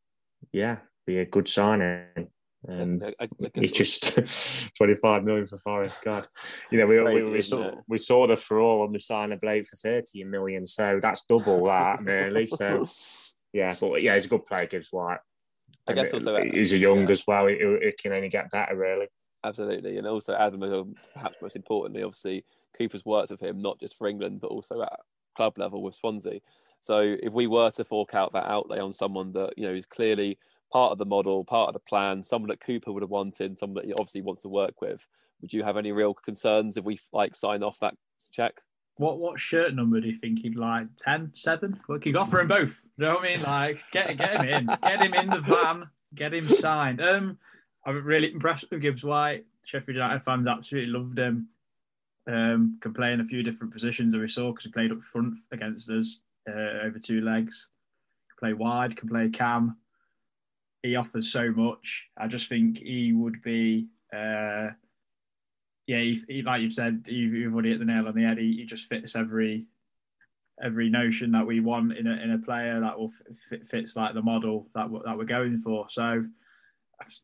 yeah, 0.52 0.78
be 1.06 1.18
a 1.18 1.24
good 1.24 1.48
signing. 1.48 2.28
Um, 2.68 3.02
it's 3.54 3.72
just 3.72 4.74
25 4.76 5.24
million 5.24 5.46
for 5.46 5.58
Forest. 5.58 6.02
God, 6.04 6.26
you 6.70 6.78
know, 6.78 6.86
we, 6.86 6.98
crazy, 6.98 7.26
we, 7.28 7.32
we, 7.34 7.40
saw, 7.42 7.70
we 7.88 7.98
saw 7.98 8.26
the 8.26 8.36
furore 8.36 8.80
when 8.80 8.92
we 8.92 8.98
signed 8.98 9.32
a 9.32 9.36
Blake 9.36 9.66
for 9.66 9.76
30 9.76 10.24
million. 10.24 10.64
So 10.64 10.98
that's 11.00 11.24
double 11.24 11.64
that, 11.66 12.02
really. 12.02 12.46
So, 12.46 12.88
yeah, 13.52 13.74
but 13.78 14.02
yeah, 14.02 14.14
he's 14.14 14.26
a 14.26 14.28
good 14.28 14.46
player, 14.46 14.66
Gibbs 14.66 14.88
White. 14.90 15.18
I 15.86 15.92
guess 15.92 16.12
also 16.14 16.42
he's 16.42 16.72
a 16.72 16.78
young 16.78 17.02
yeah. 17.02 17.10
as 17.10 17.26
well. 17.26 17.46
It, 17.46 17.58
it, 17.60 17.98
can 17.98 18.12
only 18.12 18.30
get 18.30 18.50
better, 18.50 18.74
really. 18.74 19.08
Absolutely, 19.44 19.98
and 19.98 20.06
also 20.06 20.34
Adam, 20.34 20.94
perhaps 21.12 21.36
most 21.42 21.56
importantly, 21.56 22.02
obviously 22.02 22.46
Cooper's 22.78 23.04
worked 23.04 23.30
with 23.30 23.42
him 23.42 23.60
not 23.60 23.78
just 23.78 23.96
for 23.96 24.08
England 24.08 24.40
but 24.40 24.50
also 24.50 24.80
at 24.80 25.00
club 25.36 25.58
level 25.58 25.82
with 25.82 25.94
Swansea. 25.94 26.40
So 26.80 27.16
if 27.22 27.32
we 27.32 27.46
were 27.46 27.70
to 27.72 27.84
fork 27.84 28.14
out 28.14 28.32
that 28.32 28.46
outlay 28.46 28.78
on 28.78 28.92
someone 28.92 29.32
that 29.32 29.54
you 29.56 29.66
know 29.66 29.74
is 29.74 29.86
clearly 29.86 30.38
part 30.74 30.90
of 30.90 30.98
the 30.98 31.06
model, 31.06 31.44
part 31.44 31.68
of 31.68 31.72
the 31.72 31.78
plan, 31.78 32.20
someone 32.20 32.48
that 32.48 32.58
Cooper 32.58 32.92
would 32.92 33.04
have 33.04 33.10
wanted, 33.10 33.56
someone 33.56 33.76
that 33.76 33.84
he 33.84 33.92
obviously 33.92 34.22
wants 34.22 34.42
to 34.42 34.48
work 34.48 34.80
with, 34.80 35.06
would 35.40 35.52
you 35.52 35.62
have 35.62 35.76
any 35.76 35.92
real 35.92 36.12
concerns 36.12 36.76
if 36.76 36.84
we 36.84 36.98
like 37.12 37.36
sign 37.36 37.62
off 37.62 37.78
that 37.78 37.94
check? 38.32 38.60
What 38.96 39.18
what 39.18 39.38
shirt 39.38 39.74
number 39.74 40.00
do 40.00 40.08
you 40.08 40.18
think 40.18 40.40
he'd 40.40 40.56
like? 40.56 40.88
10, 40.98 41.30
7? 41.32 41.80
Look, 41.88 42.06
you 42.06 42.18
offer 42.18 42.40
him 42.40 42.48
both. 42.48 42.82
You 42.98 43.04
know 43.04 43.14
what 43.14 43.24
I 43.24 43.36
mean? 43.36 43.42
Like 43.42 43.78
get 43.92 44.18
get 44.18 44.40
him 44.40 44.48
in, 44.48 44.66
get 44.82 45.00
him 45.00 45.14
in 45.14 45.30
the 45.30 45.40
van, 45.40 45.88
get 46.14 46.34
him 46.34 46.48
signed. 46.48 47.00
Um, 47.00 47.38
I'm 47.86 48.04
really 48.04 48.32
impressed 48.32 48.66
with 48.70 48.82
Gibbs 48.82 49.04
White. 49.04 49.44
Sheffield 49.64 49.94
United 49.94 50.24
fans 50.24 50.48
absolutely 50.48 50.92
loved 50.92 51.18
him. 51.18 51.48
Um, 52.26 52.78
can 52.80 52.92
play 52.94 53.12
in 53.12 53.20
a 53.20 53.24
few 53.24 53.44
different 53.44 53.72
positions 53.72 54.12
that 54.12 54.20
we 54.20 54.28
saw 54.28 54.50
because 54.50 54.64
he 54.64 54.72
played 54.72 54.90
up 54.90 55.02
front 55.02 55.34
against 55.52 55.88
us 55.90 56.20
uh, 56.48 56.84
over 56.84 56.98
two 56.98 57.20
legs. 57.20 57.68
Can 58.30 58.48
play 58.48 58.52
wide, 58.54 58.96
can 58.96 59.08
play 59.08 59.28
cam. 59.28 59.76
He 60.84 60.96
offers 60.96 61.32
so 61.32 61.50
much. 61.50 62.04
I 62.14 62.26
just 62.26 62.50
think 62.50 62.76
he 62.76 63.14
would 63.14 63.42
be, 63.42 63.86
uh, 64.12 64.68
yeah, 65.86 66.00
he, 66.00 66.22
he, 66.28 66.42
like 66.42 66.60
you've 66.60 66.74
said, 66.74 67.06
you've, 67.08 67.32
you've 67.32 67.54
already 67.54 67.70
hit 67.70 67.78
the 67.78 67.86
nail 67.86 68.06
on 68.06 68.14
the 68.14 68.22
head. 68.22 68.36
He, 68.36 68.58
he, 68.58 68.66
just 68.66 68.86
fits 68.86 69.16
every 69.16 69.64
every 70.62 70.90
notion 70.90 71.32
that 71.32 71.46
we 71.46 71.60
want 71.60 71.96
in 71.96 72.06
a, 72.06 72.22
in 72.22 72.32
a 72.32 72.38
player 72.38 72.80
that 72.80 72.98
will 72.98 73.10
fit, 73.48 73.66
fits 73.66 73.96
like 73.96 74.12
the 74.12 74.20
model 74.20 74.68
that 74.74 74.90
that 75.06 75.16
we're 75.16 75.24
going 75.24 75.56
for. 75.56 75.86
So 75.88 76.26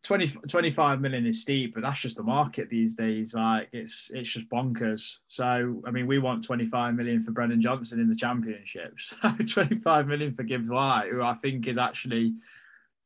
20, 0.05 0.29
25 0.49 1.01
million 1.03 1.27
is 1.27 1.42
steep, 1.42 1.75
but 1.75 1.83
that's 1.83 2.01
just 2.01 2.16
the 2.16 2.23
market 2.23 2.70
these 2.70 2.94
days. 2.94 3.35
Like 3.35 3.68
it's 3.73 4.11
it's 4.14 4.31
just 4.31 4.49
bonkers. 4.49 5.18
So 5.29 5.83
I 5.87 5.90
mean, 5.90 6.07
we 6.07 6.18
want 6.18 6.44
25 6.44 6.94
million 6.94 7.23
for 7.23 7.33
Brennan 7.33 7.61
Johnson 7.61 8.01
in 8.01 8.09
the 8.09 8.16
championships. 8.16 9.12
25 9.53 10.07
million 10.07 10.35
for 10.35 10.44
Gibbs 10.44 10.70
White, 10.70 11.11
who 11.11 11.20
I 11.20 11.35
think 11.35 11.66
is 11.66 11.77
actually 11.77 12.33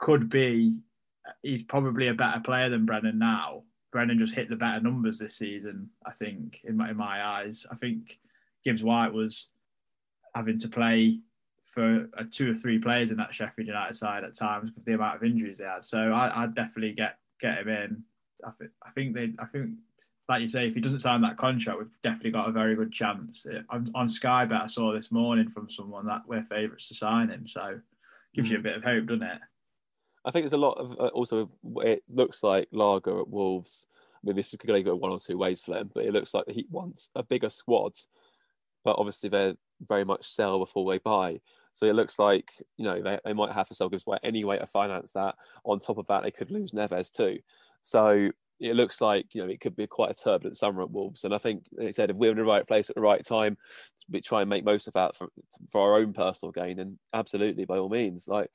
could 0.04 0.28
be 0.28 0.76
he's 1.40 1.62
probably 1.62 2.08
a 2.08 2.14
better 2.14 2.38
player 2.40 2.68
than 2.68 2.84
Brennan 2.84 3.18
now. 3.18 3.62
Brennan 3.90 4.18
just 4.18 4.34
hit 4.34 4.50
the 4.50 4.56
better 4.56 4.78
numbers 4.78 5.18
this 5.18 5.36
season, 5.36 5.88
I 6.04 6.12
think, 6.12 6.60
in 6.64 6.76
my 6.76 6.90
in 6.90 6.96
my 6.98 7.24
eyes. 7.24 7.64
I 7.72 7.76
think 7.76 8.18
Gibbs 8.66 8.84
White 8.84 9.14
was 9.14 9.48
having 10.34 10.58
to 10.58 10.68
play 10.68 11.20
for 11.64 12.06
two 12.30 12.52
or 12.52 12.54
three 12.54 12.78
players 12.78 13.10
in 13.10 13.16
that 13.16 13.34
Sheffield 13.34 13.66
United 13.66 13.96
side 13.96 14.24
at 14.24 14.36
times 14.36 14.72
with 14.74 14.84
the 14.84 14.92
amount 14.92 15.16
of 15.16 15.24
injuries 15.24 15.56
they 15.56 15.64
had. 15.64 15.86
So 15.86 15.96
I, 15.96 16.42
would 16.42 16.54
definitely 16.54 16.92
get 16.92 17.16
get 17.40 17.58
him 17.58 17.68
in. 17.68 18.02
I, 18.44 18.50
th- 18.58 18.70
I 18.86 18.90
think 18.90 19.14
they. 19.14 19.32
I 19.38 19.46
think, 19.46 19.70
like 20.28 20.42
you 20.42 20.50
say, 20.50 20.68
if 20.68 20.74
he 20.74 20.82
doesn't 20.82 21.00
sign 21.00 21.22
that 21.22 21.38
contract, 21.38 21.78
we've 21.78 21.88
definitely 22.02 22.32
got 22.32 22.50
a 22.50 22.52
very 22.52 22.76
good 22.76 22.92
chance. 22.92 23.46
On, 23.70 23.90
on 23.94 24.10
Sky 24.10 24.44
Bet, 24.44 24.60
I 24.60 24.66
saw 24.66 24.92
this 24.92 25.10
morning 25.10 25.48
from 25.48 25.70
someone 25.70 26.06
that 26.08 26.22
we're 26.26 26.44
favourites 26.44 26.88
to 26.88 26.94
sign 26.94 27.30
him. 27.30 27.48
So 27.48 27.80
gives 28.34 28.50
you 28.50 28.56
a 28.56 28.60
hmm. 28.60 28.64
bit 28.64 28.76
of 28.76 28.84
hope, 28.84 29.06
doesn't 29.06 29.22
it? 29.22 29.38
I 30.24 30.30
think 30.30 30.44
there's 30.44 30.54
a 30.54 30.58
lot 30.58 30.78
of 30.78 30.92
uh, 30.92 31.08
also. 31.08 31.50
It 31.82 32.02
looks 32.08 32.42
like 32.42 32.68
Lage 32.72 33.06
at 33.06 33.28
Wolves. 33.28 33.86
I 33.92 34.26
mean, 34.26 34.36
this 34.36 34.52
is 34.52 34.56
going 34.56 34.82
to 34.82 34.90
go 34.90 34.96
one 34.96 35.10
or 35.10 35.20
two 35.20 35.36
ways 35.36 35.60
for 35.60 35.72
them, 35.72 35.90
but 35.94 36.04
it 36.04 36.12
looks 36.12 36.32
like 36.32 36.44
he 36.48 36.66
wants 36.70 37.10
a 37.14 37.22
bigger 37.22 37.50
squad. 37.50 37.92
But 38.84 38.96
obviously, 38.98 39.28
they're 39.28 39.54
very 39.86 40.04
much 40.04 40.26
sell 40.26 40.58
before 40.58 40.90
they 40.90 40.98
buy. 40.98 41.40
So 41.72 41.86
it 41.86 41.94
looks 41.94 42.18
like 42.18 42.50
you 42.76 42.84
know 42.84 43.02
they, 43.02 43.18
they 43.24 43.32
might 43.32 43.52
have 43.52 43.68
to 43.68 43.74
sell 43.74 43.88
Gibbs 43.88 44.06
White 44.06 44.20
anyway 44.22 44.58
to 44.58 44.66
finance 44.66 45.12
that. 45.12 45.34
On 45.64 45.78
top 45.78 45.98
of 45.98 46.06
that, 46.06 46.22
they 46.22 46.30
could 46.30 46.50
lose 46.50 46.72
Neves 46.72 47.10
too. 47.10 47.38
So 47.82 48.30
it 48.60 48.76
looks 48.76 49.00
like 49.00 49.34
you 49.34 49.42
know 49.42 49.50
it 49.50 49.60
could 49.60 49.76
be 49.76 49.86
quite 49.86 50.10
a 50.10 50.14
turbulent 50.14 50.56
summer 50.56 50.82
at 50.82 50.90
Wolves. 50.90 51.24
And 51.24 51.34
I 51.34 51.38
think 51.38 51.64
they 51.76 51.92
said 51.92 52.10
if 52.10 52.16
we're 52.16 52.30
in 52.30 52.36
the 52.36 52.44
right 52.44 52.66
place 52.66 52.88
at 52.88 52.96
the 52.96 53.02
right 53.02 53.24
time, 53.24 53.58
we 54.08 54.20
try 54.20 54.40
and 54.40 54.48
make 54.48 54.64
most 54.64 54.86
of 54.86 54.94
that 54.94 55.16
for, 55.16 55.28
for 55.70 55.80
our 55.80 55.98
own 55.98 56.12
personal 56.12 56.52
gain. 56.52 56.78
And 56.78 56.98
absolutely, 57.12 57.64
by 57.64 57.78
all 57.78 57.88
means, 57.88 58.28
like 58.28 58.50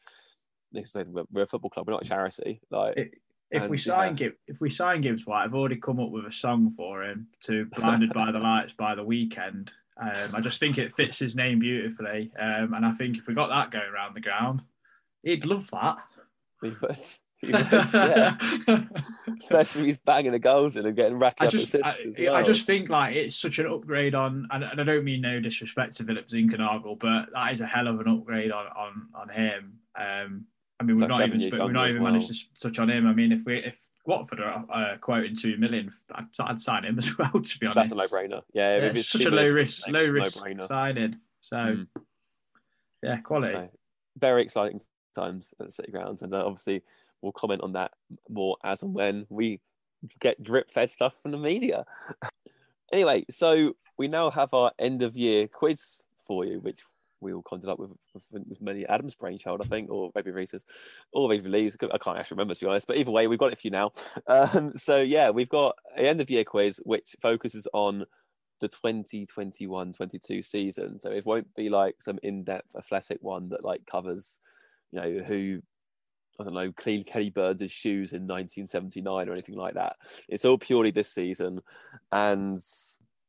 we're 0.71 1.43
a 1.43 1.47
football 1.47 1.69
club, 1.69 1.87
we're 1.87 1.93
not 1.93 2.03
a 2.03 2.07
charity. 2.07 2.61
Like. 2.69 3.13
if 3.51 3.69
we 3.69 3.77
sign 3.77 4.15
Gibbs, 4.15 4.35
if 4.47 4.61
we 4.61 4.69
sign 4.69 5.01
Gibbs 5.01 5.25
White, 5.25 5.43
I've 5.43 5.55
already 5.55 5.77
come 5.77 5.99
up 5.99 6.11
with 6.11 6.25
a 6.25 6.31
song 6.31 6.71
for 6.71 7.03
him 7.03 7.27
to 7.45 7.65
"Blinded 7.65 8.13
by 8.13 8.31
the 8.31 8.39
Lights" 8.39 8.73
by 8.73 8.95
the 8.95 9.03
Weeknd. 9.03 9.69
um, 9.99 10.35
I 10.35 10.39
just 10.39 10.59
think 10.59 10.77
it 10.77 10.93
fits 10.93 11.19
his 11.19 11.35
name 11.35 11.59
beautifully, 11.59 12.31
um, 12.39 12.73
and 12.73 12.85
I 12.85 12.91
think 12.93 13.17
if 13.17 13.27
we 13.27 13.33
got 13.33 13.49
that 13.49 13.71
going 13.71 13.89
around 13.91 14.15
the 14.15 14.21
ground, 14.21 14.61
he'd 15.23 15.45
love 15.45 15.69
that. 15.71 15.97
He 16.61 16.71
was, 16.81 17.21
he 17.37 17.53
was, 17.53 17.93
yeah. 17.93 18.35
Especially 19.39 19.85
he's 19.85 19.97
banging 19.99 20.33
the 20.33 20.39
goals 20.39 20.75
in 20.75 20.85
and 20.85 20.93
getting 20.93 21.17
racked 21.17 21.41
up 21.41 21.51
just, 21.51 21.73
I, 21.73 21.95
well. 22.17 22.35
I, 22.35 22.43
just 22.43 22.65
think 22.65 22.89
like 22.89 23.15
it's 23.15 23.37
such 23.37 23.59
an 23.59 23.67
upgrade 23.67 24.13
on, 24.13 24.45
and, 24.51 24.65
and 24.65 24.81
I 24.81 24.83
don't 24.83 25.05
mean 25.05 25.21
no 25.21 25.39
disrespect 25.39 25.95
to 25.97 26.03
Philip 26.03 26.27
Zinckernagel, 26.27 26.99
but 26.99 27.27
that 27.33 27.53
is 27.53 27.61
a 27.61 27.65
hell 27.65 27.87
of 27.87 28.01
an 28.01 28.09
upgrade 28.09 28.51
on 28.51 28.65
on 28.67 29.07
on 29.15 29.29
him. 29.29 29.79
Um, 29.97 30.45
I 30.79 30.83
mean, 30.83 30.97
we've 30.97 31.09
not 31.09 31.27
even 31.27 31.39
we've 31.39 31.71
not 31.71 31.89
even 31.89 32.03
well. 32.03 32.13
managed 32.13 32.29
to 32.29 32.61
touch 32.61 32.79
on 32.79 32.89
him. 32.89 33.05
I 33.05 33.13
mean, 33.13 33.31
if 33.31 33.45
we 33.45 33.57
if 33.57 33.79
Watford 34.05 34.39
are 34.39 34.65
uh, 34.73 34.97
quoting 34.99 35.35
two 35.35 35.55
million. 35.57 35.93
I'd, 36.13 36.25
I'd, 36.39 36.59
sign 36.59 36.83
him 36.83 36.97
as 36.97 37.17
well. 37.17 37.31
To 37.31 37.59
be 37.59 37.67
honest, 37.67 37.95
that's 37.95 38.11
a 38.11 38.15
no-brainer. 38.15 38.41
Yeah, 38.53 38.77
yeah 38.77 38.83
it's 38.85 39.07
such 39.07 39.25
a 39.25 39.29
low 39.29 39.47
risk, 39.47 39.87
low 39.87 40.03
risk 40.03 40.41
signing. 40.61 41.17
So, 41.41 41.55
mm. 41.55 41.87
yeah, 43.03 43.17
quality. 43.17 43.69
Very 44.17 44.41
exciting 44.41 44.81
times 45.15 45.53
at 45.61 45.71
City 45.71 45.91
Grounds, 45.91 46.23
and 46.23 46.33
uh, 46.33 46.43
obviously 46.45 46.81
we'll 47.21 47.31
comment 47.31 47.61
on 47.61 47.73
that 47.73 47.91
more 48.29 48.57
as 48.63 48.81
and 48.81 48.93
when 48.93 49.25
we 49.29 49.59
get 50.19 50.41
drip 50.41 50.71
fed 50.71 50.89
stuff 50.89 51.13
from 51.21 51.31
the 51.31 51.37
media. 51.37 51.85
anyway, 52.93 53.25
so 53.29 53.73
we 53.97 54.07
now 54.07 54.29
have 54.29 54.53
our 54.53 54.71
end 54.79 55.03
of 55.03 55.17
year 55.17 55.47
quiz 55.47 56.03
for 56.25 56.45
you, 56.45 56.59
which 56.59 56.81
we 57.21 57.33
all 57.33 57.41
conjured 57.41 57.69
up 57.69 57.79
with, 57.79 57.91
with, 58.13 58.43
with 58.47 58.61
many 58.61 58.85
Adam's 58.87 59.15
brainchild, 59.15 59.61
I 59.61 59.67
think, 59.67 59.89
or 59.89 60.11
maybe 60.15 60.31
Reese's, 60.31 60.65
or 61.13 61.29
maybe 61.29 61.49
Lee's. 61.49 61.77
I 61.81 61.97
can't 61.97 62.17
actually 62.17 62.35
remember 62.35 62.55
to 62.55 62.59
be 62.59 62.67
honest, 62.67 62.87
but 62.87 62.97
either 62.97 63.11
way, 63.11 63.27
we've 63.27 63.39
got 63.39 63.55
for 63.57 63.67
you 63.67 63.71
now. 63.71 63.91
Um, 64.27 64.73
so 64.73 64.97
yeah, 64.97 65.29
we've 65.29 65.49
got 65.49 65.75
an 65.95 66.05
end 66.05 66.21
of 66.21 66.29
year 66.29 66.43
quiz 66.43 66.79
which 66.83 67.15
focuses 67.21 67.67
on 67.73 68.05
the 68.59 68.69
2021-22 68.69 70.45
season. 70.45 70.99
So 70.99 71.11
it 71.11 71.25
won't 71.25 71.53
be 71.55 71.69
like 71.69 71.95
some 71.99 72.19
in-depth 72.21 72.75
athletic 72.75 73.19
one 73.21 73.49
that 73.49 73.63
like 73.63 73.85
covers, 73.85 74.39
you 74.91 75.01
know, 75.01 75.23
who 75.23 75.61
I 76.39 76.45
don't 76.45 76.53
know, 76.53 76.71
clean 76.71 77.03
Kenny 77.03 77.29
Burns' 77.29 77.71
shoes 77.71 78.13
in 78.13 78.21
1979 78.21 79.27
or 79.27 79.33
anything 79.33 79.55
like 79.55 79.73
that. 79.73 79.97
It's 80.29 80.45
all 80.45 80.57
purely 80.57 80.91
this 80.91 81.11
season. 81.11 81.59
And 82.13 82.59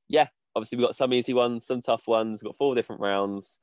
yeah, 0.09 0.29
obviously 0.55 0.79
we've 0.79 0.87
got 0.87 0.97
some 0.97 1.13
easy 1.13 1.35
ones, 1.35 1.67
some 1.67 1.81
tough 1.81 2.07
ones. 2.07 2.41
We've 2.41 2.51
got 2.51 2.57
four 2.57 2.75
different 2.75 3.01
rounds. 3.01 3.59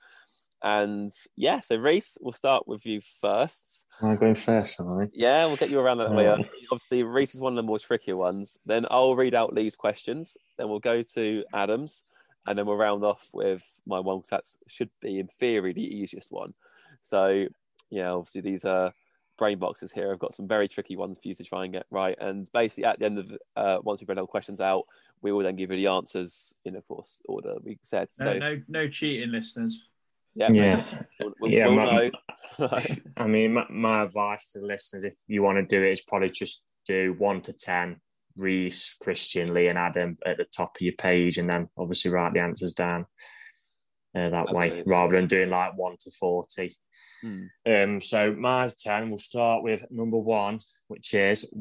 And 0.63 1.11
yeah, 1.35 1.59
so 1.59 1.75
Reese, 1.77 2.17
we'll 2.19 2.31
start 2.31 2.67
with 2.67 2.85
you 2.85 3.01
first. 3.21 3.85
Am 4.01 4.09
I 4.09 4.15
going 4.15 4.35
first, 4.35 4.79
am 4.79 4.89
I? 4.99 5.07
Yeah, 5.13 5.45
we'll 5.45 5.55
get 5.55 5.69
you 5.69 5.79
around 5.79 5.99
that 5.99 6.13
way. 6.13 6.27
Obviously, 6.71 7.03
Reese 7.03 7.35
is 7.35 7.41
one 7.41 7.53
of 7.53 7.57
the 7.57 7.63
more 7.63 7.79
trickier 7.79 8.17
ones. 8.17 8.59
Then 8.65 8.85
I'll 8.89 9.15
read 9.15 9.35
out 9.35 9.53
Lee's 9.53 9.75
questions. 9.75 10.37
Then 10.57 10.69
we'll 10.69 10.79
go 10.79 11.01
to 11.01 11.43
Adams. 11.53 12.03
And 12.49 12.57
then 12.57 12.65
we'll 12.65 12.77
round 12.77 13.03
off 13.03 13.27
with 13.33 13.61
my 13.85 13.99
one, 13.99 14.19
because 14.19 14.29
that 14.29 14.43
should 14.67 14.89
be, 15.01 15.19
in 15.19 15.27
theory, 15.27 15.73
the 15.73 15.83
easiest 15.83 16.31
one. 16.31 16.53
So, 17.01 17.47
yeah, 17.89 18.11
obviously, 18.11 18.39
these 18.39 18.63
are 18.63 18.93
brain 19.37 19.59
boxes 19.59 19.91
here. 19.91 20.13
I've 20.13 20.19
got 20.19 20.33
some 20.33 20.47
very 20.47 20.69
tricky 20.69 20.95
ones 20.95 21.19
for 21.21 21.27
you 21.27 21.35
to 21.35 21.43
try 21.43 21.65
and 21.65 21.73
get 21.73 21.85
right. 21.91 22.15
And 22.21 22.49
basically, 22.53 22.85
at 22.85 22.99
the 22.99 23.05
end 23.05 23.19
of 23.19 23.31
uh, 23.57 23.79
once 23.83 23.99
we've 23.99 24.07
read 24.07 24.17
all 24.17 24.23
the 24.23 24.31
questions 24.31 24.61
out, 24.61 24.85
we 25.21 25.33
will 25.33 25.43
then 25.43 25.57
give 25.57 25.71
you 25.71 25.77
the 25.77 25.87
answers 25.87 26.55
in, 26.63 26.77
of 26.77 26.87
course, 26.87 27.21
order 27.27 27.55
we 27.61 27.79
said. 27.81 28.07
No, 28.17 28.25
so, 28.25 28.37
no, 28.39 28.61
no 28.69 28.87
cheating, 28.87 29.33
listeners. 29.33 29.83
Yeah, 30.37 30.51
yeah, 30.51 30.85
we'll, 31.19 31.33
we'll, 31.41 31.51
yeah. 31.51 31.67
We'll 31.67 32.11
my, 32.59 32.77
I 33.17 33.25
mean, 33.25 33.53
my, 33.53 33.65
my, 33.69 34.03
advice 34.03 34.51
to 34.51 34.59
the 34.59 34.67
listeners, 34.67 35.03
if 35.03 35.15
you 35.27 35.41
want 35.41 35.57
to 35.57 35.63
do 35.63 35.83
it, 35.83 35.91
is 35.91 36.01
probably 36.01 36.29
just 36.29 36.67
do 36.85 37.15
one 37.17 37.41
to 37.41 37.53
ten. 37.53 37.99
Reese, 38.37 38.95
Christian, 39.01 39.51
Lee, 39.51 39.67
and 39.67 39.79
Adam 39.79 40.15
at 40.23 40.37
the 40.37 40.45
top 40.45 40.75
of 40.75 40.81
your 40.81 40.93
page, 40.93 41.39
and 41.39 41.49
then 41.49 41.69
obviously 41.75 42.11
write 42.11 42.33
the 42.33 42.39
answers 42.39 42.73
down 42.73 43.07
uh, 44.15 44.29
that 44.29 44.53
way, 44.53 44.83
rather 44.85 45.15
than 45.15 45.25
doing 45.25 45.49
like 45.49 45.75
one 45.75 45.95
to 46.01 46.11
forty. 46.11 46.71
Hmm. 47.23 47.45
Um, 47.65 47.99
so 47.99 48.35
my 48.35 48.69
ten, 48.77 49.09
we'll 49.09 49.17
start 49.17 49.63
with 49.63 49.85
number 49.89 50.19
one, 50.19 50.59
which 50.87 51.15
is 51.15 51.51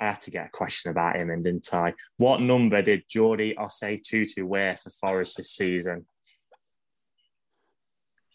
I 0.00 0.06
had 0.06 0.20
to 0.20 0.30
get 0.30 0.46
a 0.46 0.50
question 0.56 0.92
about 0.92 1.20
him, 1.20 1.30
and 1.30 1.42
didn't 1.42 1.74
I? 1.74 1.94
What 2.18 2.40
number 2.40 2.82
did 2.82 3.08
Jordi 3.08 3.56
Osei 3.56 4.00
Tutu 4.00 4.46
wear 4.46 4.76
for 4.76 4.90
Forest 4.90 5.38
this 5.38 5.50
season? 5.50 6.06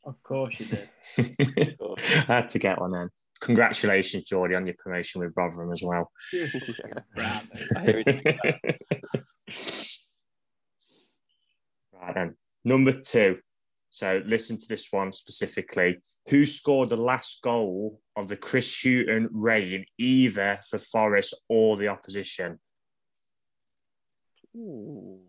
Of 0.08 0.24
course 0.24 0.58
you 0.58 0.66
did. 0.68 0.90
I 2.30 2.34
had 2.34 2.50
to 2.50 2.60
get 2.60 2.80
one 2.80 2.92
then. 2.92 3.10
Congratulations, 3.42 4.30
Jordi, 4.30 4.56
on 4.56 4.66
your 4.66 4.76
promotion 4.80 5.20
with 5.20 5.36
Rotherham 5.36 5.70
as 5.74 5.84
well. 5.84 6.10
right 11.94 12.16
then. 12.16 12.38
Number 12.64 12.94
two. 12.94 13.40
So 13.90 14.22
listen 14.26 14.58
to 14.58 14.68
this 14.70 14.88
one 14.92 15.12
specifically. 15.12 15.98
Who 16.30 16.46
scored 16.46 16.88
the 16.90 16.96
last 16.96 17.42
goal 17.42 18.00
of 18.16 18.30
the 18.30 18.38
Chris 18.38 18.82
Hughton 18.82 19.28
reign, 19.34 19.86
either 19.98 20.62
for 20.70 20.78
Forest 20.78 21.34
or 21.50 21.76
the 21.76 21.90
opposition? 21.90 22.60
Ooh. 24.56 25.27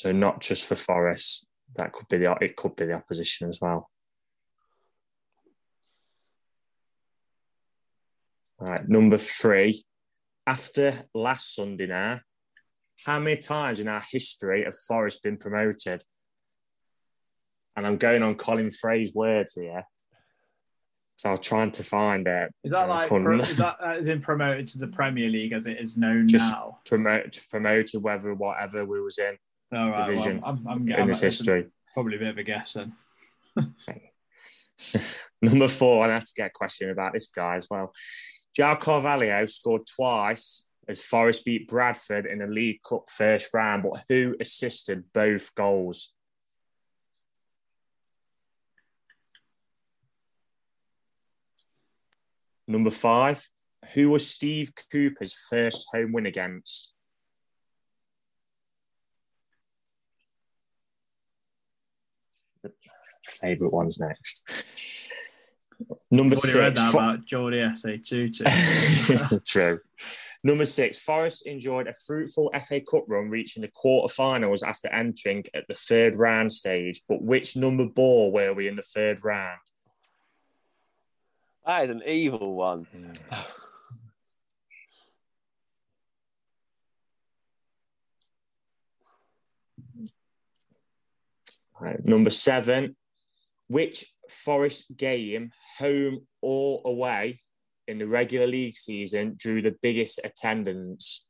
So 0.00 0.12
not 0.12 0.40
just 0.40 0.64
for 0.64 0.76
Forest, 0.76 1.46
that 1.76 1.92
could 1.92 2.08
be 2.08 2.16
the 2.16 2.34
it 2.40 2.56
could 2.56 2.74
be 2.74 2.86
the 2.86 2.94
opposition 2.94 3.50
as 3.50 3.60
well. 3.60 3.90
All 8.58 8.68
right, 8.68 8.88
number 8.88 9.18
three. 9.18 9.84
After 10.46 10.94
last 11.14 11.54
Sunday 11.54 11.86
now, 11.86 12.20
how 13.04 13.18
many 13.18 13.36
times 13.36 13.78
in 13.78 13.88
our 13.88 14.02
history 14.10 14.64
have 14.64 14.74
Forest 14.88 15.22
been 15.22 15.36
promoted? 15.36 16.02
And 17.76 17.86
I'm 17.86 17.98
going 17.98 18.22
on 18.22 18.36
Colin 18.36 18.70
Fray's 18.70 19.14
words 19.14 19.52
here. 19.52 19.84
So 21.16 21.28
I 21.28 21.32
was 21.32 21.40
trying 21.40 21.72
to 21.72 21.84
find 21.84 22.26
it. 22.26 22.50
Is 22.64 22.72
that 22.72 22.84
uh, 22.84 22.88
like 22.88 23.06
pro, 23.08 23.38
is 23.38 23.54
that 23.58 23.76
uh, 23.78 23.96
as 23.98 24.08
in 24.08 24.22
promoted 24.22 24.66
to 24.68 24.78
the 24.78 24.88
Premier 24.88 25.28
League 25.28 25.52
as 25.52 25.66
it 25.66 25.78
is 25.78 25.98
known 25.98 26.26
Just 26.26 26.50
now? 26.50 26.78
Promote 26.86 27.38
promoted 27.50 28.02
whether 28.02 28.32
whatever 28.32 28.86
we 28.86 29.02
was 29.02 29.18
in. 29.18 29.36
All 29.72 29.90
right, 29.90 30.06
division 30.06 30.40
well, 30.40 30.50
I'm, 30.50 30.68
I'm, 30.68 30.88
in 30.88 30.94
I'm, 30.94 31.08
this 31.08 31.20
history. 31.20 31.66
Probably 31.94 32.16
a 32.16 32.18
bit 32.18 32.28
of 32.28 32.38
a 32.38 32.42
guess 32.42 32.74
then. 32.74 32.94
Number 35.42 35.68
four, 35.68 36.04
I 36.04 36.12
have 36.12 36.24
to 36.24 36.32
get 36.36 36.48
a 36.48 36.50
question 36.50 36.90
about 36.90 37.12
this 37.12 37.28
guy 37.28 37.56
as 37.56 37.68
well. 37.70 37.92
João 38.58 38.78
Carvalho 38.78 39.46
scored 39.46 39.82
twice 39.86 40.66
as 40.88 41.02
Forest 41.02 41.44
beat 41.44 41.68
Bradford 41.68 42.26
in 42.26 42.38
the 42.38 42.46
League 42.46 42.82
Cup 42.82 43.08
first 43.08 43.54
round, 43.54 43.84
but 43.84 44.02
who 44.08 44.34
assisted 44.40 45.04
both 45.12 45.54
goals? 45.54 46.12
Number 52.66 52.90
five, 52.90 53.48
who 53.94 54.10
was 54.10 54.28
Steve 54.28 54.72
Cooper's 54.92 55.32
first 55.32 55.88
home 55.92 56.12
win 56.12 56.26
against? 56.26 56.92
Favourite 63.30 63.72
ones 63.72 64.00
next. 64.00 64.66
Number 66.10 66.36
six. 66.36 66.54
Read 66.54 66.76
that 66.76 66.94
about 66.94 67.26
Jordi 67.26 67.72
Osei 67.72 68.04
Tutu. 68.04 68.44
True. 69.46 69.78
Number 70.42 70.64
six, 70.64 71.02
Forest 71.02 71.46
enjoyed 71.46 71.86
a 71.86 71.92
fruitful 71.92 72.50
FA 72.66 72.80
Cup 72.80 73.04
run, 73.08 73.28
reaching 73.28 73.60
the 73.60 73.68
quarterfinals 73.68 74.66
after 74.66 74.88
entering 74.88 75.44
at 75.52 75.68
the 75.68 75.74
third 75.74 76.16
round 76.16 76.50
stage. 76.50 77.02
But 77.08 77.22
which 77.22 77.56
number 77.56 77.84
ball 77.84 78.32
were 78.32 78.54
we 78.54 78.66
in 78.66 78.76
the 78.76 78.82
third 78.82 79.22
round? 79.22 79.60
That 81.66 81.84
is 81.84 81.90
an 81.90 82.02
evil 82.06 82.54
one. 82.54 82.86
Right, 91.78 92.04
number 92.04 92.30
seven, 92.30 92.96
which 93.70 94.04
Forest 94.28 94.96
game, 94.96 95.52
home 95.78 96.26
or 96.42 96.82
away, 96.84 97.38
in 97.86 97.98
the 97.98 98.06
regular 98.06 98.48
league 98.48 98.74
season 98.74 99.36
drew 99.38 99.62
the 99.62 99.76
biggest 99.80 100.18
attendance? 100.24 101.28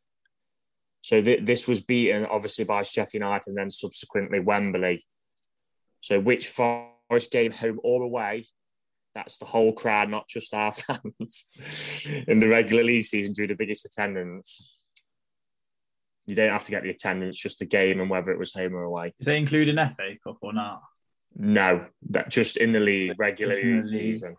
So 1.02 1.20
th- 1.20 1.44
this 1.44 1.68
was 1.68 1.82
beaten 1.82 2.24
obviously 2.24 2.64
by 2.64 2.82
Sheffield 2.82 3.22
United 3.22 3.48
and 3.50 3.58
then 3.58 3.68
subsequently 3.68 4.40
Wembley. 4.40 5.04
So 6.00 6.18
which 6.18 6.48
Forest 6.48 7.30
game, 7.30 7.52
home 7.52 7.78
or 7.84 8.02
away, 8.02 8.46
that's 9.14 9.36
the 9.36 9.44
whole 9.44 9.74
crowd, 9.74 10.08
not 10.08 10.26
just 10.26 10.54
our 10.54 10.72
fans, 10.72 11.46
in 12.26 12.40
the 12.40 12.48
regular 12.48 12.84
league 12.84 13.04
season 13.04 13.34
drew 13.34 13.48
the 13.48 13.54
biggest 13.54 13.84
attendance. 13.84 14.74
You 16.24 16.36
don't 16.36 16.52
have 16.52 16.64
to 16.64 16.70
get 16.70 16.84
the 16.84 16.90
attendance, 16.90 17.38
just 17.38 17.58
the 17.58 17.66
game 17.66 18.00
and 18.00 18.08
whether 18.08 18.32
it 18.32 18.38
was 18.38 18.54
home 18.54 18.74
or 18.74 18.84
away. 18.84 19.12
Is 19.18 19.26
that 19.26 19.34
including 19.34 19.76
FA 19.76 20.14
Cup 20.24 20.38
or 20.40 20.54
not? 20.54 20.80
No, 21.36 21.86
that 22.10 22.30
just 22.30 22.56
in 22.56 22.72
the 22.72 22.80
league, 22.80 23.18
regular 23.18 23.56
league 23.56 23.88
season. 23.88 24.36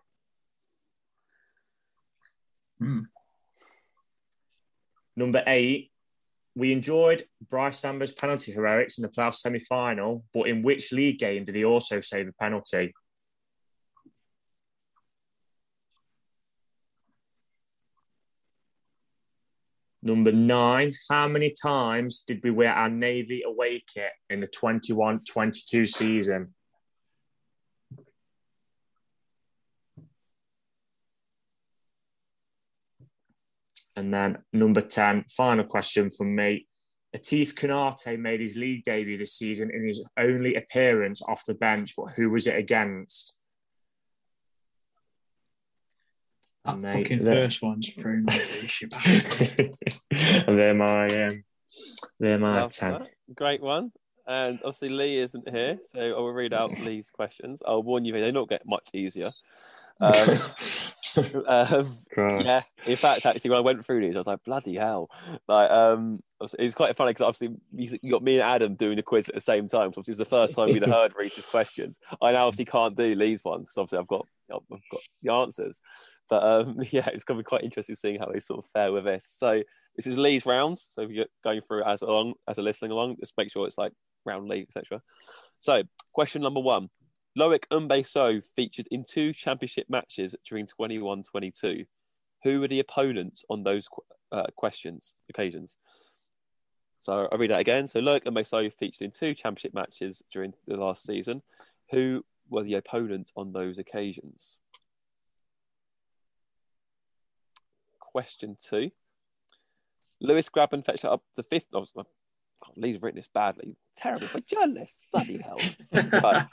Hmm. 2.80 3.02
Number 5.16 5.44
eight, 5.46 5.92
we 6.56 6.72
enjoyed 6.72 7.24
Brice 7.50 7.78
Samba's 7.78 8.12
penalty 8.12 8.52
heroics 8.52 8.98
in 8.98 9.04
the 9.04 9.10
playoff 9.10 9.36
semi 9.36 9.60
final, 9.60 10.24
but 10.34 10.48
in 10.48 10.64
which 10.64 10.92
league 10.92 11.20
game 11.20 11.46
did 11.46 11.56
he 11.56 11.64
also 11.64 12.02
save 12.02 12.28
a 12.28 12.34
penalty? 12.34 12.94
Number 20.04 20.32
nine, 20.32 20.94
how 21.10 21.28
many 21.28 21.54
times 21.62 22.24
did 22.26 22.44
we 22.44 22.50
wear 22.50 22.74
our 22.74 22.90
Navy 22.90 23.44
away 23.46 23.84
kit 23.94 24.12
in 24.32 24.40
the 24.40 24.48
21 24.48 25.22
22 25.30 25.86
season? 25.86 26.56
And 34.02 34.12
then 34.12 34.40
number 34.52 34.82
10, 34.82 35.26
final 35.30 35.64
question 35.64 36.10
from 36.10 36.36
me. 36.36 36.66
Ateef 37.16 37.54
Konaté 37.54 38.18
made 38.18 38.40
his 38.40 38.58
league 38.58 38.84
debut 38.84 39.16
this 39.16 39.36
season 39.36 39.70
in 39.72 39.86
his 39.86 40.04
only 40.18 40.56
appearance 40.56 41.22
off 41.22 41.46
the 41.46 41.54
bench, 41.54 41.94
but 41.96 42.14
who 42.16 42.32
was 42.32 42.48
it 42.48 42.56
against? 42.56 43.38
That 46.66 46.80
Mate, 46.80 47.04
fucking 47.04 47.24
first 47.24 47.62
one's 47.62 47.90
thrown 47.90 48.26
And 48.28 49.72
they're 50.60 50.74
my 50.74 51.26
um, 51.26 51.44
they're 52.20 52.40
my 52.40 52.62
Love 52.62 52.72
ten. 52.72 53.08
Great 53.36 53.62
one. 53.62 53.92
And 54.26 54.58
obviously 54.64 54.90
Lee 54.90 55.20
isn't 55.20 55.48
here, 55.48 55.78
so 55.84 56.00
I 56.00 56.20
will 56.20 56.34
read 56.34 56.54
out 56.54 56.72
Lee's 56.80 57.12
questions. 57.12 57.62
I'll 57.68 57.84
warn 57.84 58.06
you, 58.06 58.14
they 58.14 58.32
don't 58.32 58.50
get 58.50 58.66
much 58.66 58.90
easier. 58.94 59.30
Um, 60.00 60.14
um, 61.48 61.98
yeah, 62.18 62.60
in 62.86 62.96
fact, 62.96 63.26
actually, 63.26 63.50
when 63.50 63.58
I 63.58 63.62
went 63.62 63.86
through 63.86 64.02
these, 64.02 64.16
I 64.16 64.20
was 64.20 64.28
like, 64.28 64.44
bloody 64.44 64.76
hell! 64.76 65.10
Like, 65.48 65.70
um, 65.72 66.22
it's 66.58 66.76
quite 66.76 66.96
funny 66.96 67.12
because 67.12 67.26
obviously 67.26 67.58
you 68.02 68.12
got 68.12 68.24
me 68.24 68.40
and 68.40 68.44
Adam 68.44 68.76
doing 68.76 68.96
the 68.96 69.04
quiz 69.04 69.30
at 69.30 69.36
the 69.36 69.42
same 69.42 69.68
time. 69.68 69.94
So 69.94 70.00
obviously, 70.00 70.12
it's 70.14 70.20
the 70.20 70.26
first 70.26 70.56
time 70.56 70.68
we'd 70.68 70.84
heard 70.88 71.14
Reese's 71.18 71.46
questions. 71.46 72.00
I 72.22 72.32
now 72.32 72.48
obviously 72.48 72.66
can't 72.66 72.96
do 72.96 73.16
Lee's 73.16 73.44
ones 73.44 73.68
because 73.68 73.78
obviously 73.78 74.00
I've 74.00 74.08
got 74.08 74.28
I've 74.54 74.82
got 74.92 75.02
the 75.22 75.34
answers. 75.34 75.82
But 76.30 76.44
um, 76.44 76.78
yeah, 76.92 77.08
it's 77.14 77.24
going 77.24 77.38
to 77.38 77.44
be 77.44 77.48
quite 77.48 77.64
interesting 77.64 77.96
seeing 77.96 78.20
how 78.20 78.28
they 78.28 78.40
sort 78.40 78.64
of 78.64 78.70
fare 78.72 78.92
with 78.92 79.06
this. 79.06 79.26
So 79.26 79.62
this 79.96 80.08
is 80.08 80.18
Lee's 80.18 80.46
rounds. 80.46 80.88
So 80.90 81.04
if 81.04 81.12
you're 81.12 81.26
going 81.44 81.62
through 81.62 81.84
as 81.84 82.02
along 82.02 82.34
as 82.48 82.58
a 82.58 82.62
listening 82.62 82.92
along, 82.92 83.18
just 83.20 83.34
make 83.38 83.52
sure 83.52 83.68
it's 83.68 83.78
like 83.78 83.94
round 84.26 84.48
Lee, 84.48 84.62
etc. 84.68 85.02
So 85.60 85.84
question 86.14 86.42
number 86.42 86.62
one: 86.62 86.90
Loïc 87.38 87.64
Mbe 87.72 88.06
Soh 88.06 88.42
featured 88.56 88.88
in 88.92 89.04
two 89.04 89.34
championship 89.34 89.88
matches 89.90 90.36
during 90.48 90.66
21-22. 90.68 91.86
Who 92.44 92.60
were 92.60 92.68
the 92.68 92.80
opponents 92.80 93.46
on 93.50 93.64
those 93.64 93.88
uh, 94.32 94.48
questions 94.56 95.16
occasions? 95.30 95.78
So 97.00 97.28
I'll 97.32 97.38
read 97.38 97.52
that 97.52 97.62
again. 97.62 97.88
So 97.88 98.02
Loïc 98.02 98.26
Mbe 98.26 98.46
Soh 98.46 98.70
featured 98.70 99.02
in 99.02 99.12
two 99.12 99.34
championship 99.34 99.74
matches 99.74 100.22
during 100.32 100.54
the 100.68 100.78
last 100.78 101.04
season. 101.04 101.42
Who 101.92 102.26
were 102.50 102.64
the 102.64 102.76
opponents 102.76 103.32
on 103.36 103.54
those 103.54 103.80
occasions? 103.80 104.58
Question 108.00 108.58
two. 108.62 108.92
Lewis 110.20 110.50
Grabban 110.50 110.86
fetched 110.86 111.06
up 111.06 111.24
the 111.36 111.44
fifth. 111.44 111.68
Oh, 111.74 111.86
God, 111.96 112.06
Lee's 112.76 113.02
written 113.02 113.18
this 113.18 113.30
badly. 113.34 113.76
Terrible 113.96 114.28
for 114.28 114.42
journalists. 114.42 115.00
Bloody 115.12 115.40
hell. 115.40 115.58
right. 116.24 116.46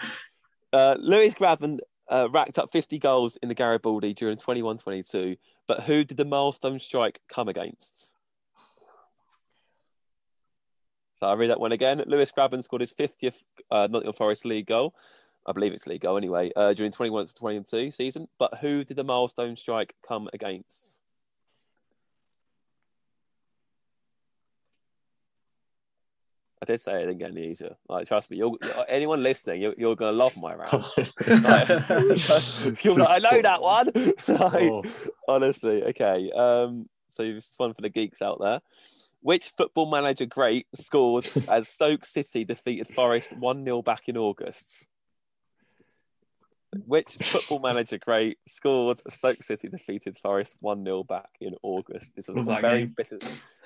Uh, 0.72 0.96
Lewis 0.98 1.34
Grabban 1.34 1.78
uh, 2.08 2.28
racked 2.30 2.58
up 2.58 2.72
50 2.72 2.98
goals 2.98 3.36
in 3.42 3.48
the 3.48 3.54
Garibaldi 3.54 4.14
during 4.14 4.36
21 4.36 4.78
22, 4.78 5.36
but 5.66 5.82
who 5.82 6.04
did 6.04 6.16
the 6.16 6.24
milestone 6.24 6.78
strike 6.78 7.20
come 7.28 7.48
against? 7.48 8.12
So 11.14 11.26
I'll 11.26 11.36
read 11.36 11.50
that 11.50 11.60
one 11.60 11.72
again. 11.72 12.02
Lewis 12.06 12.30
Grabban 12.30 12.62
scored 12.62 12.80
his 12.80 12.94
50th 12.94 13.42
uh, 13.70 13.88
Nottingham 13.90 14.12
Forest 14.12 14.44
League 14.44 14.66
goal. 14.66 14.94
I 15.46 15.52
believe 15.52 15.72
it's 15.72 15.86
league 15.86 16.02
goal 16.02 16.16
anyway, 16.16 16.52
uh, 16.54 16.74
during 16.74 16.92
21 16.92 17.28
22 17.28 17.90
season. 17.90 18.28
But 18.38 18.58
who 18.60 18.84
did 18.84 18.96
the 18.96 19.04
milestone 19.04 19.56
strike 19.56 19.94
come 20.06 20.28
against? 20.32 20.97
I 26.60 26.64
did 26.64 26.80
say 26.80 27.02
it 27.02 27.06
didn't 27.06 27.18
get 27.18 27.30
any 27.30 27.50
easier. 27.50 27.76
Like, 27.88 28.08
trust 28.08 28.30
me, 28.30 28.38
you're, 28.38 28.56
anyone 28.88 29.22
listening, 29.22 29.62
you're, 29.62 29.74
you're 29.78 29.96
going 29.96 30.12
to 30.12 30.16
love 30.16 30.36
my 30.36 30.54
round. 30.54 30.72
like, 31.42 31.68
you're 32.84 32.94
like, 32.94 33.08
I 33.08 33.18
know 33.18 33.42
that 33.42 33.62
one. 33.62 33.86
like, 34.26 34.70
oh. 34.70 34.82
Honestly, 35.28 35.84
okay. 35.84 36.30
Um, 36.32 36.88
so 37.06 37.22
this 37.22 37.48
is 37.48 37.54
fun 37.54 37.74
for 37.74 37.82
the 37.82 37.88
geeks 37.88 38.22
out 38.22 38.38
there. 38.40 38.60
Which 39.20 39.48
football 39.56 39.90
manager 39.90 40.26
great 40.26 40.66
scored 40.74 41.28
as 41.48 41.68
Stoke 41.68 42.04
City 42.04 42.44
defeated 42.44 42.88
Forest 42.88 43.36
1 43.36 43.64
0 43.64 43.82
back 43.82 44.08
in 44.08 44.16
August? 44.16 44.86
Which 46.86 47.14
football 47.14 47.60
manager 47.60 47.98
great 47.98 48.38
scored 48.46 49.00
Stoke 49.08 49.42
City 49.42 49.68
defeated 49.68 50.16
Forest 50.16 50.56
1 50.60 50.84
0 50.84 51.02
back 51.04 51.30
in 51.40 51.54
August? 51.62 52.14
This 52.14 52.28
was 52.28 52.38
a 52.38 52.60
very 52.60 52.86
bitter 52.86 53.18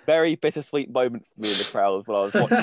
very 0.06 0.34
bittersweet 0.34 0.90
moment 0.90 1.26
for 1.26 1.40
me 1.40 1.50
in 1.50 1.58
the 1.58 1.64
crowd 1.64 2.06
when 2.06 2.16
I 2.16 2.20
was 2.22 2.34
watching. 2.34 2.56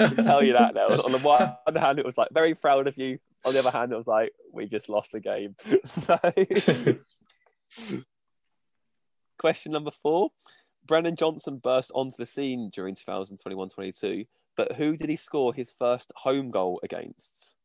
I 0.00 0.08
can 0.08 0.24
tell 0.24 0.42
you 0.42 0.52
that 0.54 0.74
now. 0.74 0.86
On 0.86 1.12
the 1.12 1.18
one 1.18 1.54
hand, 1.76 1.98
it 1.98 2.04
was 2.04 2.18
like 2.18 2.28
very 2.32 2.54
proud 2.54 2.86
of 2.86 2.96
you. 2.98 3.18
On 3.44 3.52
the 3.52 3.58
other 3.58 3.70
hand, 3.70 3.92
it 3.92 3.96
was 3.96 4.06
like 4.06 4.32
we 4.52 4.66
just 4.66 4.88
lost 4.88 5.12
the 5.12 5.20
game. 5.20 5.56
So, 5.84 6.18
question 9.38 9.72
number 9.72 9.90
four: 9.90 10.30
Brennan 10.86 11.16
Johnson 11.16 11.58
burst 11.58 11.90
onto 11.94 12.16
the 12.18 12.26
scene 12.26 12.70
during 12.72 12.94
2021-22, 12.94 14.26
but 14.56 14.72
who 14.72 14.96
did 14.96 15.08
he 15.08 15.16
score 15.16 15.54
his 15.54 15.72
first 15.78 16.12
home 16.16 16.50
goal 16.50 16.80
against? 16.82 17.56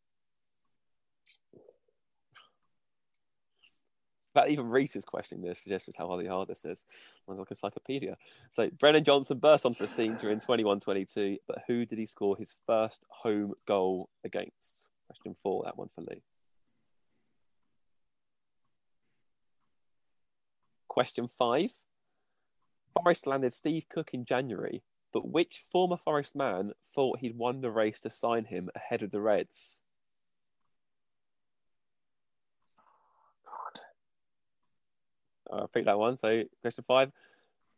Fact, 4.38 4.52
even 4.52 4.70
Reese 4.70 4.96
is 4.96 5.06
questioning 5.06 5.44
this, 5.44 5.60
suggests 5.60 5.96
how 5.98 6.08
hard 6.08 6.48
this 6.48 6.66
is. 6.66 6.86
I'm 7.28 7.38
like 7.38 7.50
encyclopedia. 7.50 8.16
So 8.50 8.70
Brennan 8.80 9.04
Johnson 9.04 9.40
burst 9.40 9.66
onto 9.66 9.80
the 9.80 9.88
scene 9.88 10.16
during 10.16 10.40
21-22, 10.40 11.38
but 11.48 11.64
who 11.68 11.86
did 11.86 11.98
he 11.98 12.06
score 12.06 12.38
his 12.38 12.54
first 12.66 13.04
home 13.10 13.54
goal 13.68 14.10
against? 14.24 14.92
Question 15.08 15.36
four, 15.42 15.64
that 15.66 15.78
one 15.78 15.90
for 15.96 16.02
Lee. 16.02 16.22
Question 20.88 21.28
five. 21.28 21.72
Forest 22.94 23.28
landed 23.28 23.54
Steve 23.54 23.88
Cook 23.90 24.10
in 24.14 24.26
January, 24.26 24.82
but 25.14 25.28
which 25.28 25.64
former 25.72 25.98
Forest 25.98 26.36
man 26.36 26.72
thought 26.96 27.20
he'd 27.20 27.38
won 27.38 27.62
the 27.62 27.72
race 27.72 28.00
to 28.02 28.10
sign 28.10 28.46
him 28.46 28.70
ahead 28.76 29.04
of 29.04 29.12
the 29.12 29.22
Reds? 29.22 29.82
I'll 35.52 35.70
uh, 35.74 35.82
that 35.86 36.00
one. 36.00 36.18
So, 36.18 36.44
question 36.62 36.84
five 36.88 37.12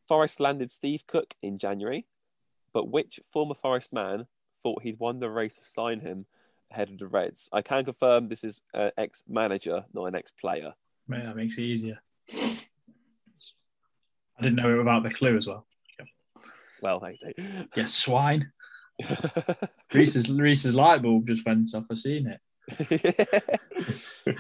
Forest 0.07 0.39
landed 0.39 0.71
Steve 0.71 1.05
Cook 1.07 1.35
in 1.41 1.57
January, 1.57 2.05
but 2.73 2.89
which 2.89 3.19
former 3.31 3.55
Forest 3.55 3.93
man 3.93 4.27
thought 4.63 4.81
he'd 4.83 4.99
won 4.99 5.19
the 5.19 5.29
race 5.29 5.57
to 5.57 5.65
sign 5.65 5.99
him 5.99 6.25
ahead 6.71 6.89
of 6.89 6.97
the 6.97 7.07
Reds? 7.07 7.49
I 7.53 7.61
can 7.61 7.85
confirm 7.85 8.27
this 8.27 8.43
is 8.43 8.61
an 8.73 8.91
ex 8.97 9.23
manager, 9.27 9.85
not 9.93 10.05
an 10.05 10.15
ex 10.15 10.31
player. 10.31 10.73
Man, 11.07 11.25
that 11.25 11.35
makes 11.35 11.57
it 11.57 11.63
easier. 11.63 11.99
I 14.39 14.41
didn't 14.41 14.55
know 14.55 14.75
it 14.75 14.81
about 14.81 15.03
the 15.03 15.09
clue 15.09 15.37
as 15.37 15.47
well. 15.47 15.65
Well, 16.81 16.99
thank 16.99 17.19
you. 17.21 17.33
Yeah, 17.75 17.87
swine. 17.87 18.51
Reese's, 19.93 20.29
Reese's 20.29 20.75
light 20.75 21.01
bulb 21.01 21.27
just 21.27 21.45
went 21.45 21.73
off. 21.75 21.85
I've 21.89 21.99
seen 21.99 22.27
it. 22.27 22.39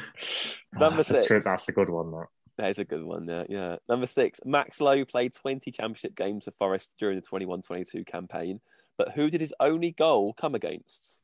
Number 0.73 0.85
oh, 0.85 0.89
that's 0.89 1.07
six. 1.07 1.31
A, 1.31 1.39
that's 1.39 1.69
a 1.69 1.71
good 1.71 1.89
one, 1.89 2.11
that. 2.11 2.27
That 2.59 2.71
is 2.71 2.77
a 2.77 2.83
good 2.83 3.05
one. 3.05 3.25
Yeah, 3.25 3.45
yeah. 3.47 3.75
Number 3.87 4.05
six, 4.05 4.41
Max 4.43 4.81
Lowe 4.81 5.05
played 5.05 5.31
20 5.31 5.71
championship 5.71 6.13
games 6.13 6.43
for 6.43 6.51
Forest 6.51 6.91
during 6.99 7.15
the 7.15 7.21
21-22 7.21 8.05
campaign, 8.05 8.59
but 8.97 9.13
who 9.13 9.29
did 9.29 9.39
his 9.39 9.53
only 9.61 9.91
goal 9.91 10.33
come 10.33 10.55
against? 10.55 11.19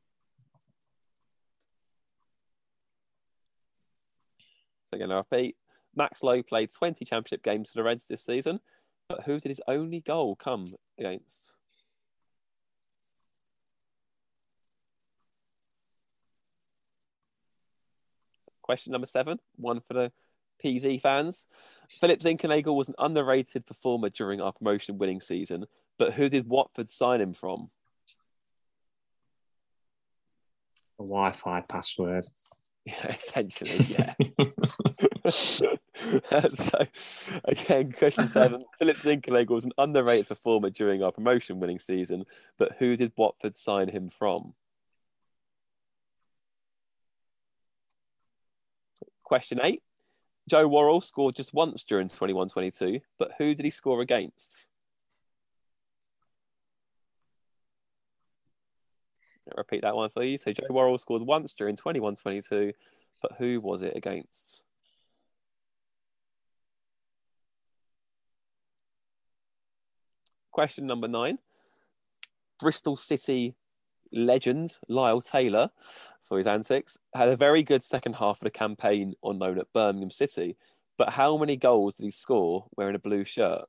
So 4.86 4.96
again, 4.96 5.12
I 5.12 5.18
repeat, 5.18 5.58
Max 5.94 6.24
Lowe 6.24 6.42
played 6.42 6.72
20 6.72 7.04
championship 7.04 7.44
games 7.44 7.70
for 7.70 7.80
the 7.80 7.84
Reds 7.84 8.08
this 8.08 8.24
season, 8.24 8.62
but 9.10 9.24
who 9.26 9.38
did 9.38 9.50
his 9.50 9.60
only 9.68 10.00
goal 10.00 10.38
come 10.38 10.68
against? 10.98 11.52
Question 18.62 18.94
number 18.94 19.06
seven, 19.06 19.38
one 19.58 19.82
for 19.82 19.96
the 19.96 20.14
PZ 20.64 21.02
fans. 21.02 21.48
Philip 22.00 22.20
Zinckernagel 22.20 22.76
was 22.76 22.90
an 22.90 22.96
underrated 22.98 23.66
performer 23.66 24.10
during 24.10 24.42
our 24.42 24.52
promotion 24.52 24.98
winning 24.98 25.22
season, 25.22 25.66
but 25.98 26.14
who 26.14 26.30
did 26.30 26.48
Watford 26.48 26.90
sign 26.90 27.22
him 27.22 27.34
from? 27.34 27.70
A 31.00 31.04
Wi 31.04 31.32
Fi 31.32 31.62
password. 31.70 32.26
Yeah, 32.86 33.08
essentially, 33.10 33.86
yeah. 33.98 34.14
so, 35.30 35.76
again, 37.46 37.92
question 37.92 38.30
seven. 38.30 38.64
Philip 38.78 38.98
Zinckernagel 38.98 39.50
was 39.50 39.66
an 39.66 39.72
underrated 39.78 40.28
performer 40.28 40.70
during 40.70 41.02
our 41.02 41.12
promotion 41.12 41.60
winning 41.60 41.80
season, 41.80 42.26
but 42.58 42.74
who 42.78 42.96
did 42.96 43.12
Watford 43.18 43.56
sign 43.56 43.90
him 43.90 44.10
from? 44.10 44.54
Question 49.24 49.60
eight. 49.64 49.82
Joe 50.48 50.68
Worrall 50.68 51.02
scored 51.02 51.36
just 51.36 51.54
once 51.54 51.84
during 51.84 52.08
21 52.08 52.50
22, 52.50 53.00
but 53.18 53.32
who 53.38 53.56
did 53.56 53.66
he 53.66 53.72
score 53.72 54.02
against? 54.02 54.68
I'll 59.50 59.56
repeat 59.58 59.82
that 59.82 59.96
one 59.96 60.10
for 60.10 60.24
you. 60.24 60.38
So 60.38 60.52
Joe 60.52 60.68
Worrall 60.70 60.98
scored 60.98 61.22
once 61.24 61.54
during 61.54 61.76
21 61.76 62.16
22, 62.16 62.74
but 63.22 63.32
who 63.38 63.60
was 63.60 63.82
it 63.82 63.96
against? 63.96 64.64
Question 70.52 70.86
number 70.88 71.08
nine 71.08 71.40
Bristol 72.60 72.96
City 72.96 73.56
legend 74.14 74.72
Lyle 74.88 75.22
Taylor 75.22 75.70
for 76.26 76.38
his 76.38 76.48
antics. 76.48 76.98
Had 77.14 77.30
a 77.30 77.38
very 77.38 77.64
good 77.64 77.84
second 77.84 78.16
half 78.16 78.38
of 78.38 78.44
the 78.44 78.52
campaign 78.52 79.14
on 79.22 79.40
loan 79.40 79.60
at 79.60 79.72
Birmingham 79.74 80.12
City, 80.12 80.58
But 80.98 81.10
how 81.10 81.38
many 81.38 81.58
goals 81.58 81.98
did 81.98 82.06
he 82.06 82.12
score 82.12 82.68
wearing 82.76 82.96
a 82.96 83.00
blue 83.00 83.24
shirt? 83.24 83.66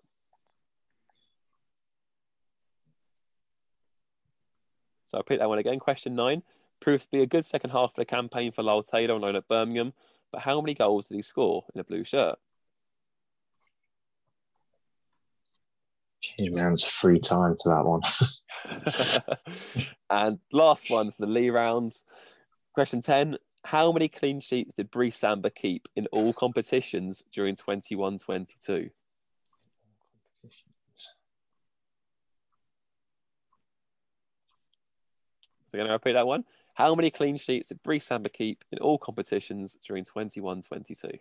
So 5.06 5.18
I'll 5.18 5.20
repeat 5.20 5.38
that 5.38 5.48
one 5.48 5.58
again. 5.58 5.78
Question 5.78 6.14
nine. 6.14 6.42
Proved 6.80 7.04
to 7.04 7.10
be 7.10 7.22
a 7.22 7.26
good 7.26 7.44
second 7.44 7.70
half 7.70 7.90
of 7.90 7.96
the 7.96 8.04
campaign 8.04 8.52
for 8.52 8.62
Lyle 8.62 8.82
Taylor 8.82 9.14
on 9.14 9.20
loan 9.20 9.36
at 9.36 9.48
Birmingham. 9.48 9.92
But 10.32 10.42
how 10.42 10.60
many 10.60 10.74
goals 10.74 11.08
did 11.08 11.14
he 11.16 11.22
score 11.22 11.64
in 11.74 11.80
a 11.80 11.84
blue 11.84 12.04
shirt? 12.04 12.38
Change 16.20 16.54
my 16.54 16.60
hands 16.60 16.82
free 16.82 17.20
time 17.20 17.56
for 17.62 17.70
that 17.70 17.84
one. 17.84 18.00
and 20.10 20.38
last 20.52 20.90
one 20.90 21.10
for 21.12 21.22
the 21.22 21.30
Lee 21.30 21.50
rounds. 21.50 22.04
Question 22.76 23.00
10. 23.00 23.38
How 23.64 23.90
many 23.90 24.06
clean 24.06 24.38
sheets 24.38 24.74
did 24.74 24.90
Brice 24.90 25.16
Samba 25.16 25.48
keep 25.48 25.88
in 25.96 26.06
all 26.08 26.34
competitions 26.34 27.22
during 27.32 27.56
21 27.56 28.18
22? 28.18 28.90
So, 35.68 35.78
going 35.78 35.86
to 35.86 35.92
repeat 35.94 36.12
that 36.12 36.26
one. 36.26 36.44
How 36.74 36.94
many 36.94 37.10
clean 37.10 37.38
sheets 37.38 37.68
did 37.68 37.82
Brice 37.82 38.04
Samba 38.04 38.28
keep 38.28 38.62
in 38.70 38.78
all 38.80 38.98
competitions 38.98 39.78
during 39.82 40.04
21 40.04 40.60
22? 40.60 41.12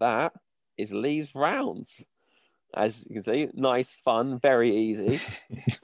That 0.00 0.32
is 0.76 0.92
Lee's 0.92 1.36
rounds. 1.36 2.04
As 2.74 3.04
you 3.08 3.14
can 3.14 3.22
see, 3.22 3.48
nice, 3.54 4.00
fun, 4.04 4.38
very 4.38 4.76
easy. 4.76 5.18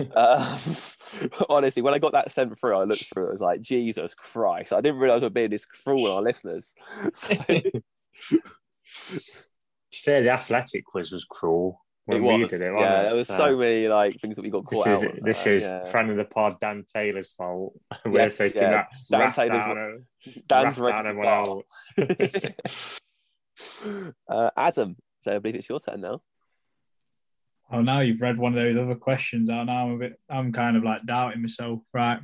um, 0.14 0.58
honestly, 1.48 1.82
when 1.82 1.94
I 1.94 1.98
got 1.98 2.12
that 2.12 2.30
sent 2.30 2.58
through, 2.58 2.76
I 2.76 2.84
looked 2.84 3.06
through 3.12 3.26
it. 3.26 3.28
I 3.30 3.32
was 3.32 3.40
like, 3.40 3.60
Jesus 3.60 4.14
Christ! 4.14 4.72
I 4.72 4.80
didn't 4.80 5.00
realize 5.00 5.22
we 5.22 5.26
are 5.26 5.30
being 5.30 5.50
this 5.50 5.64
cruel 5.64 6.06
on 6.06 6.16
our 6.18 6.22
listeners. 6.22 6.74
So... 7.12 7.34
fair, 9.92 10.22
the 10.22 10.30
athletic 10.30 10.84
quiz 10.84 11.10
was 11.10 11.24
cruel. 11.24 11.80
It 12.08 12.22
was, 12.22 12.52
it, 12.52 12.60
yeah. 12.60 13.02
There 13.02 13.16
was 13.16 13.26
so, 13.26 13.36
so, 13.36 13.56
many 13.56 13.88
like 13.88 14.20
things 14.20 14.36
that 14.36 14.42
we 14.42 14.50
got 14.50 14.64
caught 14.64 14.84
this 14.84 15.02
out. 15.02 15.16
Is, 15.16 15.20
this 15.24 15.46
uh, 15.46 15.50
is 15.50 15.62
yeah. 15.64 15.84
friend 15.86 16.10
of 16.10 16.16
the 16.16 16.24
pod, 16.24 16.60
Dan 16.60 16.84
Taylor's 16.86 17.32
fault. 17.32 17.74
We're 18.04 18.20
yes, 18.20 18.38
taking 18.38 18.62
yeah. 18.62 18.70
that. 18.70 18.86
Dan 19.10 19.32
Taylor's 19.32 20.02
Dan's 20.46 20.78
everyone 20.78 21.26
else. 21.26 21.92
uh, 24.28 24.50
Adam, 24.56 24.96
so 25.18 25.34
I 25.34 25.38
believe 25.40 25.56
it's 25.56 25.68
your 25.68 25.80
turn 25.80 26.00
now. 26.00 26.20
Oh, 27.70 27.80
now 27.80 28.00
you've 28.00 28.20
read 28.20 28.38
one 28.38 28.56
of 28.56 28.62
those 28.62 28.76
other 28.76 28.94
questions. 28.94 29.50
Oh, 29.50 29.64
now 29.64 29.86
I'm 29.86 29.94
a 29.94 29.98
bit. 29.98 30.20
I'm 30.28 30.52
kind 30.52 30.76
of 30.76 30.84
like 30.84 31.04
doubting 31.04 31.42
myself. 31.42 31.80
Right, 31.92 32.20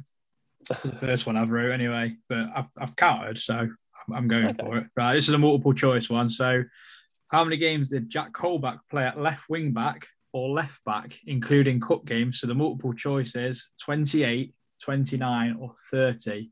the 0.69 0.75
first 0.93 1.27
one 1.27 1.37
I've 1.37 1.51
wrote 1.51 1.73
anyway, 1.73 2.15
but 2.29 2.47
I've 2.55 2.69
I've 2.79 2.97
counted, 2.97 3.39
so 3.39 3.55
I'm, 3.55 4.15
I'm 4.15 4.29
going 4.29 4.47
okay. 4.47 4.63
for 4.63 4.79
it. 4.79 4.87
Right, 4.97 5.15
this 5.15 5.29
is 5.29 5.35
a 5.35 5.39
multiple 5.39 5.75
choice 5.75 6.09
one. 6.09 6.31
So, 6.31 6.63
how 7.29 7.45
many 7.45 7.57
games 7.57 7.89
did 7.89 8.09
Jack 8.09 8.33
Colback 8.33 8.79
play 8.91 9.05
at 9.05 9.19
left 9.19 9.49
wing 9.49 9.73
back 9.73 10.07
or 10.33 10.51
left 10.51 10.85
back, 10.85 11.19
including 11.27 11.81
cup 11.81 12.05
games? 12.05 12.39
So 12.39 12.47
the 12.47 12.55
multiple 12.55 12.93
choice 12.93 13.35
is 13.35 13.69
28, 13.83 14.55
29, 14.83 15.57
or 15.59 15.75
30. 15.91 16.51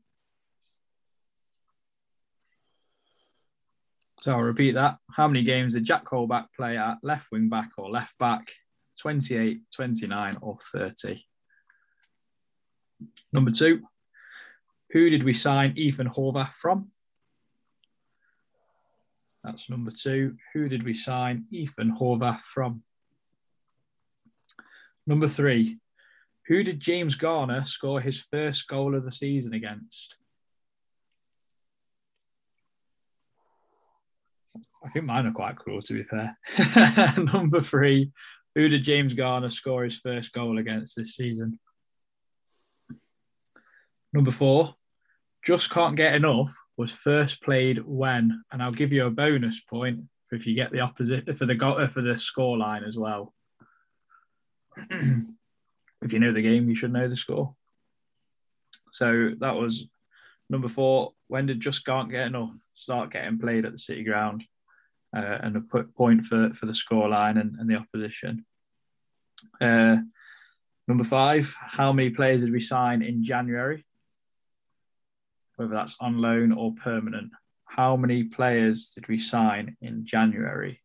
So 4.21 4.33
I'll 4.33 4.41
repeat 4.41 4.75
that. 4.75 4.97
How 5.11 5.27
many 5.27 5.43
games 5.43 5.73
did 5.73 5.83
Jack 5.83 6.05
Colback 6.05 6.45
play 6.55 6.77
at 6.77 6.97
left 7.01 7.31
wing 7.31 7.49
back 7.49 7.69
or 7.77 7.89
left 7.89 8.17
back? 8.19 8.51
28, 9.01 9.61
29, 9.73 10.37
or 10.41 10.57
30? 10.71 11.25
Number 13.33 13.51
two, 13.51 13.81
who 14.91 15.09
did 15.09 15.23
we 15.23 15.33
sign 15.33 15.73
Ethan 15.75 16.09
Horvath 16.09 16.53
from? 16.53 16.91
That's 19.43 19.69
number 19.69 19.91
two. 19.91 20.35
Who 20.53 20.69
did 20.69 20.83
we 20.83 20.93
sign 20.93 21.45
Ethan 21.51 21.95
Horvath 21.95 22.41
from? 22.41 22.83
Number 25.07 25.27
three, 25.27 25.79
who 26.47 26.63
did 26.63 26.79
James 26.79 27.15
Garner 27.15 27.65
score 27.65 28.01
his 28.01 28.21
first 28.21 28.67
goal 28.67 28.93
of 28.93 29.03
the 29.03 29.11
season 29.11 29.53
against? 29.53 30.17
I 34.83 34.89
think 34.89 35.05
mine 35.05 35.25
are 35.25 35.31
quite 35.31 35.57
cool, 35.57 35.81
to 35.81 35.93
be 35.93 36.03
fair. 36.03 36.37
Number 37.17 37.61
three, 37.61 38.11
who 38.55 38.67
did 38.67 38.83
James 38.83 39.13
Garner 39.13 39.49
score 39.49 39.83
his 39.83 39.97
first 39.97 40.33
goal 40.33 40.57
against 40.57 40.95
this 40.95 41.15
season? 41.15 41.59
Number 44.13 44.31
four, 44.31 44.75
just 45.45 45.69
can't 45.69 45.95
get 45.95 46.15
enough 46.15 46.55
was 46.77 46.91
first 46.91 47.41
played 47.41 47.79
when, 47.85 48.43
and 48.51 48.61
I'll 48.61 48.71
give 48.71 48.91
you 48.91 49.05
a 49.05 49.11
bonus 49.11 49.61
point 49.61 50.01
if 50.31 50.47
you 50.47 50.55
get 50.55 50.71
the 50.71 50.79
opposite 50.79 51.37
for 51.37 51.45
the 51.45 51.89
for 51.91 52.01
the 52.01 52.17
score 52.17 52.57
line 52.57 52.83
as 52.83 52.97
well. 52.97 53.33
if 54.89 56.13
you 56.13 56.19
know 56.19 56.33
the 56.33 56.41
game, 56.41 56.69
you 56.69 56.75
should 56.75 56.93
know 56.93 57.07
the 57.07 57.17
score. 57.17 57.55
So 58.93 59.31
that 59.39 59.55
was 59.55 59.87
number 60.49 60.67
four. 60.67 61.13
When 61.27 61.45
did 61.45 61.61
just 61.61 61.85
can't 61.85 62.09
get 62.09 62.27
enough 62.27 62.55
start 62.73 63.11
getting 63.11 63.39
played 63.39 63.65
at 63.65 63.71
the 63.71 63.77
City 63.77 64.03
Ground? 64.03 64.43
Uh, 65.15 65.37
and 65.41 65.55
a 65.55 65.61
point 65.61 66.25
for, 66.25 66.53
for 66.53 66.65
the 66.65 66.73
scoreline 66.73 67.39
and, 67.39 67.55
and 67.59 67.69
the 67.69 67.75
opposition. 67.75 68.45
Uh, 69.59 69.97
number 70.87 71.03
five, 71.03 71.55
how 71.59 71.91
many 71.91 72.09
players 72.09 72.41
did 72.41 72.51
we 72.51 72.59
sign 72.59 73.01
in 73.01 73.23
January? 73.23 73.85
Whether 75.55 75.73
that's 75.73 75.97
on 75.99 76.17
loan 76.17 76.51
or 76.51 76.73
permanent. 76.73 77.31
How 77.65 77.95
many 77.95 78.23
players 78.23 78.91
did 78.95 79.07
we 79.07 79.19
sign 79.19 79.77
in 79.81 80.05
January? 80.05 80.81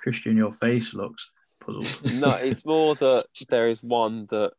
Christian, 0.00 0.36
your 0.36 0.52
face 0.52 0.94
looks 0.94 1.30
puzzled. 1.60 2.14
no, 2.20 2.30
it's 2.30 2.64
more 2.64 2.94
that 2.96 3.24
there 3.48 3.68
is 3.68 3.82
one 3.82 4.26
that 4.30 4.52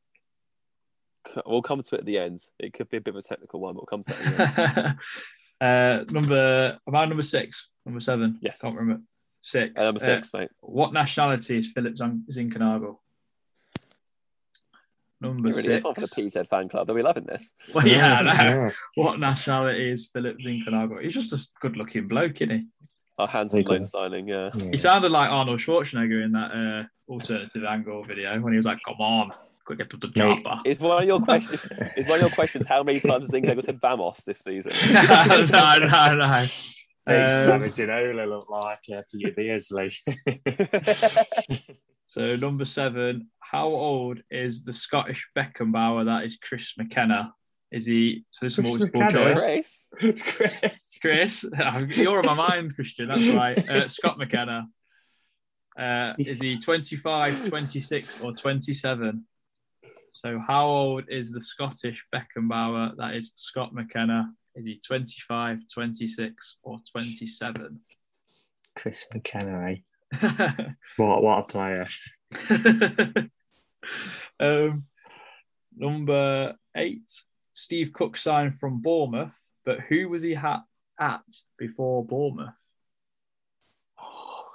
we'll 1.45 1.61
come 1.61 1.81
to 1.81 1.95
it 1.95 1.99
at 1.99 2.05
the 2.05 2.19
end. 2.19 2.39
It 2.59 2.73
could 2.73 2.89
be 2.89 2.97
a 2.97 3.01
bit 3.01 3.15
of 3.15 3.19
a 3.19 3.27
technical 3.27 3.59
one, 3.59 3.73
but 3.73 3.81
we'll 3.81 3.85
come 3.87 4.03
to 4.03 4.11
it 4.11 4.39
at 4.39 4.55
the 4.55 4.81
end. 4.87 4.95
Uh, 5.61 6.03
number 6.09 6.79
about 6.87 7.07
number 7.07 7.23
six, 7.23 7.69
number 7.85 8.01
seven. 8.01 8.39
Yes, 8.41 8.59
can't 8.59 8.75
remember. 8.75 9.03
Six. 9.41 9.73
Uh, 9.77 9.85
number 9.85 9.99
six, 9.99 10.31
uh, 10.33 10.39
mate. 10.39 10.49
What 10.61 10.91
nationality 10.91 11.59
is 11.59 11.71
Philip 11.71 11.93
Zinckernagel? 11.93 12.97
Number 15.21 15.49
really 15.49 15.61
six. 15.61 15.83
one 15.83 15.93
for 15.93 16.01
the 16.01 16.07
PZ 16.07 16.47
fan 16.47 16.67
club. 16.67 16.89
Are 16.89 16.95
we 16.95 17.03
loving 17.03 17.25
this? 17.25 17.53
Well, 17.75 17.87
yeah, 17.87 18.21
no. 18.21 18.71
What 18.95 19.19
nationality 19.19 19.91
is 19.91 20.09
Philip 20.11 20.39
Zinckernagel? 20.39 21.03
He's 21.03 21.13
just 21.13 21.31
a 21.31 21.47
good-looking 21.61 22.07
bloke, 22.07 22.41
isn't 22.41 22.49
he? 22.49 22.65
Our 23.19 23.27
handsome 23.27 23.61
loan 23.61 23.85
signing, 23.85 24.27
yeah. 24.27 24.49
yeah. 24.55 24.71
He 24.71 24.77
sounded 24.79 25.11
like 25.11 25.29
Arnold 25.29 25.59
Schwarzenegger 25.59 26.25
in 26.25 26.31
that 26.31 26.51
uh, 26.51 27.11
alternative 27.11 27.63
angle 27.65 28.03
video 28.03 28.39
when 28.41 28.53
he 28.53 28.57
was 28.57 28.65
like, 28.65 28.79
"Come 28.83 28.99
on, 28.99 29.31
quick 29.65 29.79
get 29.79 29.89
to 29.91 29.97
the 29.97 30.09
chopper. 30.09 30.61
Is 30.65 30.79
one 30.79 31.01
of 31.01 31.07
your 31.07 31.19
questions? 31.23 31.61
is 31.97 32.07
one 32.07 32.15
of 32.15 32.21
your 32.21 32.29
questions 32.31 32.65
how 32.65 32.83
many 32.83 32.99
times 32.99 33.27
has 33.27 33.33
England 33.33 33.57
got 33.57 33.65
to 33.65 33.73
Bamos 33.73 34.23
this 34.23 34.39
season? 34.39 34.71
no, 34.93 35.45
no, 35.45 35.77
no, 35.77 36.15
no. 36.15 36.45
Makes 37.07 37.33
um, 37.33 37.61
Ginola 37.61 38.29
look 38.29 38.49
like 38.49 38.79
uh, 38.95 39.01
Peter 39.11 39.31
Beardsley. 39.31 39.89
so 42.07 42.35
number 42.35 42.65
seven, 42.65 43.29
how 43.39 43.67
old 43.67 44.19
is 44.29 44.63
the 44.63 44.73
Scottish 44.73 45.27
Beckenbauer 45.35 46.05
that 46.05 46.25
is 46.25 46.37
Chris 46.37 46.73
McKenna? 46.77 47.33
Is 47.71 47.85
he 47.87 48.25
so 48.29 48.45
this 48.45 48.59
is 48.59 48.63
multiple 48.63 49.01
McKenna. 49.01 49.35
choice? 49.35 49.87
Chris. 49.93 50.23
Chris. 50.35 50.99
Chris. 51.01 51.45
You're 51.97 52.19
on 52.19 52.25
my 52.25 52.33
mind, 52.33 52.75
Christian. 52.75 53.07
That's 53.07 53.27
right. 53.29 53.69
Uh, 53.69 53.87
Scott 53.87 54.17
McKenna. 54.19 54.67
Uh, 55.79 56.13
is 56.19 56.41
he 56.41 56.57
25, 56.57 57.49
26, 57.49 58.21
or 58.21 58.33
27? 58.33 59.25
So, 60.23 60.37
how 60.37 60.67
old 60.67 61.05
is 61.09 61.31
the 61.31 61.41
Scottish 61.41 62.05
Beckenbauer? 62.13 62.95
That 62.97 63.15
is 63.15 63.31
Scott 63.33 63.73
McKenna. 63.73 64.31
Is 64.53 64.65
he 64.65 64.79
25, 64.85 65.61
26, 65.73 66.57
or 66.61 66.77
27? 66.91 67.79
Chris 68.75 69.07
McKenna, 69.11 69.71
eh? 69.71 69.77
what, 70.97 71.23
what 71.23 71.39
a 71.39 71.43
player. 71.43 71.87
um, 74.39 74.83
number 75.75 76.53
eight, 76.75 77.11
Steve 77.53 77.91
Cook 77.91 78.15
signed 78.15 78.59
from 78.59 78.79
Bournemouth, 78.79 79.35
but 79.65 79.79
who 79.89 80.07
was 80.07 80.21
he 80.21 80.35
at, 80.35 80.61
at 80.99 81.21
before 81.57 82.05
Bournemouth? 82.05 82.53
Oh, 83.99 84.49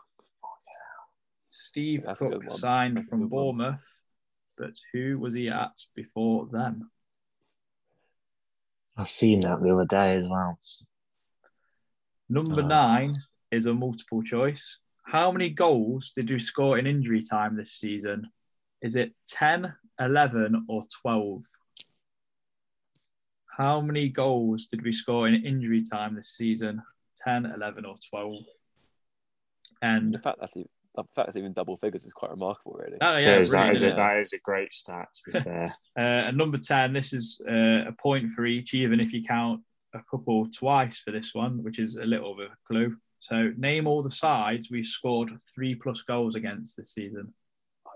Steve 1.49 2.05
That's 2.07 2.21
Cook 2.21 2.53
signed 2.53 3.09
from 3.09 3.27
Bournemouth, 3.27 3.81
but 4.57 4.73
who 4.93 5.19
was 5.19 5.35
he 5.35 5.49
at 5.49 5.73
before 5.95 6.49
then? 6.51 6.89
I've 8.97 9.09
seen 9.09 9.41
that 9.41 9.63
the 9.63 9.73
other 9.73 9.85
day 9.85 10.17
as 10.17 10.27
well. 10.29 10.59
Number 12.29 12.63
uh, 12.63 12.67
nine 12.67 13.15
is 13.53 13.67
a 13.67 13.75
multiple 13.75 14.23
choice. 14.23 14.79
How 15.05 15.31
many 15.31 15.51
goals 15.51 16.13
did 16.15 16.29
you 16.29 16.41
score 16.41 16.79
in 16.79 16.87
injury 16.87 17.23
time 17.23 17.57
this 17.57 17.73
season? 17.73 18.29
Is 18.83 18.97
it 18.97 19.13
10, 19.29 19.73
11, 20.01 20.67
or 20.69 20.85
12? 21.03 21.43
How 23.57 23.81
many 23.81 24.09
goals 24.09 24.67
did 24.67 24.83
we 24.83 24.93
score 24.93 25.29
in 25.29 25.47
injury 25.47 25.85
time 25.85 26.15
this 26.15 26.31
season? 26.31 26.83
10, 27.19 27.47
11, 27.47 27.85
or 27.85 27.97
12? 28.11 28.41
And 29.81 30.13
the 30.13 30.19
fact 30.19 30.39
that's 30.41 30.57
even, 30.57 30.69
the 30.97 31.05
fact 31.15 31.27
that's 31.27 31.37
even 31.37 31.53
double 31.53 31.77
figures 31.77 32.05
is 32.05 32.13
quite 32.13 32.31
remarkable, 32.31 32.77
really. 32.79 32.99
Oh, 33.01 33.17
Yeah, 33.17 33.19
yeah, 33.19 33.39
is 33.39 33.51
that, 33.51 33.59
brilliant, 33.59 33.77
is 33.77 33.83
a, 33.83 33.93
that 33.93 34.17
is 34.19 34.33
a 34.33 34.39
great 34.41 34.73
stat, 34.73 35.09
to 35.15 35.33
be 35.33 35.41
fair. 35.45 35.65
Uh, 35.97 36.29
and 36.29 36.37
number 36.37 36.59
10, 36.59 36.93
this 36.93 37.13
is 37.13 37.41
uh, 37.49 37.89
a 37.89 37.93
point 37.99 38.31
for 38.31 38.47
each, 38.47 38.75
even 38.75 39.01
if 39.01 39.13
you 39.13 39.23
count 39.23 39.63
a 39.95 40.01
couple 40.11 40.49
twice 40.51 41.01
for 41.01 41.11
this 41.11 41.35
one, 41.35 41.63
which 41.63 41.79
is 41.79 41.97
a 41.97 42.05
little 42.05 42.37
bit 42.37 42.47
of 42.47 42.53
a 42.53 42.67
clue. 42.67 42.97
So, 43.21 43.53
name 43.57 43.87
all 43.87 44.03
the 44.03 44.11
sides 44.11 44.71
we 44.71 44.85
scored 44.85 45.31
three 45.55 45.75
plus 45.75 46.03
goals 46.03 46.37
against 46.37 46.77
this 46.77 46.93
season. 46.93 47.33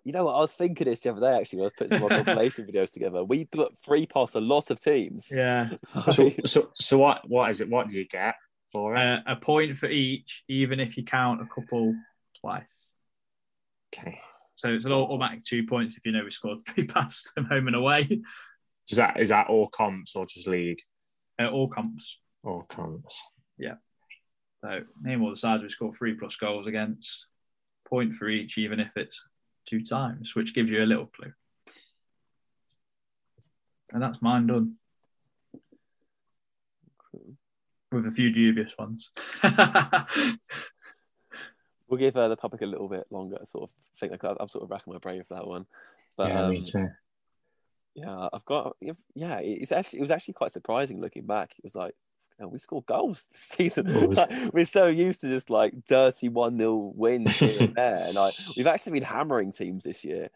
You 0.04 0.12
know 0.12 0.24
what? 0.24 0.34
I 0.34 0.40
was 0.40 0.52
thinking 0.52 0.86
this 0.86 1.00
the 1.00 1.10
other 1.10 1.20
day, 1.20 1.38
actually, 1.38 1.58
when 1.58 1.64
I 1.64 1.66
was 1.66 1.72
putting 1.76 1.90
some 1.90 2.00
more 2.00 2.08
compilation 2.24 2.66
videos 2.66 2.92
together. 2.92 3.22
We 3.22 3.44
put 3.44 3.78
three 3.78 4.06
past 4.06 4.34
a 4.34 4.40
lot 4.40 4.70
of 4.70 4.80
teams. 4.80 5.28
Yeah. 5.30 5.70
so, 6.10 6.30
so, 6.46 6.70
so 6.74 6.98
what? 6.98 7.28
What 7.28 7.50
is 7.50 7.60
it? 7.60 7.68
What 7.68 7.88
do 7.88 7.98
you 7.98 8.06
get 8.06 8.34
for 8.72 8.96
it? 8.96 8.98
Uh, 8.98 9.20
a 9.26 9.36
point 9.36 9.76
for 9.76 9.86
each, 9.86 10.42
even 10.48 10.80
if 10.80 10.96
you 10.96 11.04
count 11.04 11.42
a 11.42 11.46
couple 11.46 11.94
twice. 12.40 12.89
Okay. 13.94 14.20
So, 14.56 14.68
it's 14.68 14.84
an 14.84 14.92
automatic 14.92 15.44
two 15.44 15.66
points 15.66 15.96
if 15.96 16.04
you 16.04 16.12
know 16.12 16.24
we 16.24 16.30
scored 16.30 16.58
three 16.66 16.86
past 16.86 17.34
them 17.34 17.46
home 17.46 17.66
and 17.66 17.76
away. 17.76 18.20
Is 18.88 18.96
that 18.96 19.20
is 19.20 19.28
that 19.28 19.48
all 19.48 19.68
comps 19.68 20.16
or 20.16 20.26
just 20.26 20.48
league? 20.48 20.80
Uh, 21.40 21.48
all 21.48 21.68
comps. 21.68 22.18
All 22.42 22.62
comps. 22.62 23.24
Yeah. 23.58 23.74
So, 24.62 24.80
name 25.00 25.22
all 25.22 25.30
the 25.30 25.36
sides 25.36 25.62
we 25.62 25.68
scored 25.70 25.96
three 25.96 26.14
plus 26.14 26.36
goals 26.36 26.66
against. 26.66 27.26
Point 27.88 28.12
for 28.12 28.28
each, 28.28 28.58
even 28.58 28.78
if 28.78 28.90
it's 28.96 29.24
two 29.66 29.84
times, 29.84 30.34
which 30.34 30.54
gives 30.54 30.70
you 30.70 30.82
a 30.82 30.86
little 30.86 31.06
clue. 31.06 31.32
And 33.92 34.02
that's 34.02 34.22
mine 34.22 34.46
done. 34.46 34.74
With 37.90 38.06
a 38.06 38.10
few 38.10 38.30
dubious 38.30 38.72
ones. 38.78 39.10
We'll 41.90 41.98
give 41.98 42.16
uh, 42.16 42.28
the 42.28 42.36
public 42.36 42.62
a 42.62 42.66
little 42.66 42.88
bit 42.88 43.04
longer 43.10 43.36
to 43.36 43.44
sort 43.44 43.64
of 43.64 43.70
think. 43.98 44.12
Like, 44.12 44.36
I'm 44.38 44.48
sort 44.48 44.62
of 44.62 44.70
racking 44.70 44.92
my 44.92 45.00
brain 45.00 45.22
for 45.26 45.34
that 45.34 45.46
one. 45.46 45.66
But 46.16 46.28
yeah, 46.28 46.40
um, 46.44 46.50
me 46.50 46.62
too. 46.62 46.88
yeah, 47.94 48.28
I've 48.32 48.44
got. 48.44 48.76
Yeah, 49.14 49.40
it's 49.40 49.72
actually 49.72 49.98
it 49.98 50.02
was 50.02 50.12
actually 50.12 50.34
quite 50.34 50.52
surprising 50.52 51.00
looking 51.00 51.26
back. 51.26 51.52
It 51.58 51.64
was 51.64 51.74
like. 51.74 51.94
"Oh, 52.40 52.48
we 52.48 52.58
scored 52.58 52.86
goals 52.86 53.26
this 53.32 53.40
season. 53.56 54.14
Like, 54.14 54.30
we're 54.54 54.64
so 54.64 54.86
used 54.86 55.20
to 55.22 55.28
just 55.28 55.50
like 55.50 55.74
dirty 55.84 56.30
one 56.30 56.56
0 56.56 56.92
wins 56.94 57.38
here 57.38 57.56
and 57.60 57.74
there, 57.76 58.04
and 58.06 58.14
like 58.14 58.34
we've 58.56 58.66
actually 58.66 58.92
been 58.92 59.02
hammering 59.02 59.52
teams 59.52 59.84
this 59.84 60.04
year. 60.04 60.30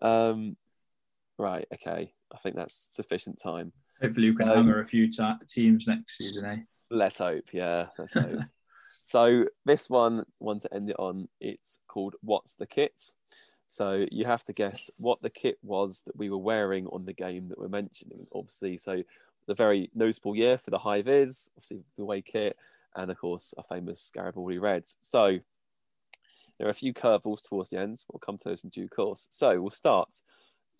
Um, 0.00 0.56
right, 1.38 1.66
okay, 1.74 2.14
I 2.32 2.38
think 2.38 2.56
that's 2.56 2.88
sufficient 2.90 3.38
time. 3.38 3.72
Hopefully, 4.00 4.28
we 4.30 4.36
can 4.36 4.48
hammer 4.48 4.80
a 4.80 4.86
few 4.86 5.10
ti 5.10 5.30
teams 5.48 5.86
next 5.86 6.16
season, 6.16 6.48
eh? 6.48 6.56
Let's 6.90 7.18
hope, 7.18 7.52
yeah, 7.52 7.88
let's 7.98 8.14
hope. 8.14 8.40
so 9.12 9.44
this 9.66 9.90
one, 9.90 10.24
one 10.38 10.58
to 10.60 10.72
end 10.72 10.88
it 10.88 10.96
on, 10.98 11.28
it's 11.38 11.78
called 11.86 12.14
"What's 12.22 12.54
the 12.54 12.66
Kit?" 12.66 13.12
So 13.66 14.06
you 14.10 14.24
have 14.24 14.42
to 14.44 14.54
guess 14.54 14.90
what 14.96 15.20
the 15.20 15.28
kit 15.28 15.58
was 15.62 16.02
that 16.06 16.16
we 16.16 16.30
were 16.30 16.38
wearing 16.38 16.86
on 16.86 17.04
the 17.04 17.12
game 17.12 17.48
that 17.48 17.58
we're 17.58 17.68
mentioning. 17.68 18.26
Obviously, 18.34 18.78
so 18.78 19.02
the 19.46 19.54
very 19.54 19.90
noticeable 19.94 20.34
year 20.34 20.56
for 20.56 20.70
the 20.70 20.78
high 20.78 21.02
vis, 21.02 21.50
obviously 21.58 21.82
the 21.94 22.02
away 22.02 22.22
kit, 22.22 22.56
and 22.96 23.10
of 23.10 23.18
course 23.18 23.52
our 23.58 23.64
famous 23.64 24.10
Garibaldi 24.14 24.56
Reds. 24.58 24.96
So 25.02 25.38
there 26.58 26.66
are 26.66 26.70
a 26.70 26.74
few 26.74 26.94
curveballs 26.94 27.46
towards 27.46 27.68
the 27.68 27.78
end. 27.78 28.02
We'll 28.10 28.18
come 28.18 28.38
to 28.38 28.48
those 28.48 28.64
in 28.64 28.70
due 28.70 28.88
course. 28.88 29.28
So 29.30 29.60
we'll 29.60 29.70
start. 29.70 30.22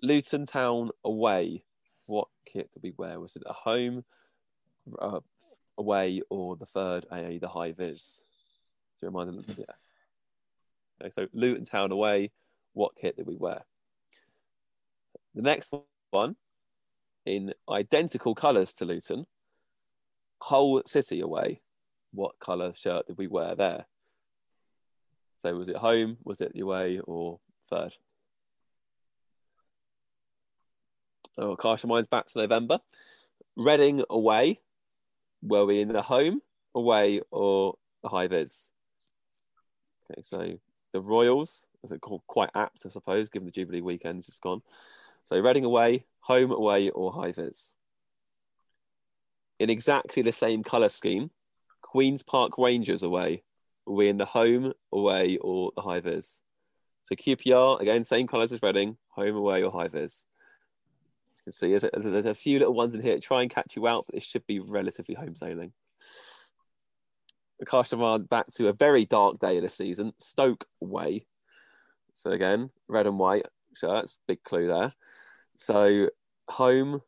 Luton 0.03 0.47
Town 0.47 0.89
away. 1.05 1.64
What 2.07 2.28
kit 2.47 2.70
did 2.72 2.83
we 2.83 2.95
wear? 2.97 3.20
Was 3.20 3.37
it 3.37 3.43
at 3.47 3.55
home, 3.55 4.05
uh, 4.99 5.20
away, 5.79 6.23
or 6.31 6.57
the 6.57 6.66
third 6.66 7.07
AA, 7.11 7.39
the 7.41 7.49
high 7.49 7.73
vis? 7.73 8.23
So 8.97 9.07
remind 9.07 9.29
them, 9.29 9.45
yeah. 9.57 9.64
Okay, 11.01 11.11
so 11.11 11.27
Luton 11.33 11.64
Town 11.64 11.93
away. 11.93 12.31
What 12.75 12.97
kit 13.01 13.16
did 13.16 13.27
we 13.27 13.37
wear? 13.37 13.62
The 15.35 15.43
next 15.43 15.73
one, 16.11 16.37
in 17.25 17.55
identical 17.68 18.35
colours 18.35 18.73
to 18.75 18.85
Luton, 18.85 19.27
Hull 20.41 20.83
City 20.87 21.20
away. 21.20 21.61
What 22.12 22.39
colour 22.39 22.73
shirt 22.75 23.07
did 23.07 23.18
we 23.18 23.27
wear 23.27 23.55
there? 23.55 23.87
So 25.37 25.55
was 25.55 25.68
it 25.68 25.77
home, 25.77 26.18
was 26.25 26.41
it 26.41 26.53
away, 26.59 27.01
or 27.05 27.41
third? 27.68 27.97
Oh, 31.39 31.57
your 31.62 31.89
minds 31.89 32.09
back 32.09 32.27
to 32.27 32.39
November. 32.39 32.79
Reading 33.57 34.05
away. 34.11 34.61
Were 35.43 35.66
we 35.66 35.80
in 35.80 35.88
the 35.88 36.03
home, 36.03 36.40
away, 36.74 37.20
or 37.30 37.74
the 38.03 38.09
high 38.09 38.28
vis? 38.28 38.70
Okay, 40.11 40.22
so 40.22 40.59
the 40.93 41.01
Royals, 41.01 41.66
called, 42.01 42.22
quite 42.26 42.51
apt, 42.55 42.82
I 42.86 42.90
suppose, 42.90 43.28
given 43.28 43.47
the 43.47 43.53
Jubilee 43.53 43.80
weekend's 43.80 44.26
just 44.26 44.40
gone. 44.40 44.62
So 45.24 45.40
Reading 45.40 45.64
away, 45.64 46.05
home, 46.20 46.51
away, 46.51 46.90
or 46.90 47.12
high 47.12 47.32
vis. 47.32 47.72
In 49.59 49.70
exactly 49.70 50.22
the 50.22 50.32
same 50.32 50.62
colour 50.62 50.88
scheme, 50.88 51.30
Queen's 51.80 52.22
Park 52.22 52.59
Rangers 52.59 53.03
away. 53.03 53.43
Were 53.86 53.95
we 53.95 54.09
in 54.09 54.18
the 54.18 54.24
home, 54.24 54.72
away, 54.93 55.38
or 55.38 55.72
the 55.74 55.82
high 55.82 56.01
vis? 56.01 56.40
So 57.03 57.14
QPR, 57.14 57.80
again, 57.80 58.05
same 58.05 58.26
colours 58.26 58.53
as 58.53 58.62
Reading, 58.62 58.97
home, 59.09 59.36
away, 59.36 59.62
or 59.62 59.72
high 59.72 59.88
vis. 59.88 60.24
Can 61.45 61.53
see, 61.53 61.70
there's 61.70 61.84
a, 61.84 61.90
there's 61.93 62.26
a 62.26 62.34
few 62.34 62.59
little 62.59 62.74
ones 62.74 62.95
in 62.95 63.03
here 63.03 63.14
to 63.14 63.20
try 63.20 63.43
and 63.43 63.51
catch 63.51 63.76
you 63.76 63.86
out, 63.86 64.05
but 64.07 64.14
this 64.14 64.24
should 64.24 64.47
be 64.47 64.61
relatively 64.61 65.14
home 65.14 65.34
sailing. 65.34 65.72
Your 67.61 68.18
back 68.18 68.47
to 68.55 68.68
a 68.68 68.72
very 68.72 69.05
dark 69.05 69.38
day 69.38 69.57
of 69.57 69.62
the 69.62 69.68
season, 69.68 70.12
Stoke 70.18 70.66
away. 70.80 71.26
So 72.14 72.30
again, 72.30 72.70
red 72.88 73.07
and 73.07 73.18
white 73.18 73.47
shirts, 73.76 74.16
big 74.26 74.43
clue 74.43 74.66
there. 74.66 74.90
So 75.57 76.09
home, 76.49 77.03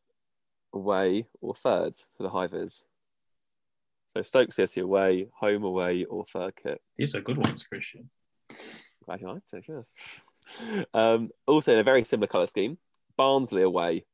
away, 0.72 1.26
or 1.40 1.54
third 1.54 1.94
to 1.94 2.22
the 2.22 2.48
vis. 2.48 2.84
So 4.06 4.22
Stoke 4.22 4.52
City 4.52 4.80
away, 4.80 5.28
home 5.34 5.64
away, 5.64 6.04
or 6.04 6.24
third 6.24 6.54
kit. 6.56 6.80
These 6.96 7.14
are 7.14 7.20
good 7.20 7.38
ones, 7.38 7.64
Christian. 7.64 8.10
Glad 9.04 9.20
you 9.20 9.28
liked 9.28 9.52
it, 9.52 9.64
yes. 9.68 9.92
Um, 10.92 11.30
also, 11.46 11.72
in 11.72 11.78
a 11.78 11.82
very 11.82 12.04
similar 12.04 12.26
colour 12.26 12.46
scheme, 12.46 12.76
Barnsley 13.16 13.62
away. 13.62 14.04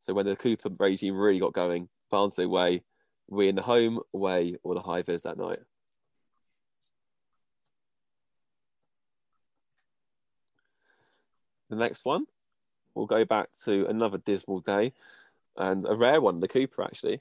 So 0.00 0.14
when 0.14 0.26
the 0.26 0.36
Cooper 0.36 0.70
regime 0.78 1.16
really 1.16 1.40
got 1.40 1.52
going, 1.52 1.88
Barnsley 2.10 2.44
away, 2.44 2.82
we 3.28 3.48
in 3.48 3.56
the 3.56 3.62
home, 3.62 4.00
away, 4.14 4.56
or 4.62 4.74
the 4.74 4.80
high 4.80 5.02
vis 5.02 5.22
that 5.22 5.38
night. 5.38 5.58
The 11.68 11.76
next 11.76 12.04
one, 12.04 12.24
we'll 12.94 13.06
go 13.06 13.24
back 13.26 13.48
to 13.64 13.86
another 13.86 14.18
dismal 14.18 14.60
day 14.60 14.94
and 15.56 15.84
a 15.86 15.94
rare 15.94 16.20
one, 16.20 16.40
the 16.40 16.48
Cooper 16.48 16.82
actually. 16.82 17.20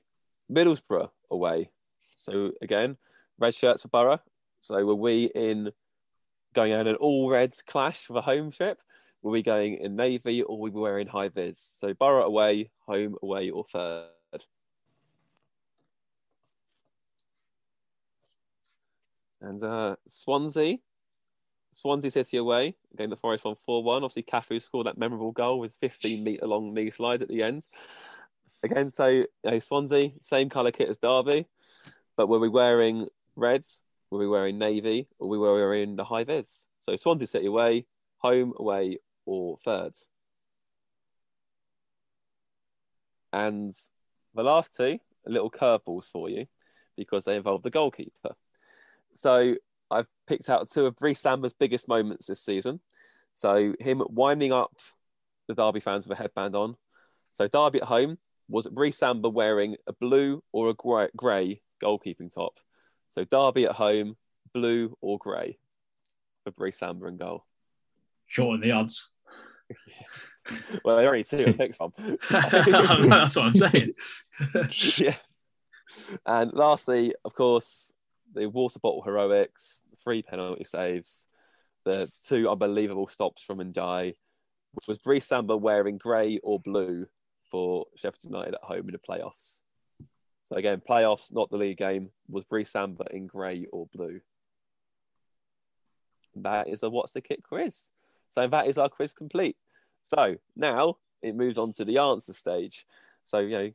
Middlesbrough 0.49 1.09
away. 1.29 1.69
So 2.15 2.51
again, 2.61 2.97
red 3.37 3.53
shirts 3.53 3.81
for 3.81 3.89
Borough. 3.89 4.21
So 4.59 4.85
were 4.85 4.95
we 4.95 5.25
in 5.35 5.71
going 6.53 6.73
on 6.73 6.87
an 6.87 6.95
all 6.95 7.29
red 7.29 7.53
clash 7.67 8.05
for 8.05 8.13
the 8.13 8.21
home 8.21 8.51
trip? 8.51 8.81
Were 9.27 9.33
we 9.33 9.43
going 9.43 9.73
in 9.73 9.97
navy 9.97 10.41
or 10.41 10.57
were 10.57 10.69
we 10.69 10.79
wearing 10.79 11.05
high 11.05 11.27
vis? 11.27 11.73
So 11.75 11.93
Borough 11.93 12.23
away, 12.23 12.71
home 12.85 13.17
away, 13.21 13.49
or 13.49 13.65
third. 13.65 14.07
And 19.41 19.61
uh, 19.61 19.97
Swansea, 20.07 20.77
Swansea 21.71 22.09
City 22.09 22.37
away, 22.37 22.77
again 22.93 23.09
the 23.09 23.17
Forest 23.17 23.43
won 23.43 23.55
4 23.55 23.83
1. 23.83 24.05
Obviously, 24.05 24.23
Cafu 24.23 24.61
scored 24.61 24.87
that 24.87 24.97
memorable 24.97 25.33
goal 25.33 25.59
with 25.59 25.75
15 25.75 26.23
metre 26.23 26.47
long 26.47 26.73
knee 26.73 26.89
slide 26.89 27.21
at 27.21 27.27
the 27.27 27.43
end. 27.43 27.67
Again, 28.63 28.91
so 28.91 29.07
you 29.07 29.27
know, 29.43 29.59
Swansea, 29.59 30.11
same 30.21 30.47
colour 30.49 30.71
kit 30.71 30.87
as 30.87 30.99
Derby, 30.99 31.47
but 32.15 32.27
were 32.27 32.39
we 32.39 32.47
wearing 32.47 33.09
reds? 33.35 33.81
Were 34.09 34.19
we 34.19 34.27
wearing 34.29 34.57
navy? 34.57 35.09
Or 35.19 35.27
we 35.27 35.37
wearing 35.37 35.97
the 35.97 36.05
high 36.05 36.23
vis? 36.23 36.65
So 36.79 36.95
Swansea 36.95 37.27
City 37.27 37.47
away, 37.47 37.87
home, 38.19 38.53
away, 38.55 38.99
or 39.27 39.57
third. 39.57 39.93
And 43.31 43.71
the 44.33 44.43
last 44.43 44.75
two 44.75 44.99
little 45.25 45.51
curveballs 45.51 46.05
for 46.05 46.29
you 46.29 46.47
because 46.95 47.25
they 47.25 47.35
involve 47.35 47.61
the 47.61 47.69
goalkeeper. 47.69 48.35
So 49.13 49.55
I've 49.91 50.07
picked 50.25 50.49
out 50.49 50.71
two 50.71 50.87
of 50.87 50.95
Brice 50.95 51.19
Samba's 51.19 51.53
biggest 51.53 51.87
moments 51.87 52.25
this 52.25 52.41
season. 52.41 52.79
So 53.33 53.73
him 53.79 54.01
winding 54.09 54.51
up 54.51 54.71
the 55.47 55.53
Derby 55.53 55.81
fans 55.81 56.07
with 56.07 56.17
a 56.17 56.21
headband 56.21 56.55
on. 56.55 56.75
So 57.31 57.47
Derby 57.47 57.81
at 57.81 57.87
home 57.87 58.17
was 58.49 58.67
Brice 58.67 58.97
Samba 58.97 59.29
wearing 59.29 59.75
a 59.85 59.93
blue 59.93 60.41
or 60.51 60.69
a 60.69 61.09
grey, 61.15 61.61
goalkeeping 61.83 62.33
top. 62.33 62.59
So 63.09 63.23
Derby 63.23 63.65
at 63.65 63.73
home, 63.73 64.15
blue 64.53 64.97
or 65.01 65.17
grey 65.19 65.57
for 66.43 66.53
Reece 66.57 66.79
Samber 66.79 67.07
and 67.07 67.19
goal. 67.19 67.45
Shorten 68.25 68.61
the 68.61 68.71
odds. 68.71 69.11
well, 70.83 70.97
there 70.97 71.07
are 71.07 71.11
only 71.11 71.23
two 71.23 71.37
to 71.37 71.53
pick 71.53 71.75
from. 71.75 71.93
That's 72.29 73.35
what 73.35 73.45
I'm 73.45 73.55
saying. 73.55 73.93
yeah. 74.97 75.15
And 76.25 76.53
lastly, 76.53 77.13
of 77.25 77.33
course, 77.33 77.93
the 78.33 78.47
water 78.47 78.79
bottle 78.79 79.01
heroics, 79.01 79.83
three 80.03 80.21
penalty 80.21 80.63
saves, 80.63 81.27
the 81.85 82.09
two 82.25 82.49
unbelievable 82.49 83.07
stops 83.07 83.43
from 83.43 83.59
Ndiaye. 83.59 84.15
Was 84.87 84.97
Brice 84.99 85.25
Samba 85.25 85.57
wearing 85.57 85.97
grey 85.97 86.39
or 86.43 86.59
blue 86.59 87.07
for 87.49 87.85
Sheffield 87.95 88.25
United 88.25 88.55
at 88.55 88.63
home 88.63 88.89
in 88.89 88.93
the 88.93 88.99
playoffs? 88.99 89.61
So 90.43 90.55
again, 90.55 90.81
playoffs, 90.87 91.33
not 91.33 91.49
the 91.49 91.57
league 91.57 91.77
game. 91.77 92.09
Was 92.29 92.45
Brice 92.45 92.69
Samba 92.69 93.05
in 93.11 93.27
grey 93.27 93.65
or 93.71 93.87
blue? 93.93 94.21
That 96.35 96.67
is 96.69 96.83
a 96.83 96.89
what's 96.89 97.13
the 97.13 97.21
kit 97.21 97.43
quiz. 97.43 97.89
So 98.29 98.47
that 98.47 98.67
is 98.67 98.77
our 98.77 98.89
quiz 98.89 99.13
complete. 99.13 99.57
So 100.01 100.35
now 100.55 100.97
it 101.21 101.35
moves 101.35 101.57
on 101.57 101.73
to 101.73 101.85
the 101.85 101.97
answer 101.97 102.33
stage. 102.33 102.85
So 103.23 103.39
you 103.39 103.57
know, 103.57 103.71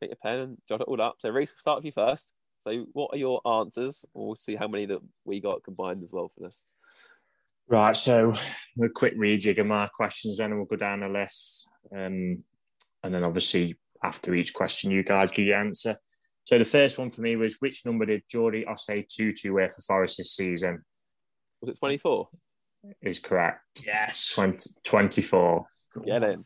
get 0.00 0.10
your 0.10 0.16
pen 0.22 0.38
and 0.40 0.58
jot 0.68 0.80
it 0.80 0.88
all 0.88 1.00
up. 1.00 1.16
So 1.18 1.30
Reese, 1.30 1.50
we'll 1.50 1.58
start 1.58 1.78
with 1.78 1.86
you 1.86 1.92
first. 1.92 2.32
So 2.58 2.84
what 2.92 3.10
are 3.12 3.18
your 3.18 3.40
answers? 3.46 4.04
We'll 4.14 4.36
see 4.36 4.56
how 4.56 4.68
many 4.68 4.86
that 4.86 5.00
we 5.24 5.40
got 5.40 5.62
combined 5.62 6.02
as 6.02 6.12
well 6.12 6.30
for 6.34 6.44
this. 6.44 6.56
Right, 7.68 7.96
so 7.96 8.32
a 8.80 8.88
quick 8.88 9.18
rejig 9.18 9.58
of 9.58 9.66
my 9.66 9.88
questions, 9.88 10.38
then 10.38 10.50
and 10.50 10.56
we'll 10.56 10.66
go 10.66 10.76
down 10.76 11.00
the 11.00 11.08
list. 11.08 11.68
Um, 11.92 12.44
and 13.02 13.14
then 13.14 13.24
obviously 13.24 13.76
after 14.02 14.34
each 14.34 14.54
question, 14.54 14.90
you 14.90 15.02
guys 15.02 15.30
give 15.30 15.46
your 15.46 15.58
answer. 15.58 15.96
So 16.44 16.58
the 16.58 16.64
first 16.64 16.98
one 16.98 17.10
for 17.10 17.22
me 17.22 17.34
was 17.34 17.56
which 17.58 17.84
number 17.84 18.06
did 18.06 18.22
Jordi 18.32 18.64
Osei 18.66 19.06
Tutu 19.08 19.52
wear 19.52 19.68
for 19.68 19.82
Forest 19.82 20.18
this 20.18 20.36
season? 20.36 20.84
Was 21.60 21.70
it 21.70 21.78
24? 21.78 22.28
Is 23.02 23.18
correct. 23.18 23.84
Yes. 23.86 24.30
20, 24.34 24.70
24. 24.84 25.66
Get 26.04 26.22
in. 26.22 26.44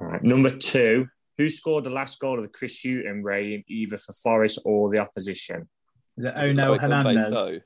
Right. 0.00 0.22
Number 0.22 0.50
two, 0.50 1.06
who 1.38 1.48
scored 1.48 1.84
the 1.84 1.90
last 1.90 2.18
goal 2.20 2.38
of 2.38 2.44
the 2.44 2.50
Chris 2.50 2.82
Hughton 2.82 3.22
reign, 3.22 3.64
either 3.68 3.98
for 3.98 4.12
Forest 4.12 4.60
or 4.64 4.90
the 4.90 4.98
opposition? 4.98 5.68
Is 6.16 6.24
it 6.24 6.34
Ono 6.36 6.78
Hernandez? 6.78 7.28
So. 7.28 7.58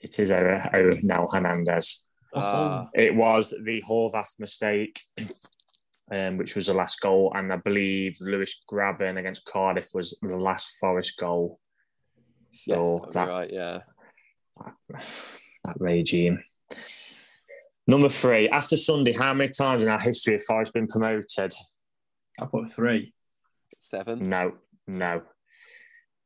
It 0.00 0.18
is 0.18 0.30
Onel 0.30 1.32
Hernandez. 1.32 2.04
Ah. 2.34 2.88
It 2.94 3.14
was 3.14 3.50
the 3.50 3.82
Horvath 3.88 4.38
mistake, 4.38 5.00
um, 6.12 6.36
which 6.36 6.54
was 6.54 6.66
the 6.66 6.74
last 6.74 7.00
goal, 7.00 7.32
and 7.34 7.52
I 7.52 7.56
believe 7.56 8.16
Lewis 8.20 8.62
Grabban 8.70 9.18
against 9.18 9.44
Cardiff 9.44 9.88
was 9.94 10.16
the 10.22 10.36
last 10.36 10.76
Forest 10.78 11.18
goal. 11.18 11.58
yes, 12.66 12.76
So 12.76 13.00
that'd 13.12 13.28
that, 13.28 13.32
right. 13.32 13.52
Yeah. 13.52 13.78
That 15.68 15.80
regime. 15.80 16.42
Number 17.86 18.08
three, 18.08 18.48
after 18.48 18.76
Sunday, 18.76 19.12
how 19.12 19.34
many 19.34 19.50
times 19.50 19.82
in 19.82 19.88
our 19.90 20.00
history 20.00 20.34
have 20.34 20.42
Forest 20.44 20.72
been 20.72 20.86
promoted? 20.86 21.52
I 22.40 22.46
put 22.46 22.70
three. 22.70 23.12
Seven. 23.78 24.28
No, 24.28 24.52
no. 24.86 25.22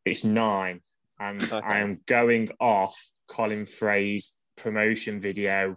It's 0.05 0.25
nine. 0.25 0.81
And 1.19 1.43
Okay. 1.43 1.61
I 1.65 1.79
am 1.79 2.01
going 2.07 2.51
off 2.61 2.97
Colin 3.29 3.67
Fray's 3.67 4.37
promotion 4.57 5.21
video 5.21 5.77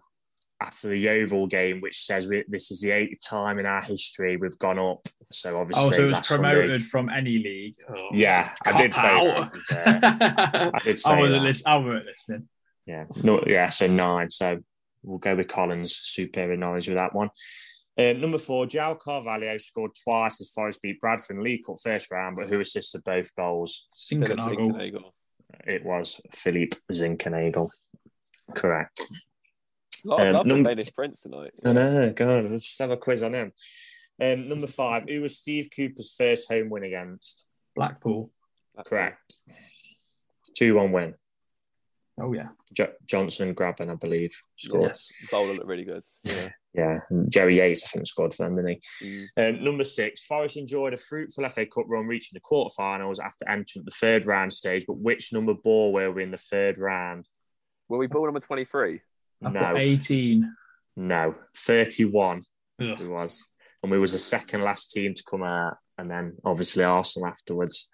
after 0.62 0.88
the 0.90 0.98
Yeovil 1.00 1.48
game, 1.48 1.82
which 1.82 2.04
says 2.06 2.28
we, 2.28 2.44
this 2.48 2.72
is 2.72 2.82
the 2.82 2.92
eighth 2.92 3.20
time 3.28 3.60
in 3.60 3.66
our 3.66 3.82
history 3.84 4.38
we've 4.38 4.58
gone 4.60 4.80
up. 4.80 5.08
So 5.32 5.60
obviously, 5.60 5.86
Oh, 5.88 5.92
so 5.92 6.02
it 6.02 6.04
was 6.06 6.14
last 6.14 6.28
Sunday- 6.30 6.54
promoted 6.54 6.84
from 6.86 7.10
any 7.10 7.38
league. 7.40 7.76
Oh. 7.90 8.10
Yeah, 8.14 8.52
I 8.64 8.78
did 8.78 8.94
say 8.94 9.02
that. 9.02 9.48
to 9.48 9.54
be 9.54 9.60
fair. 9.62 10.00
I 10.04 10.72
I 10.74 10.80
did 10.84 10.98
say 10.98 11.20
wasn't 11.20 11.40
that. 11.40 11.44
lis- 11.44 11.66
I 11.66 11.76
wasn't 11.78 12.06
listening. 12.06 12.48
Yeah, 12.86 13.06
no, 13.24 13.44
yeah, 13.48 13.70
so 13.70 13.88
nine. 13.88 14.30
So 14.32 14.60
we'll 15.04 15.18
go 15.18 15.36
with 15.36 15.48
Collins' 15.48 15.96
superior 15.96 16.58
knowledge 16.58 16.88
with 16.88 16.98
that 16.98 17.16
one. 17.16 17.30
Um, 17.98 18.20
number 18.20 18.38
four, 18.38 18.66
João 18.66 19.00
Carvalho 19.00 19.58
scored 19.58 19.92
twice 20.04 20.42
as 20.42 20.52
Forest 20.52 20.82
beat 20.82 21.00
Bradford 21.00 21.38
in 21.38 21.44
League 21.44 21.64
Cup 21.66 21.78
first 21.82 22.12
round, 22.12 22.36
but 22.36 22.50
who 22.50 22.60
assisted 22.60 23.04
both 23.04 23.34
goals? 23.36 23.88
Philip 23.98 24.30
Sinkernagel. 24.30 24.58
Zinckernagel. 24.74 25.12
It 25.66 25.86
was 25.86 26.20
Philippe 26.34 26.78
Zinckernagel. 26.92 27.70
Correct. 28.54 29.02
A 30.04 30.08
lot 30.08 30.20
of 30.22 30.28
Um, 30.28 30.34
love 30.34 30.46
num- 30.46 30.64
Danish 30.64 30.94
Prince 30.94 31.22
tonight. 31.22 31.54
I 31.66 31.72
know, 31.74 32.12
God, 32.12 32.46
let's 32.52 32.66
just 32.66 32.80
have 32.80 32.92
a 32.92 32.98
quiz 32.98 33.24
on 33.24 33.34
him. 33.34 33.54
Um, 34.22 34.48
number 34.48 34.68
five, 34.68 35.04
who 35.08 35.22
was 35.22 35.38
Steve 35.38 35.70
Cooper's 35.76 36.14
first 36.16 36.50
home 36.50 36.70
win 36.70 36.84
against? 36.84 37.48
Blackpool. 37.76 38.32
Correct. 38.86 39.34
2 40.56 40.76
1 40.76 40.92
win. 40.92 41.16
Oh 42.20 42.34
yeah. 42.34 42.48
Jo- 42.74 42.94
Johnson 43.06 43.50
and 43.50 43.58
Grabban, 43.58 43.92
I 43.92 43.96
believe, 43.96 44.32
scored. 44.56 44.84
Yes. 44.84 45.08
Bowler 45.32 45.54
looked 45.54 45.66
really 45.66 45.84
good. 45.84 46.04
Yeah. 46.24 46.50
Yeah, 46.74 47.00
and 47.10 47.32
Jerry 47.32 47.58
Yates, 47.60 47.86
I 47.86 47.88
think, 47.88 48.06
scored 48.06 48.34
for 48.34 48.44
them, 48.44 48.58
didn't 48.58 48.82
he? 49.02 49.28
Mm. 49.38 49.56
Um, 49.58 49.64
number 49.64 49.86
six, 49.86 50.26
Forest 50.26 50.58
enjoyed 50.58 50.94
a 50.94 50.98
fruitful 50.98 51.48
FA 51.50 51.66
Cup 51.66 51.86
run, 51.88 52.06
reaching 52.06 52.34
the 52.38 52.42
quarterfinals 52.42 53.18
after 53.24 53.48
entering 53.50 53.86
the 53.86 53.92
third 53.92 54.26
round 54.26 54.52
stage. 54.52 54.84
But 54.86 54.98
which 54.98 55.32
number 55.32 55.54
ball 55.54 55.94
were 55.94 56.12
we 56.12 56.24
in 56.24 56.32
the 56.32 56.38
third 56.38 56.78
round? 56.78 57.30
Were 57.88 57.98
we 57.98 58.08
ball 58.08 58.26
number 58.26 58.42
23? 58.42 59.00
I 59.46 59.50
No, 59.50 59.78
18. 59.78 60.54
no, 60.98 61.36
thirty-one. 61.56 62.44
Ugh. 62.82 63.02
It 63.02 63.08
was, 63.08 63.48
and 63.82 63.90
we 63.92 63.98
was 64.00 64.12
the 64.12 64.18
second 64.18 64.62
last 64.62 64.92
team 64.92 65.14
to 65.14 65.24
come 65.24 65.44
out, 65.44 65.78
and 65.98 66.12
then 66.12 66.34
obviously 66.44 66.84
Arsenal 66.84 67.30
afterwards. 67.30 67.90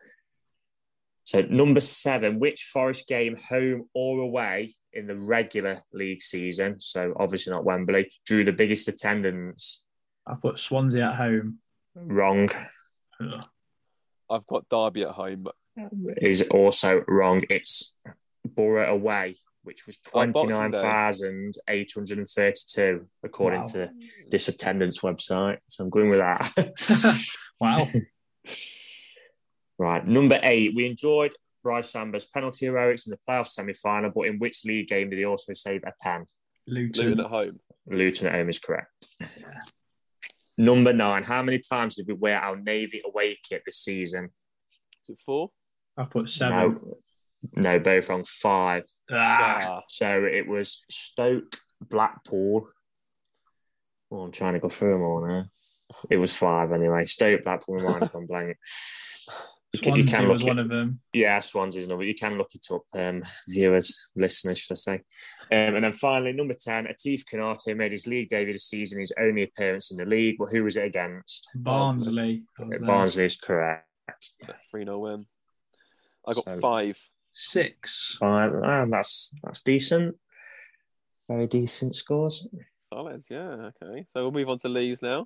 So 1.32 1.42
number 1.50 1.80
seven, 1.80 2.40
which 2.40 2.64
Forest 2.74 3.08
game, 3.08 3.38
home 3.38 3.88
or 3.94 4.20
away, 4.20 4.76
in 4.92 5.08
the 5.08 5.16
regular 5.16 5.82
league 5.94 6.22
season? 6.22 6.82
So 6.82 7.14
obviously 7.18 7.54
not 7.54 7.64
Wembley. 7.64 8.12
Drew 8.26 8.44
the 8.44 8.52
biggest 8.52 8.90
attendance. 8.90 9.86
I 10.28 10.34
put 10.36 10.60
Swansea 10.60 11.06
at 11.08 11.16
home. 11.16 11.60
Wrong. 11.96 12.50
Ugh. 13.22 13.46
I've 14.30 14.46
got 14.46 14.68
Derby 14.68 15.04
at 15.04 15.12
home. 15.12 15.44
but 15.44 15.56
is 16.18 16.42
also 16.52 17.02
wrong. 17.08 17.44
It's 17.50 17.96
Borough 18.46 18.94
away, 18.94 19.36
which 19.64 19.86
was 19.88 19.98
Oh, 20.14 20.28
Boxing 20.28 20.50
Day. 20.50 20.56
29,832, 20.56 23.08
according 23.24 23.62
Wow. 23.62 23.66
to 23.68 23.90
this 24.30 24.50
attendance 24.50 25.00
website. 25.00 25.60
So 25.70 25.86
I'm 25.86 25.90
going 25.90 26.10
with 26.10 26.20
that. 26.20 27.26
Wow. 27.62 27.88
right. 29.82 30.06
Number 30.06 30.40
eight, 30.44 30.74
we 30.76 30.86
enjoyed 30.86 31.34
Brice 31.64 31.90
Samba's 31.90 32.26
penalty 32.26 32.66
heroics 32.68 33.08
in 33.08 33.12
the 33.12 33.18
playoff 33.28 33.48
semi 33.48 33.74
final, 33.74 34.12
but 34.14 34.24
in 34.28 34.40
which 34.40 34.64
league 34.66 34.88
game 34.88 35.10
did 35.10 35.20
he 35.20 35.26
also 35.26 35.54
save 35.54 35.82
a 35.86 35.92
pen? 36.02 36.26
Luton. 36.68 37.06
Luton 37.06 37.20
at 37.26 37.30
home. 37.32 37.60
Luton 37.88 38.28
at 38.28 38.34
home 38.36 38.50
is 38.50 38.60
correct. 38.60 39.08
Number 40.58 40.94
nine, 40.94 41.24
how 41.24 41.42
many 41.42 41.60
times 41.60 41.96
did 41.96 42.08
we 42.08 42.14
wear 42.14 42.40
our 42.40 42.56
Navy 42.56 43.02
away 43.06 43.38
kit 43.48 43.64
this 43.66 43.78
season? 43.80 44.30
Is 45.04 45.10
it 45.16 45.20
four? 45.26 45.50
I 45.98 46.04
put 46.06 46.30
seven. 46.30 46.78
No, 46.78 46.98
no, 47.56 47.80
both 47.80 48.10
wrong. 48.10 48.24
Five. 48.26 48.84
Ah, 49.12 49.36
Ah, 49.78 49.82
So 49.88 50.24
it 50.26 50.48
was 50.48 50.84
Stoke, 50.90 51.58
Blackpool. 51.82 52.68
Oh, 54.12 54.22
I'm 54.22 54.32
trying 54.32 54.54
to 54.54 54.60
go 54.60 54.70
through 54.70 54.92
them 54.94 55.02
all 55.04 55.26
now. 55.28 55.46
It 56.10 56.18
was 56.18 56.36
five 56.36 56.72
anyway. 56.72 57.06
Stoke, 57.06 57.44
Blackpool, 57.44 57.78
my 57.80 57.92
mind's 57.92 58.10
gone 58.14 58.28
blank. 58.28 58.58
You 59.74 59.80
can, 59.80 59.96
you 59.96 60.04
Swansea 60.04 60.28
was 60.30 60.42
look 60.44 60.48
one 60.50 60.60
of 60.60 60.68
them. 60.70 61.00
yeah, 61.14 61.40
Swansea's 61.40 61.88
number. 61.88 62.04
You 62.04 62.14
can 62.14 62.38
look 62.38 62.54
it 62.54 62.66
up, 62.74 62.82
um, 62.94 63.24
viewers, 63.48 64.12
listeners, 64.18 64.60
should 64.60 64.74
I 64.74 64.76
say. 64.76 64.94
Um, 65.50 65.76
and 65.76 65.86
then 65.86 65.94
finally, 65.94 66.34
number 66.34 66.54
10, 66.54 66.88
Ateef 66.88 67.22
Konaté 67.32 67.76
made 67.78 67.94
his 67.94 68.06
league 68.06 68.28
debut 68.30 68.52
this 68.52 68.68
season, 68.68 69.00
his 69.00 69.14
only 69.18 69.44
appearance 69.44 69.90
in 69.92 69.98
the 69.98 70.04
league. 70.06 70.36
But 70.38 70.50
who 70.50 70.66
was 70.66 70.76
it 70.76 70.84
against? 70.86 71.50
Barnsley. 71.56 72.44
I. 72.60 72.86
Barnsley 72.86 73.24
is 73.26 73.38
correct. 73.38 73.86
3 74.72 74.84
0 74.84 75.00
win. 75.00 75.26
I 76.28 76.34
got 76.34 76.44
So- 76.46 76.60
five. 76.60 77.00
Six. 77.34 78.18
Five, 78.20 78.52
that's 78.92 79.32
that's 79.42 79.62
decent. 79.62 80.18
Very 81.30 81.48
decent 81.48 81.96
scores. 81.96 82.46
Solid, 82.76 83.24
yeah. 83.30 83.72
Okay. 83.82 84.06
So 84.10 84.24
we'll 84.24 84.34
move 84.34 84.50
on 84.50 84.58
to 84.60 84.68
Lee's 84.68 85.02
now. 85.02 85.26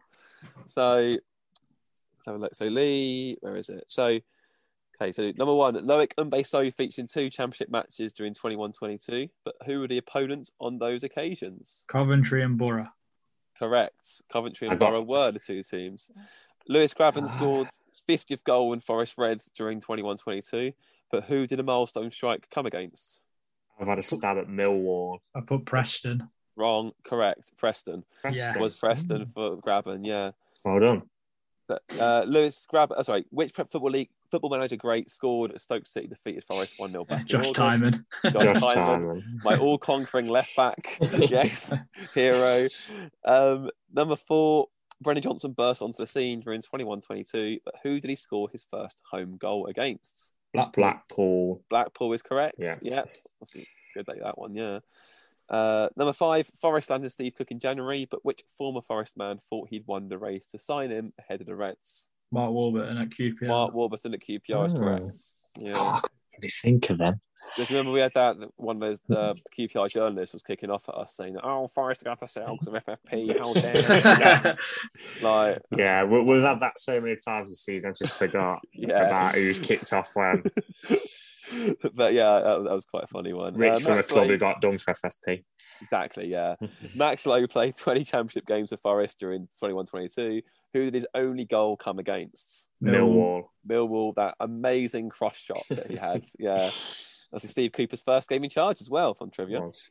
So 0.68 0.94
let's 1.06 2.26
have 2.28 2.36
a 2.36 2.38
look. 2.38 2.54
So 2.54 2.68
Lee, 2.68 3.38
where 3.42 3.56
is 3.56 3.70
it? 3.70 3.86
So 3.88 4.20
okay, 5.02 5.12
so 5.12 5.32
number 5.38 5.54
one, 5.54 5.76
Loïc 5.76 6.12
Mbe 6.18 6.46
Soh 6.46 6.70
featured 6.72 7.00
in 7.00 7.08
two 7.08 7.30
championship 7.30 7.70
matches 7.70 8.14
during 8.14 8.34
21-22, 8.34 9.30
but 9.44 9.56
who 9.66 9.80
were 9.80 9.88
the 9.88 9.98
opponents 9.98 10.52
on 10.60 10.78
those 10.80 11.04
occasions? 11.04 11.84
Coventry 11.88 12.44
and 12.44 12.58
Borough. 12.58 12.88
Correct. 13.58 14.22
Coventry 14.32 14.68
and 14.68 14.80
got- 14.80 14.92
Borough 14.92 15.02
were 15.02 15.32
the 15.32 15.40
two 15.40 15.64
teams. 15.64 16.10
Lewis 16.68 16.94
Grabban 16.94 17.30
scored 17.30 17.68
his 17.88 18.02
50th 18.08 18.44
goal 18.44 18.74
in 18.74 18.80
Forest 18.80 19.18
Reds 19.18 19.52
during 19.56 19.80
21-22, 19.80 20.74
but 21.12 21.26
who 21.26 21.46
did 21.46 21.60
a 21.60 21.64
milestone 21.64 22.10
strike 22.12 22.50
come 22.50 22.66
against? 22.66 23.20
I've 23.80 23.88
had 23.88 24.00
a 24.00 24.02
stab 24.02 24.38
at 24.38 24.48
Millwall. 24.48 25.20
I 25.36 25.42
put 25.42 25.66
Preston. 25.66 26.30
Wrong. 26.56 26.94
Correct. 27.04 27.52
Preston. 27.58 28.04
Yeah. 28.32 28.58
Was 28.58 28.78
Preston 28.78 29.28
for 29.28 29.58
Grabban, 29.58 30.06
yeah. 30.06 30.32
Well 30.64 30.80
done. 30.80 31.00
Uh, 32.00 32.24
Lewis 32.28 32.66
Grab, 32.70 32.92
uh, 32.92 33.04
sorry, 33.04 33.26
which 33.32 33.54
Prep 33.54 33.72
Football 33.72 33.92
League 33.92 34.10
football 34.36 34.50
manager 34.50 34.76
great 34.76 35.10
scored 35.10 35.52
at 35.52 35.62
Stoke 35.62 35.88
City, 35.88 36.08
defeated 36.08 36.44
Forest 36.44 36.74
1 36.78 36.90
0 36.90 37.06
back. 37.06 37.26
Josh 37.26 37.52
Tymon. 37.52 38.04
Josh 38.24 38.58
Tymon. 38.58 39.24
My 39.46 39.56
all 39.56 39.78
conquering 39.78 40.28
left 40.28 40.54
back. 40.58 40.98
yes, 41.18 41.74
hero. 42.14 42.68
Um, 43.24 43.70
number 43.94 44.18
four, 44.18 44.68
Brennan 45.02 45.24
Johnson 45.24 45.54
burst 45.54 45.82
onto 45.82 45.96
the 45.98 46.06
scene 46.06 46.42
during 46.42 46.62
21 46.62 47.00
22, 47.00 47.60
but 47.64 47.76
who 47.82 48.02
did 48.02 48.10
he 48.10 48.18
score 48.18 48.50
his 48.50 48.66
first 48.70 49.00
home 49.10 49.38
goal 49.38 49.68
against? 49.68 50.34
Blackpool. 50.54 50.84
Blackpool. 50.84 51.64
Blackpool 51.70 52.14
is 52.14 52.22
correct. 52.22 52.56
Yeah. 52.58 52.76
Yeah. 52.82 53.04
Good 53.94 54.08
like 54.08 54.20
that 54.22 54.38
one. 54.38 54.54
Yeah. 54.54 54.80
Uh, 55.48 55.88
number 55.96 56.14
five, 56.14 56.52
Forest 56.60 56.90
landed 56.90 57.10
Steve 57.10 57.36
Cook 57.36 57.52
in 57.52 57.60
January, 57.60 58.06
but 58.10 58.26
which 58.26 58.44
former 58.58 58.82
Forest 58.82 59.16
man 59.16 59.38
thought 59.50 59.70
he'd 59.70 59.88
won 59.88 60.10
the 60.10 60.18
race 60.18 60.48
to 60.48 60.58
sign 60.58 60.90
him 60.90 61.14
ahead 61.20 61.40
of 61.40 61.48
the 61.48 61.56
Reds? 61.56 62.10
Mark 62.36 62.52
Warburton 62.52 62.98
at 62.98 63.10
QPR. 63.10 63.48
Mark 63.48 63.74
Warburton 63.74 64.14
at 64.14 64.20
QPR 64.22 64.68
is 64.68 64.74
Oh. 64.74 64.80
correct. 64.80 65.18
Yeah. 65.60 65.74
Oh, 65.76 65.88
I 65.88 66.00
couldn't 66.36 66.52
think 66.52 66.90
of 66.90 66.98
them. 67.00 67.22
Just 67.58 67.70
remember 67.70 67.92
we 67.92 68.02
had 68.02 68.12
that 68.16 68.38
that 68.40 68.50
one 68.58 68.82
of 68.82 68.90
those 68.90 69.00
the 69.08 69.34
QPR 69.58 69.90
journalists 69.90 70.34
was 70.34 70.44
kicking 70.44 70.70
off 70.70 70.90
at 70.90 70.96
us 70.96 71.16
saying, 71.16 71.38
"Oh, 71.42 71.68
Forest 71.68 72.04
got 72.04 72.20
to 72.20 72.28
sell 72.28 72.58
because 72.60 72.68
of 72.68 72.74
FFP. 72.86 73.38
How 73.40 73.54
dare!" 73.54 73.74
they?" 74.42 74.56
like, 75.26 75.62
Yeah, 75.78 76.04
we, 76.04 76.22
we've 76.22 76.42
had 76.42 76.60
that 76.60 76.78
so 76.80 77.00
many 77.00 77.16
times 77.16 77.50
this 77.52 77.62
season. 77.64 77.92
I 77.92 77.94
just 77.94 78.18
forgot 78.18 78.60
Yeah. 78.74 79.08
about 79.08 79.36
who's 79.36 79.60
kicked 79.60 79.94
off 79.94 80.12
when. 80.16 80.44
but 81.94 82.14
yeah, 82.14 82.42
that 82.44 82.58
was, 82.58 82.66
that 82.66 82.74
was 82.74 82.86
quite 82.86 83.04
a 83.04 83.08
funny 83.08 83.32
one. 83.32 83.54
Rich 83.54 83.74
Uh, 83.74 83.80
from 83.80 84.00
a 84.00 84.04
club 84.04 84.28
who 84.28 84.38
got 84.38 84.60
done 84.60 84.78
for 84.78 84.94
FFP. 84.94 85.44
Exactly, 85.82 86.28
yeah. 86.28 86.56
Max 86.96 87.26
Lowe 87.26 87.48
played 87.48 87.76
20 87.76 88.04
championship 88.04 88.46
games 88.46 88.70
for 88.70 88.78
Forest 88.78 89.20
during 89.20 89.48
21 89.60 89.86
22. 89.86 90.42
Who 90.74 90.84
did 90.86 90.94
his 90.94 91.08
only 91.14 91.46
goal 91.46 91.78
come 91.78 92.00
against? 92.00 92.68
Millwall. 92.84 93.46
Millwall, 93.68 94.16
that 94.16 94.36
amazing 94.40 95.10
cross 95.10 95.38
shot 95.38 95.64
that 95.70 95.88
he 95.88 95.96
had. 95.96 96.24
yeah. 96.40 96.70
That's 97.32 97.50
Steve 97.50 97.72
Cooper's 97.72 98.02
first 98.02 98.30
game 98.30 98.44
in 98.44 98.50
charge 98.50 98.82
as 98.82 98.90
well, 98.90 99.14
fun 99.14 99.32
trivia. 99.32 99.62
was. 99.62 99.90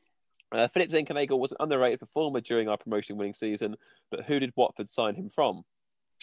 Uh, 0.53 0.69
Philip 0.69 0.91
Zinckernagel 0.91 1.39
was 1.39 1.53
an 1.53 1.59
underrated 1.61 2.01
performer 2.01 2.41
during 2.41 2.69
our 2.69 2.77
promotion 2.77 3.17
winning 3.17 3.35
season, 3.35 3.77
but 4.11 4.25
who 4.25 4.39
did 4.39 4.53
Watford 4.55 4.89
sign 4.89 5.15
him 5.17 5.29
from? 5.29 5.65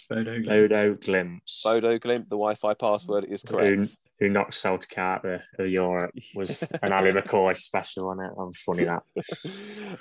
Bodo. 0.08 0.42
Bodo 0.42 0.94
Glimpse. 0.94 1.62
Bodo 1.64 1.98
Glimt, 1.98 2.24
the 2.28 2.36
Wi 2.36 2.54
Fi 2.54 2.74
password 2.74 3.24
is 3.28 3.42
correct. 3.42 3.96
who 4.18 4.28
knocked 4.28 4.54
Celtic 4.54 4.96
out 4.98 5.24
of, 5.24 5.42
of 5.58 5.66
Europe 5.68 6.12
was 6.34 6.62
an 6.82 6.92
Ali 6.92 7.10
McCoist 7.12 7.58
special 7.58 8.08
on 8.08 8.20
it. 8.20 8.28
That 8.36 8.46
was 8.46 8.58
funny 8.58 8.84
that. 8.84 9.02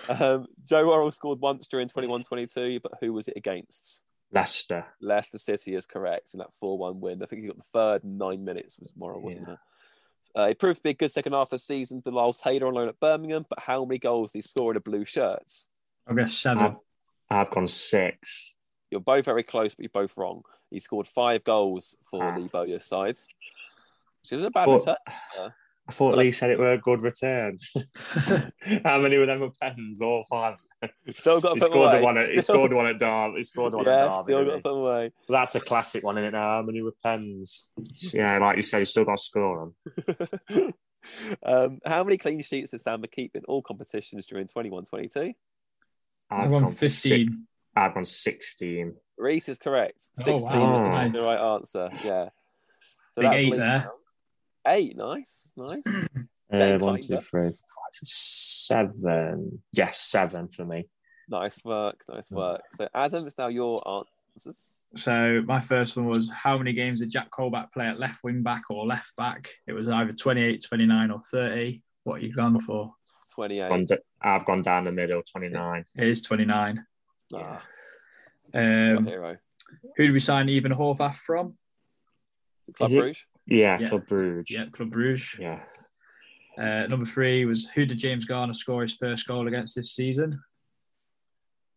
um, 0.22 0.48
Joe 0.66 0.88
Worrall 0.88 1.12
scored 1.12 1.40
once 1.40 1.68
during 1.68 1.88
21 1.88 2.24
22, 2.24 2.80
but 2.82 2.94
who 3.00 3.14
was 3.14 3.28
it 3.28 3.38
against? 3.38 4.02
Leicester. 4.34 4.86
Leicester 5.02 5.38
City 5.38 5.76
is 5.76 5.86
correct 5.86 6.34
in 6.34 6.40
that 6.40 6.54
4 6.60 6.78
1 6.78 7.00
win. 7.02 7.22
I 7.22 7.26
think 7.26 7.42
he 7.42 7.48
got 7.48 7.58
the 7.58 7.64
third 7.74 8.04
in 8.04 8.18
nine 8.18 8.46
minutes, 8.46 8.80
was 8.80 8.92
Morrow, 8.96 9.20
wasn't 9.20 9.48
Yeah. 9.48 9.54
it? 9.54 9.60
Uh, 10.34 10.48
it 10.50 10.60
proved 10.60 10.78
to 10.78 10.84
be 10.84 10.92
a 10.92 10.94
good 10.94 11.12
second 11.12 11.34
half 11.34 11.48
of 11.48 11.50
the 11.50 11.60
season 11.60 12.02
for 12.02 12.12
Lyle 12.12 12.32
Taylor 12.32 12.68
on 12.68 12.74
loan 12.74 12.88
at 12.88 13.00
Birmingham, 13.02 13.46
but 13.50 13.60
how 13.60 13.84
many 13.84 14.00
goals 14.00 14.32
did 14.32 14.38
he 14.38 14.42
score 14.44 14.72
in 14.72 14.76
the 14.76 14.80
blue 14.80 15.04
shirts? 15.04 15.68
I 16.08 16.14
guess 16.14 16.34
seven. 16.34 16.64
I've, 16.64 16.76
I've 17.30 17.50
gone 17.52 17.68
six. 17.68 18.56
You're 18.92 19.00
both 19.00 19.26
very 19.26 19.44
close, 19.44 19.74
but 19.74 19.84
you're 19.84 19.90
both 20.04 20.16
wrong. 20.18 20.44
He 20.70 20.80
scored 20.80 21.08
five 21.08 21.44
goals 21.44 21.96
for 22.10 22.24
Ah. 22.24 22.38
the 22.38 22.48
Bowyer 22.52 22.80
sides, 22.80 23.28
which 24.22 24.34
isn't 24.34 24.48
a 24.48 24.52
bad 24.52 24.68
Well, 24.68 24.78
return. 24.80 25.54
I 25.88 25.92
thought 25.94 26.18
Lee 26.18 26.32
said 26.32 26.52
it 26.52 26.60
were 26.60 26.74
a 26.74 26.78
good 26.78 27.02
return. 27.02 27.58
How 28.86 29.00
many 29.00 29.18
were 29.18 29.26
them 29.26 29.40
with 29.42 29.60
pens? 29.60 30.02
All 30.02 30.24
five. 30.30 30.58
Still 31.12 31.40
got 31.42 31.50
to 31.50 31.54
He 31.56 31.60
put 31.60 31.70
scored 31.70 31.90
away. 31.90 31.98
the 32.00 32.04
one. 32.04 32.18
At, 32.18 32.30
he 32.30 32.40
scored 32.40 32.72
the 32.72 32.76
one 32.76 32.88
at 32.88 32.98
Derby. 33.00 33.38
He 33.38 33.44
scored 33.44 33.74
the 33.74 33.78
one 33.78 33.86
Yeah, 33.86 34.06
at 34.06 34.10
Derby. 34.12 34.24
still 34.24 34.46
got 34.46 34.56
to 34.56 34.62
put 34.62 34.70
away. 34.70 35.12
That's 35.28 35.56
a 35.56 35.60
classic 35.60 36.04
one, 36.04 36.18
isn't 36.18 36.28
it? 36.30 36.32
Now, 36.32 36.44
how 36.44 36.62
many 36.64 36.82
with 36.82 37.00
pens? 37.02 37.70
Yeah, 38.14 38.38
like 38.40 38.56
you 38.58 38.62
said, 38.64 38.80
you 38.80 38.86
still 38.86 39.06
got 39.06 39.18
to 39.18 39.24
score 39.24 39.72
them. 40.08 40.74
um, 41.44 41.80
how 41.86 42.04
many 42.04 42.18
clean 42.18 42.42
sheets 42.42 42.72
did 42.72 42.82
Samba 42.82 43.08
keep 43.08 43.36
in 43.36 43.44
all 43.46 43.62
competitions 43.62 44.26
during 44.26 44.48
21 44.48 44.86
22? 44.86 45.34
I've 46.30 46.40
I've 46.46 46.50
gone 46.50 46.62
gone 46.64 46.74
six. 46.76 47.02
15. 47.04 47.48
I've 47.76 47.94
gone 47.94 48.06
sixteen. 48.06 48.96
Reese 49.18 49.50
is 49.50 49.60
correct. 49.60 50.02
Oh, 50.22 50.38
16 50.40 50.60
wow. 50.60 51.04
is 51.04 51.12
the 51.12 51.22
right 51.22 51.40
answer. 51.40 51.90
Yeah. 52.04 52.30
So 53.12 53.22
Big 53.22 53.30
that's 53.30 53.42
eight 53.42 53.52
Lee 53.52 53.58
there. 53.58 53.68
now. 53.68 53.92
Eight, 54.68 54.98
nice, 54.98 55.52
nice. 55.58 55.82
Uh, 56.54 56.58
Ben 56.58 56.80
one, 56.80 56.96
two, 57.00 57.08
Finder. 57.14 57.22
three, 57.22 57.42
four, 57.44 57.52
five, 57.54 57.94
six, 57.94 58.12
seven. 58.68 59.62
Yes, 59.72 59.98
seven 60.02 60.50
for 60.50 60.66
me. 60.66 60.86
nice 61.30 61.58
work, 61.64 62.04
nice 62.10 62.30
work. 62.30 62.60
So 62.76 62.90
Adam, 62.94 63.26
it's 63.26 63.38
now 63.38 63.48
your 63.48 63.80
answers. 64.36 64.74
So 64.98 65.42
my 65.46 65.62
first 65.62 65.96
one 65.96 66.08
was 66.08 66.30
how 66.30 66.58
many 66.58 66.74
games 66.74 67.00
did 67.00 67.10
Jack 67.10 67.30
Colback 67.32 67.72
play 67.72 67.86
at 67.88 68.00
left 68.02 68.22
wing 68.22 68.44
back 68.44 68.64
or 68.70 68.86
left 68.86 69.16
back? 69.16 69.48
It 69.66 69.72
was 69.72 69.88
either 69.88 70.12
28, 70.12 70.62
29 70.68 71.12
or 71.12 71.22
30. 71.32 71.82
What 72.04 72.16
are 72.22 72.26
you 72.26 72.34
gone 72.36 72.60
for? 72.60 72.96
28. 73.36 73.70
Gone 73.70 73.86
d- 73.86 73.96
I've 74.22 74.44
gone 74.46 74.62
down 74.62 74.84
the 74.84 74.92
middle, 74.92 75.22
twenty-nine. 75.24 75.86
It 75.96 76.08
is 76.10 76.22
29. 76.22 76.86
Um, 77.34 79.06
hero. 79.06 79.38
who 79.96 80.04
did 80.06 80.14
we 80.14 80.20
sign 80.20 80.50
Ethan 80.50 80.74
Horvath 80.74 81.16
from? 81.16 81.58
Club 82.74 82.90
Is 82.90 82.96
it- 82.96 83.18
Yeah, 83.48 83.80
Yeah. 83.80 83.88
Club 83.88 84.08
Bruges. 84.08 84.58
Yeah, 84.58 84.66
Club 84.68 84.92
Bruges. 84.92 85.36
Yeah. 85.40 85.64
Uh, 86.58 86.86
number 86.88 87.06
three 87.06 87.46
was 87.46 87.68
who 87.70 87.86
did 87.86 87.98
James 87.98 88.26
Garner 88.26 88.54
score 88.54 88.82
his 88.84 88.94
first 88.94 89.26
goal 89.28 89.48
against 89.48 89.76
this 89.76 89.92
season? 89.94 90.42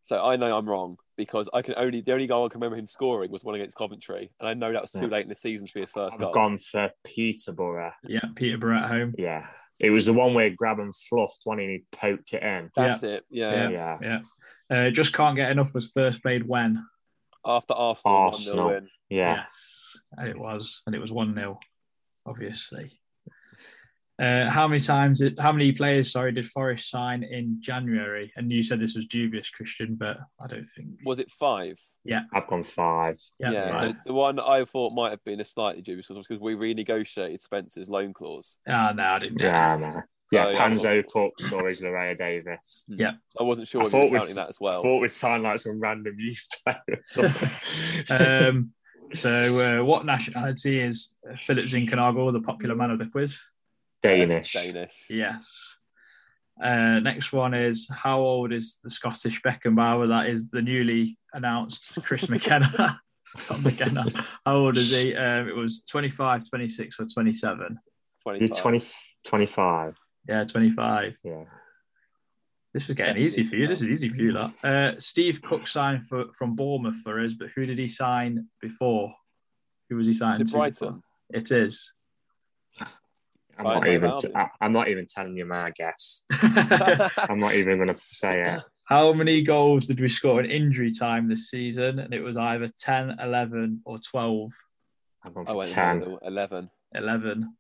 So 0.03 0.23
I 0.23 0.37
know 0.37 0.57
I'm 0.57 0.69
wrong 0.69 0.99
because 1.17 1.49
I 1.55 1.63
can 1.63 1.75
only 1.79 2.03
the 2.03 2.13
only 2.13 2.27
goal 2.27 2.45
I 2.45 2.49
can 2.49 2.61
remember 2.61 2.77
him 2.77 2.87
scoring 2.87 3.31
was 3.31 3.43
one 3.45 3.55
against 3.55 3.77
Coventry, 3.79 4.31
and 4.39 4.49
I 4.49 4.53
know 4.53 4.73
that 4.73 4.83
was 4.83 4.93
too 4.93 5.03
Yeah. 5.03 5.07
late 5.07 5.23
in 5.23 5.29
the 5.31 5.35
season 5.35 5.67
to 5.67 5.73
be 5.73 5.81
his 5.81 5.91
first 5.93 6.17
I've 6.17 6.21
goal. 6.21 6.33
gone 6.33 6.59
for 6.59 6.91
Peterborough. 7.05 7.95
Yeah, 8.03 8.21
Peterborough 8.37 8.79
at 8.79 8.91
home. 8.91 9.15
Yeah. 9.17 9.49
It 9.81 9.91
was 9.91 10.05
the 10.07 10.13
one 10.13 10.35
where 10.35 10.51
Grabban 10.51 10.93
fluffed 11.09 11.41
one 11.45 11.59
and 11.61 11.71
he 11.71 11.85
poked 11.91 12.35
it 12.35 12.43
in. 12.43 12.71
That's 12.77 13.03
it. 13.03 13.25
Yeah. 13.31 13.53
Yeah. 13.53 13.69
Yeah. 13.71 13.99
Yeah. 14.03 14.23
Uh, 14.71 14.91
just 14.91 15.13
can't 15.13 15.37
get 15.37 15.51
enough 15.51 15.75
was 15.75 15.91
first 15.91 16.23
played 16.23 16.47
when? 16.47 16.85
After 17.45 17.75
Arsenal, 17.75 18.17
Arsenal. 18.17 18.67
win. 18.69 18.89
Yeah. 19.11 19.37
Yes, 19.43 19.99
and 20.17 20.29
it 20.29 20.39
was, 20.39 20.81
and 20.87 20.95
it 20.95 20.99
was 21.01 21.13
one 21.13 21.35
0 21.35 21.59
obviously. 22.27 22.99
Uh, 24.21 24.49
how 24.49 24.69
many 24.69 24.81
times? 24.81 25.19
Did, 25.19 25.37
how 25.41 25.51
many 25.51 25.73
players? 25.73 26.13
Sorry, 26.13 26.31
did 26.31 26.47
Forest 26.47 26.89
sign 26.89 27.25
in 27.25 27.59
January? 27.61 28.33
And 28.37 28.51
you 28.51 28.63
said 28.63 28.79
this 28.79 28.95
was 28.95 29.07
dubious, 29.07 29.51
Christian, 29.51 29.97
but 29.97 30.19
I 30.41 30.47
don't 30.47 30.69
think. 30.77 30.91
Was 31.05 31.19
it 31.19 31.33
five? 31.33 31.81
Yeah. 32.05 32.21
I've 32.33 32.47
gone 32.47 32.63
five. 32.63 33.17
Yeah, 33.41 33.51
Yeah. 33.51 33.69
right. 33.71 33.91
So 33.91 33.97
the 34.07 34.13
one 34.15 34.39
I 34.39 34.65
thought 34.67 34.95
might 34.95 35.11
have 35.11 35.25
been 35.25 35.41
a 35.41 35.45
slightly 35.45 35.83
dubious 35.83 36.09
was 36.11 36.27
because 36.29 36.41
we 36.41 36.55
renegotiated 36.55 37.41
Spencer's 37.41 37.89
loan 37.89 38.13
clause. 38.13 38.57
Ah, 38.69 38.93
no, 38.95 39.03
I 39.03 39.19
didn't. 39.19 39.41
Yeah, 39.41 39.77
no. 39.79 40.03
Yeah. 40.31 40.53
Panzo 40.53 41.07
Cooks 41.07 41.53
or 41.53 41.69
is 41.69 41.81
Laryea 41.81 42.17
Davis. 42.17 42.87
Yeah. 42.89 43.13
I 43.39 43.43
wasn't 43.43 43.69
sure 43.69 43.83
I 43.83 43.87
if 43.87 43.93
you 43.93 43.99
thought 43.99 44.05
were 44.07 44.13
we 44.13 44.19
counting 44.19 44.35
that 44.37 44.49
as 44.49 44.59
well. 44.61 44.83
thought 44.83 45.01
we'd 45.01 45.11
sign 45.11 45.43
like 45.43 45.59
some 45.59 45.79
random 45.79 46.17
youth 46.19 46.47
player 46.65 47.39
um, 48.49 48.73
so, 49.13 49.61
uh, 49.61 49.85
what 49.85 50.05
nationality 50.07 50.81
is 50.81 51.15
Philip 51.41 51.67
Zinckernagel, 51.67 52.33
the 52.33 52.41
popular 52.41 52.75
man 52.75 52.91
of 52.91 52.99
the 52.99 53.07
quiz? 53.07 53.39
Danish. 54.03 54.53
Danish. 54.53 55.07
Yes. 55.09 55.77
Uh, 56.63 57.01
next 57.01 57.33
one 57.33 57.55
is 57.55 57.89
how 57.93 58.21
old 58.21 58.53
is 58.53 58.79
the 58.83 58.91
Scottish 58.91 59.43
Beckenbauer? 59.43 60.09
That 60.09 60.31
is 60.31 60.49
the 60.51 60.63
newly 60.63 61.19
announced 61.33 61.85
Chris 62.03 62.29
McKenna. 62.29 63.01
Scott 63.27 63.63
McKenna. 63.63 64.05
How 64.45 64.57
old 64.57 64.77
is 64.77 64.91
he? 64.91 65.15
Um, 65.17 65.49
it 65.49 65.57
was 65.57 65.83
25, 65.83 66.49
26, 66.49 67.01
or 67.01 67.07
27. 67.07 67.79
25. 68.23 68.57
20, 68.63 68.87
25. 69.27 69.97
Yeah, 70.29 70.45
25. 70.45 71.17
Yeah. 71.23 71.45
This 72.73 72.89
was 72.89 72.97
getting 72.97 73.23
easy 73.23 73.45
for 73.45 73.55
you. 73.55 73.69
This 73.69 73.83
is 73.83 73.89
easy 73.89 74.09
for 74.09 74.17
you, 74.17 74.33
that. 74.33 74.65
Uh, 74.65 75.01
Steve 75.01 75.41
Cook 75.43 75.69
signed 75.69 76.07
for, 76.07 76.25
from 76.37 76.57
Bournemouth 76.57 76.97
for 77.05 77.25
us, 77.25 77.33
but 77.35 77.51
who 77.55 77.67
did 77.67 77.79
he 77.79 77.87
sign 77.87 78.49
before? 78.61 79.15
Who 79.89 79.97
was 79.97 80.09
he 80.09 80.15
signed 80.15 80.39
to? 80.39 80.53
Brighton? 80.53 81.03
It 81.33 81.53
is. 81.53 81.93
I'm 83.57 83.65
not 83.65 83.87
even. 83.87 84.11
Albion. 84.11 84.17
T- 84.17 84.35
I, 84.35 84.49
I'm 84.61 84.73
not 84.73 84.89
even 84.89 85.07
telling 85.07 85.37
you 85.37 85.45
my 85.45 85.71
guess. 85.71 86.25
I'm 86.33 87.39
not 87.39 87.55
even 87.55 87.77
going 87.77 87.95
to 87.95 87.97
say 88.01 88.43
it. 88.43 88.63
How 88.89 89.13
many 89.13 89.43
goals 89.43 89.87
did 89.87 90.01
we 90.01 90.09
score 90.09 90.41
in 90.41 90.51
injury 90.51 90.93
time 90.93 91.29
this 91.29 91.51
season? 91.51 92.01
And 92.01 92.13
it 92.13 92.21
was 92.21 92.37
either 92.37 92.69
10, 92.81 93.19
11, 93.23 93.83
or 93.85 93.99
12. 93.99 94.51
I've 95.25 95.35
gone 95.35 95.45
I 95.47 95.53
for 95.53 95.59
went 95.59 95.69
in 95.69 95.75
ten. 95.75 96.19
11. 96.23 96.71
11. 96.95 97.57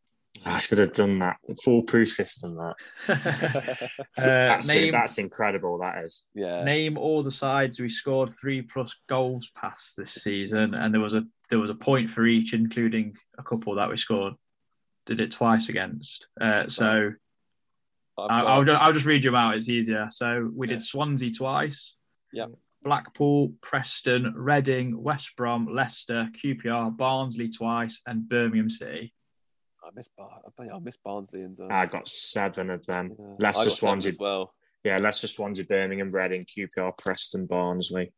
I 0.47 0.59
should 0.59 0.78
have 0.78 0.93
done 0.93 1.20
that. 1.20 1.37
Foolproof 1.64 2.09
system. 2.11 2.57
That. 2.57 2.74
uh, 4.18 4.22
That's 4.22 4.68
name, 4.68 4.93
that's 4.93 5.18
incredible. 5.18 5.78
That 5.78 6.05
is. 6.05 6.24
yeah. 6.35 6.64
name 6.64 6.99
all 6.99 7.22
the 7.22 7.30
sides 7.30 7.80
we 7.80 7.89
scored 7.89 8.30
three 8.30 8.61
plus 8.62 8.95
goals 9.09 9.51
past 9.55 9.97
this 9.97 10.12
season, 10.12 10.74
and 10.74 10.93
there 10.93 11.01
was 11.01 11.14
a 11.14 11.24
there 11.51 11.59
was 11.59 11.70
a 11.70 11.74
point 11.74 12.11
for 12.11 12.26
each, 12.26 12.53
including 12.53 13.16
a 13.39 13.43
couple 13.43 13.74
that 13.76 13.89
we 13.89 13.97
scored. 13.97 14.35
Did 15.07 15.20
it 15.20 15.30
twice 15.32 15.68
against. 15.68 16.26
Uh, 16.41 16.66
so 16.66 17.12
I've 18.18 18.30
I, 18.30 18.41
got- 18.43 18.47
I'll, 18.47 18.64
ju- 18.64 18.72
I'll 18.72 18.93
just 18.93 19.07
read 19.07 19.22
you 19.24 19.30
them 19.30 19.37
out. 19.37 19.57
It's 19.57 19.68
easier. 19.68 20.09
So 20.12 20.51
we 20.55 20.66
did 20.66 20.80
Yeah. 20.80 20.85
Swansea 20.87 21.30
twice. 21.32 21.95
Yep. 22.32 22.51
Blackpool, 22.82 23.53
Preston, 23.62 24.32
Reading, 24.37 25.03
West 25.03 25.37
Brom, 25.37 25.74
Leicester, 25.74 26.28
QPR, 26.43 26.95
Barnsley 26.97 27.49
twice, 27.51 28.03
and 28.07 28.28
Birmingham 28.28 28.68
City. 28.70 29.12
I 29.85 29.91
miss 29.95 30.09
Bar. 30.16 30.41
I 30.59 30.78
miss 30.78 30.97
Barnsley 30.97 31.43
and. 31.43 31.59
Uh, 31.59 31.68
I 31.70 31.87
got 31.87 32.09
seven 32.09 32.70
of 32.70 32.85
them. 32.87 33.14
Yeah. 33.18 33.35
Leicester, 33.39 33.70
Swansea, 33.70 34.12
as 34.12 34.18
well. 34.18 34.55
Yeah, 34.82 34.99
Leicester, 34.99 35.26
Swansea, 35.26 35.64
Birmingham, 35.64 36.11
Reading, 36.11 36.45
QPR, 36.45 36.97
Preston, 36.99 37.47
Barnsley. 37.47 38.12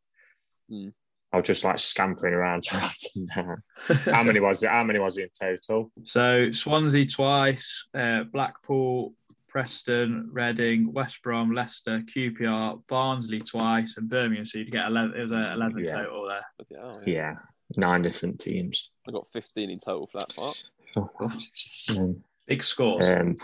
Mm. 0.71 0.93
I 1.31 1.37
was 1.37 1.47
just 1.47 1.63
like 1.63 1.79
scampering 1.79 2.33
around 2.33 2.65
writing 2.73 3.27
down. 3.35 3.63
How 4.13 4.23
many 4.23 4.39
was 4.39 4.63
it? 4.63 4.69
How 4.69 4.83
many 4.83 4.99
was 4.99 5.17
it 5.17 5.23
in 5.41 5.57
total? 5.57 5.91
So 6.05 6.51
Swansea 6.51 7.05
twice, 7.05 7.85
uh, 7.93 8.23
Blackpool, 8.23 9.13
Preston, 9.47 10.29
Reading, 10.31 10.93
West 10.93 11.21
Brom, 11.23 11.53
Leicester, 11.53 12.03
QPR, 12.15 12.81
Barnsley 12.87 13.39
twice, 13.39 13.97
and 13.97 14.09
Birmingham. 14.09 14.45
So 14.45 14.59
you'd 14.59 14.71
get 14.71 14.87
eleven. 14.87 15.19
It 15.19 15.23
was 15.23 15.31
a 15.31 15.53
eleven 15.53 15.83
yeah. 15.83 15.95
total 15.95 16.27
there. 16.27 16.67
Yeah, 16.69 16.91
yeah. 17.05 17.13
yeah, 17.13 17.33
nine 17.75 18.01
different 18.01 18.39
teams. 18.39 18.93
I 19.07 19.11
got 19.11 19.27
fifteen 19.33 19.69
in 19.69 19.79
total 19.79 20.07
flat. 20.07 20.31
for 20.31 20.53
that 21.01 21.13
part. 21.13 22.15
Big 22.47 22.63
scores. 22.63 23.07
Um, 23.07 23.35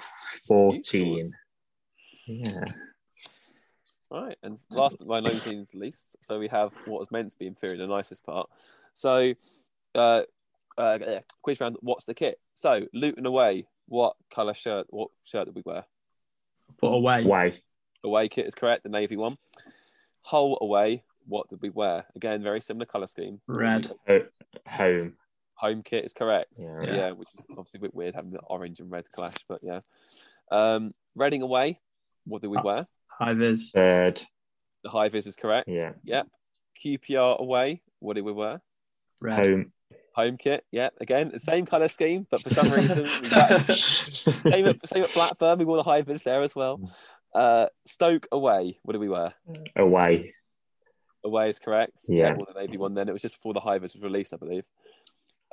fourteen. 0.48 1.32
Yeah. 2.26 2.64
Right, 4.10 4.38
and 4.44 4.60
last 4.70 4.98
but 5.00 5.08
by 5.08 5.20
no 5.22 5.32
means 5.48 5.74
least, 5.74 6.18
so 6.22 6.38
we 6.38 6.48
have 6.50 6.72
what 6.86 7.00
was 7.00 7.10
meant 7.10 7.32
to 7.32 7.38
be 7.38 7.48
inferior, 7.48 7.78
the 7.78 7.88
nicest 7.88 8.24
part. 8.24 8.48
So, 8.94 9.34
uh, 9.96 10.22
uh, 10.78 11.00
quiz 11.42 11.60
round. 11.60 11.78
What's 11.82 12.06
the 12.06 12.14
kit? 12.14 12.40
So, 12.54 12.88
Luton 12.94 13.26
away. 13.26 13.66
What 13.88 14.16
colour 14.34 14.54
shirt? 14.54 14.86
What 14.92 15.10
shirt 15.24 15.46
did 15.46 15.56
we 15.56 15.64
wear? 15.66 15.86
Put 16.80 16.94
away. 16.94 17.24
Away. 17.24 17.54
Away 18.04 18.28
kit 18.28 18.46
is 18.46 18.54
correct. 18.54 18.84
The 18.84 18.90
navy 18.90 19.18
one. 19.18 19.38
Hull 20.22 20.60
away. 20.62 21.04
What 21.26 21.50
did 21.50 21.62
we 21.62 21.70
wear? 21.70 22.06
Again, 22.16 22.44
very 22.44 22.62
similar 22.62 22.86
colour 22.86 23.08
scheme. 23.08 23.42
Red. 23.48 23.92
home. 24.68 25.16
Home 25.64 25.82
kit 25.82 26.04
is 26.04 26.12
correct. 26.12 26.52
Yeah. 26.58 26.76
So, 26.76 26.84
yeah, 26.84 27.12
which 27.12 27.30
is 27.30 27.46
obviously 27.52 27.78
a 27.78 27.82
bit 27.82 27.96
weird 27.96 28.16
having 28.16 28.32
the 28.32 28.40
orange 28.40 28.82
and 28.82 28.92
red 28.92 29.10
clash, 29.10 29.38
but 29.48 29.62
yeah. 29.64 29.80
Um, 30.52 30.94
Reading 31.16 31.42
away. 31.42 31.80
What 32.26 32.42
did 32.42 32.50
we 32.50 32.58
wear? 32.62 32.86
High 33.08 33.34
vis. 33.34 33.72
Third. 33.74 34.22
The 34.84 34.90
high 34.90 35.08
vis 35.08 35.26
is 35.26 35.38
correct. 35.38 35.70
Yeah. 35.70 35.94
Yep. 36.04 36.28
QPR 36.84 37.40
away. 37.40 37.82
What 38.00 38.16
did 38.16 38.26
we 38.26 38.34
wear? 38.34 38.62
Red. 39.22 39.40
Home. 39.40 39.72
Home 40.16 40.36
kit. 40.36 40.66
Yeah. 40.70 40.90
Again, 41.00 41.30
the 41.32 41.40
same 41.40 41.66
colour 41.66 41.88
scheme, 41.88 42.28
but 42.30 42.42
for 42.42 42.50
some 42.50 42.70
reason, 42.70 43.08
same, 43.24 44.68
at, 44.68 44.88
same 44.88 45.04
at 45.04 45.14
Blackburn. 45.14 45.60
We 45.60 45.66
wore 45.66 45.78
the 45.78 45.84
high 45.84 46.02
vis 46.02 46.24
there 46.24 46.42
as 46.42 46.54
well. 46.54 46.92
Uh, 47.34 47.68
Stoke 47.86 48.28
away. 48.34 48.80
What 48.84 48.94
did 48.94 49.00
we 49.00 49.08
wear? 49.08 49.34
Away. 49.78 50.34
Away 51.24 51.48
is 51.48 51.60
correct. 51.60 52.00
Yeah. 52.10 52.26
yeah 52.26 52.34
well, 52.34 52.48
the 52.54 52.60
navy 52.60 52.76
one 52.76 52.96
then. 52.96 53.08
It 53.08 53.14
was 53.14 53.22
just 53.22 53.36
before 53.36 53.54
the 53.54 53.62
high 53.62 53.80
vis 53.80 53.94
was 53.94 54.04
released, 54.04 54.34
I 54.34 54.38
believe. 54.38 54.66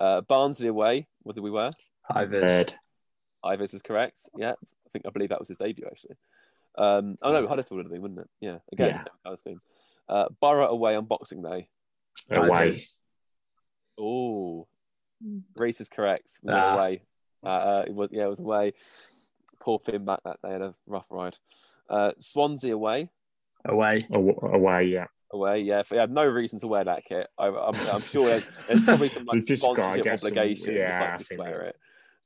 Uh, 0.01 0.23
Barnsley 0.23 0.69
away. 0.69 1.07
What 1.23 1.37
did 1.37 1.45
we 1.45 1.51
wear? 1.51 1.71
High 2.03 2.25
vis. 2.25 2.43
Red. 2.43 2.75
Is 3.61 3.83
correct. 3.83 4.29
Yeah. 4.37 4.53
I 4.53 4.91
think 4.93 5.07
I 5.07 5.11
believe 5.11 5.29
that 5.29 5.39
was 5.39 5.49
his 5.49 5.59
debut 5.59 5.87
actually. 5.87 6.17
Um, 6.77 7.17
oh 7.23 7.33
no, 7.33 7.47
Huddersfield 7.47 7.79
would 7.79 7.87
have 7.87 7.93
been, 7.93 8.03
wouldn't 8.03 8.21
it? 8.21 8.29
Yeah, 8.41 8.59
again, 8.73 8.89
yeah. 8.89 8.99
same 8.99 9.07
kind 9.25 9.33
of 9.33 9.39
scheme. 9.39 9.61
Uh, 10.09 10.27
Borough 10.41 10.69
away 10.69 10.97
on 10.97 11.05
Boxing 11.05 11.43
Day. 11.43 11.69
Away. 12.35 12.77
Oh, 13.99 14.67
Reese 15.57 15.81
is 15.81 15.89
correct. 15.89 16.39
We 16.43 16.53
ah. 16.53 16.75
away. 16.75 17.03
Uh, 17.45 17.49
uh, 17.49 17.85
it 17.87 17.95
was 17.95 18.09
yeah, 18.13 18.25
it 18.25 18.29
was 18.29 18.41
away. 18.41 18.73
Poor 19.61 19.79
Finn 19.79 20.05
back 20.05 20.21
that 20.25 20.41
day 20.43 20.53
had 20.53 20.63
a 20.63 20.75
rough 20.87 21.07
ride. 21.11 21.37
Uh, 21.89 22.13
Swansea 22.19 22.75
away. 22.75 23.11
Away. 23.65 23.99
Away, 24.13 24.85
yeah. 24.87 25.07
Away, 25.33 25.61
yeah. 25.61 25.83
He 25.89 25.97
had 25.97 26.11
no 26.11 26.25
reason 26.25 26.59
to 26.61 26.67
wear 26.67 26.83
that 26.85 27.05
kit. 27.05 27.29
I, 27.39 27.47
am 27.47 28.01
sure 28.01 28.29
there's, 28.29 28.45
there's, 28.67 28.83
probably 28.83 29.09
some 29.09 29.25
like 29.27 29.43
sponsorship 29.45 30.07
obligation. 30.07 30.65
Some, 30.65 30.75
yeah, 30.75 31.17
like, 31.19 31.29
to 31.29 31.37
wear 31.39 31.61
it. 31.61 31.77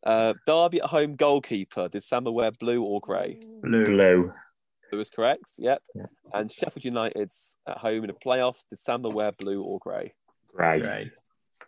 Uh, 0.05 0.35
Derby 0.47 0.81
at 0.81 0.89
home 0.89 1.17
goalkeeper. 1.17 1.89
Did 1.89 2.03
Samba 2.03 2.33
wear 2.33 2.51
blue 2.59 2.83
or 2.83 3.01
grey? 3.01 3.41
Blue. 3.63 3.85
Blue. 3.85 4.33
Blue 4.91 5.01
is 5.01 5.11
correct. 5.11 5.53
Yep. 5.59 5.83
Yeah. 5.95 6.07
And 6.33 6.51
Sheffield 6.51 6.85
United's 6.85 7.57
at 7.67 7.79
home 7.79 8.05
in 8.05 8.09
the 8.09 8.15
playoffs. 8.15 8.65
Did 8.69 8.79
Samba 8.79 9.09
wear 9.09 9.33
blue 9.33 9.63
or 9.63 9.79
grey? 9.79 10.15
Grey. 10.55 11.11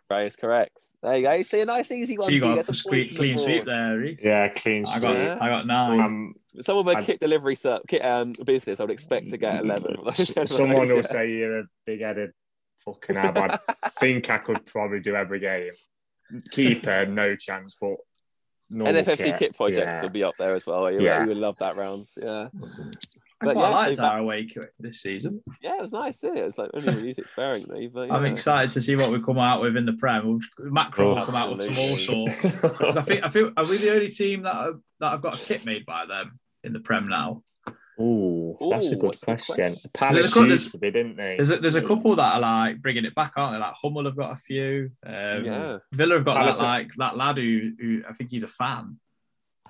Grey. 0.09 0.17
Grey 0.17 0.27
is 0.27 0.35
correct. 0.35 0.81
There 1.01 1.17
you 1.17 1.23
go. 1.23 1.41
See 1.41 1.61
a 1.61 1.65
nice 1.65 1.91
easy 1.91 2.17
one. 2.17 2.27
So 2.27 2.33
you 2.33 2.41
got 2.41 2.69
a 2.69 2.73
squeak, 2.73 3.15
clean 3.15 3.37
sweep 3.37 3.65
there, 3.65 3.97
Rick. 3.97 4.19
Yeah, 4.21 4.47
clean 4.49 4.85
sweep. 4.85 5.05
I 5.05 5.13
got, 5.13 5.21
yeah. 5.21 5.37
I 5.39 5.49
got 5.49 5.67
nine. 5.67 5.99
Um, 5.99 6.35
Someone 6.61 6.85
with 6.85 6.97
a 6.97 7.01
kit 7.01 7.19
delivery 7.19 7.55
kit 7.87 8.03
um, 8.03 8.33
business, 8.45 8.79
I 8.79 8.83
would 8.83 8.91
expect 8.91 9.29
to 9.29 9.37
get 9.37 9.61
eleven. 9.61 9.97
Someone 10.47 10.87
will 10.87 11.03
say 11.03 11.31
you're 11.31 11.59
a 11.59 11.63
big-headed 11.85 12.31
fucking 12.79 13.17
ab. 13.17 13.37
I 13.37 13.89
think 13.99 14.29
I 14.29 14.39
could 14.39 14.65
probably 14.65 14.99
do 14.99 15.15
every 15.15 15.39
game. 15.39 15.71
Keeper, 16.51 17.05
no 17.05 17.35
chance, 17.35 17.75
but 17.79 17.97
NFFC 18.71 19.17
kit, 19.17 19.39
kit 19.39 19.55
projects 19.55 19.79
yeah. 19.79 20.01
will 20.01 20.09
be 20.09 20.23
up 20.23 20.35
there 20.37 20.55
as 20.55 20.65
well. 20.65 20.91
You, 20.91 21.01
yeah. 21.01 21.21
you 21.21 21.29
would 21.29 21.37
love 21.37 21.57
that 21.59 21.77
round. 21.77 22.05
Yeah. 22.21 22.49
I 23.39 23.45
but 23.45 23.53
quite 23.53 23.69
yeah, 23.69 23.75
liked 23.75 23.95
so 23.97 24.03
our 24.03 24.17
away 24.17 24.49
this 24.79 25.01
season. 25.01 25.43
Yeah, 25.61 25.75
it 25.75 25.81
was 25.81 25.91
nice. 25.91 26.23
Yeah, 26.23 26.33
it 26.35 26.45
was 26.45 26.57
like 26.57 26.71
only 26.73 27.07
used 27.07 27.19
it 27.19 27.29
sparingly. 27.29 27.87
But 27.87 28.07
yeah. 28.07 28.15
I'm 28.15 28.25
excited 28.25 28.71
to 28.71 28.81
see 28.81 28.95
what 28.95 29.11
we 29.11 29.21
come 29.21 29.37
out 29.37 29.61
with 29.61 29.77
in 29.77 29.85
the 29.85 29.93
Prem. 29.93 30.39
Macron 30.57 31.15
will 31.15 31.23
come 31.23 31.35
out 31.35 31.55
with 31.55 31.75
some 31.75 31.83
all 31.83 31.97
sorts. 31.97 32.63
I 32.97 33.01
think 33.03 33.23
I 33.23 33.29
feel 33.29 33.51
are 33.55 33.65
we 33.65 33.77
the 33.77 33.93
only 33.93 34.07
team 34.07 34.41
that 34.43 34.55
have, 34.55 34.79
that 34.99 35.11
have 35.11 35.21
got 35.21 35.39
a 35.39 35.45
kit 35.45 35.65
made 35.67 35.85
by 35.85 36.07
them 36.07 36.39
in 36.63 36.73
the 36.73 36.79
Prem 36.79 37.07
now? 37.07 37.43
Oh, 37.99 38.57
that's 38.71 38.89
a 38.89 38.95
good 38.95 39.19
question. 39.21 39.73
question. 39.73 39.91
Palace 39.93 40.35
a, 40.35 40.47
used 40.47 40.71
to 40.71 40.77
be, 40.77 40.91
didn't 40.91 41.15
they? 41.15 41.35
There's 41.35 41.51
a, 41.51 41.57
there's 41.57 41.75
a 41.75 41.81
couple 41.81 42.15
that 42.15 42.35
are 42.35 42.39
like 42.39 42.81
bringing 42.81 43.05
it 43.05 43.15
back, 43.15 43.33
aren't 43.35 43.55
they? 43.55 43.59
Like 43.59 43.73
Hummel 43.73 44.05
have 44.05 44.15
got 44.15 44.33
a 44.33 44.35
few. 44.35 44.91
Um, 45.05 45.45
yeah. 45.45 45.77
Villa 45.91 46.15
have 46.15 46.25
got 46.25 46.37
Palace 46.37 46.59
that 46.59 46.65
like 46.65 46.91
that 46.97 47.17
lad 47.17 47.37
who, 47.37 47.71
who 47.79 48.01
I 48.07 48.13
think 48.13 48.29
he's 48.29 48.43
a 48.43 48.47
fan. 48.47 48.99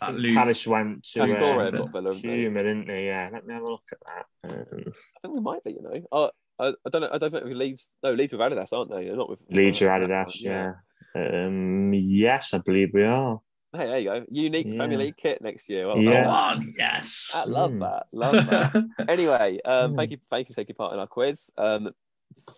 That 0.02 0.16
Luke. 0.16 0.36
Palace 0.36 0.68
went 0.68 1.04
to 1.04 1.24
uh, 1.24 1.88
Villa, 1.88 2.14
Humour, 2.14 2.64
didn't 2.64 2.88
they? 2.88 3.06
Yeah, 3.06 3.30
let 3.32 3.46
me 3.46 3.54
have 3.54 3.64
a 3.64 3.72
look 3.72 3.84
at 3.92 4.00
that. 4.06 4.52
Um, 4.52 4.84
I 4.88 5.22
think 5.22 5.34
we 5.34 5.40
might 5.40 5.64
be, 5.64 5.72
you 5.72 5.82
know. 5.82 6.32
I, 6.60 6.70
I 6.70 6.90
don't 6.92 7.02
know. 7.02 7.10
I 7.12 7.18
don't 7.18 7.32
think 7.32 7.46
we 7.46 7.54
Leeds. 7.54 7.92
No, 8.04 8.14
Leeds 8.14 8.34
with 8.34 8.42
Adidas, 8.42 8.74
aren't 8.74 8.92
they? 8.92 9.06
They're 9.06 9.16
not 9.16 9.30
with 9.30 9.40
Leeds 9.50 9.82
with 9.82 9.90
Adidas. 9.90 10.42
Yeah. 10.42 10.74
yeah. 11.16 11.46
Um, 11.46 11.94
yes, 11.94 12.54
I 12.54 12.60
believe 12.60 12.92
we 12.94 13.04
are. 13.04 13.40
Hey, 13.74 13.88
there 13.88 14.00
you 14.00 14.10
go. 14.10 14.26
Unique 14.32 14.68
yeah. 14.68 14.78
Premier 14.78 14.98
League 14.98 15.18
kit 15.18 15.42
next 15.42 15.70
year. 15.70 15.88
Well, 15.88 16.00
yeah. 16.00 16.28
On, 16.28 16.74
yes. 16.78 17.32
I 17.36 17.44
love 17.44 17.72
mm. 17.72 17.82
that. 17.82 18.06
Love 18.12 18.50
that. 18.50 18.86
anyway, 19.10 19.60
um, 19.66 19.96
thank 19.96 20.12
you, 20.12 20.18
thank 20.32 20.48
you 20.48 20.54
for 20.54 20.62
taking 20.62 20.76
part 20.76 20.94
in 20.94 21.00
our 21.00 21.08
quiz. 21.08 21.52
Um, 21.58 21.90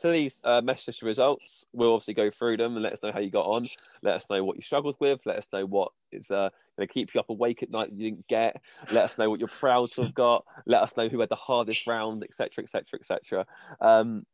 please 0.02 0.40
uh, 0.44 0.62
message 0.62 0.90
us 0.90 1.02
your 1.02 1.08
results. 1.08 1.66
We'll 1.74 1.94
obviously 1.94 2.14
go 2.14 2.30
through 2.30 2.58
them 2.58 2.74
and 2.74 2.84
let 2.84 2.94
us 2.94 3.04
know 3.04 3.12
how 3.12 3.20
you 3.20 3.30
got 3.30 3.46
on. 3.46 3.66
Let 4.02 4.16
us 4.16 4.30
know 4.30 4.44
what 4.44 4.56
you 4.56 4.62
struggled 4.62 4.96
with. 5.00 5.20
Let 5.26 5.38
us 5.38 5.48
know 5.52 5.66
what 5.66 5.92
is 6.12 6.32
uh, 6.32 6.50
going 6.78 6.88
to 6.88 6.94
keep 6.94 7.14
you 7.14 7.20
up 7.20 7.30
awake 7.30 7.64
at 7.64 7.72
night 7.72 7.90
that 7.90 7.96
you 7.96 8.12
didn't 8.12 8.28
get. 8.28 8.62
Let 8.92 9.06
us 9.06 9.18
know 9.18 9.30
what 9.30 9.40
you're 9.40 9.50
proud 9.50 9.92
to 9.92 10.02
have 10.04 10.14
got. 10.14 10.46
Let 10.66 10.84
us 10.84 10.98
know 10.98 11.08
who 11.08 11.20
had 11.20 11.30
the 11.30 11.36
hardest 11.36 11.88
round, 11.88 12.24
etc., 12.24 12.64
etc., 12.64 13.00
etc. 13.00 13.46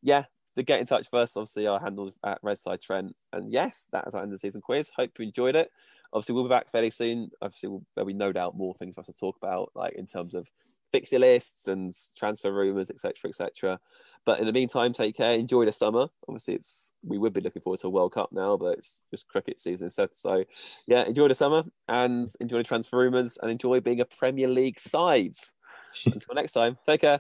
Yeah, 0.01 0.25
to 0.55 0.63
get 0.63 0.79
in 0.79 0.86
touch 0.86 1.09
first, 1.09 1.36
obviously, 1.36 1.67
our 1.67 1.79
handle 1.79 2.11
at 2.23 2.39
Redside 2.41 2.81
Trent. 2.81 3.15
And 3.33 3.51
yes, 3.51 3.88
that 3.91 4.07
is 4.07 4.13
our 4.13 4.23
end 4.23 4.33
of 4.33 4.39
season 4.39 4.61
quiz. 4.61 4.91
Hope 4.95 5.11
you 5.19 5.25
enjoyed 5.25 5.55
it 5.55 5.69
obviously 6.16 6.34
we'll 6.34 6.45
be 6.45 6.49
back 6.49 6.72
fairly 6.72 6.89
soon. 6.89 7.30
Obviously, 7.41 7.70
we'll, 7.70 7.84
there'll 7.93 8.07
be 8.07 8.13
no 8.13 8.32
doubt 8.32 8.57
more 8.57 8.74
things 8.74 8.95
for 8.95 9.01
us 9.01 9.07
to 9.07 9.13
talk 9.13 9.36
about, 9.36 9.72
like 9.76 9.93
in 9.93 10.07
terms 10.07 10.34
of 10.34 10.49
fixture 10.93 11.20
lists 11.20 11.68
and 11.68 11.93
transfer 12.18 12.53
rumours, 12.53 12.89
etc., 12.89 13.30
etc. 13.30 13.80
But 14.26 14.39
in 14.39 14.45
the 14.45 14.53
meantime, 14.53 14.93
take 14.93 15.18
care. 15.18 15.36
Enjoy 15.36 15.66
the 15.66 15.74
summer. 15.74 16.07
Obviously, 16.28 16.55
it's 16.55 16.93
we 17.03 17.18
would 17.18 17.34
be 17.34 17.41
looking 17.41 17.61
forward 17.61 17.82
to 17.82 17.88
a 17.88 17.89
World 17.89 18.13
Cup 18.13 18.30
now, 18.32 18.55
but 18.55 18.78
it's 18.78 19.01
just 19.11 19.28
cricket 19.28 19.59
season 19.59 19.86
instead. 19.88 20.16
So, 20.16 20.45
yeah, 20.88 21.03
enjoy 21.03 21.28
the 21.28 21.36
summer 21.36 21.63
and 21.89 22.26
enjoy 22.39 22.59
the 22.59 22.63
transfer 22.63 22.97
rumours 22.97 23.38
and 23.41 23.51
enjoy 23.51 23.82
being 23.82 23.99
a 23.99 24.05
Premier 24.05 24.47
League 24.47 24.79
side. 24.79 25.36
Until 26.05 26.33
next 26.33 26.54
time, 26.54 26.78
take 26.86 27.01
care. 27.01 27.20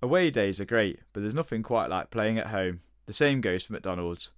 Away 0.00 0.30
days 0.30 0.58
are 0.58 0.64
great, 0.64 1.00
but 1.12 1.20
there's 1.20 1.34
nothing 1.34 1.62
quite 1.62 1.90
like 1.90 2.10
playing 2.10 2.38
at 2.38 2.48
home. 2.48 2.80
The 3.06 3.12
same 3.12 3.42
goes 3.42 3.64
for 3.64 3.74
McDonald's. 3.74 4.30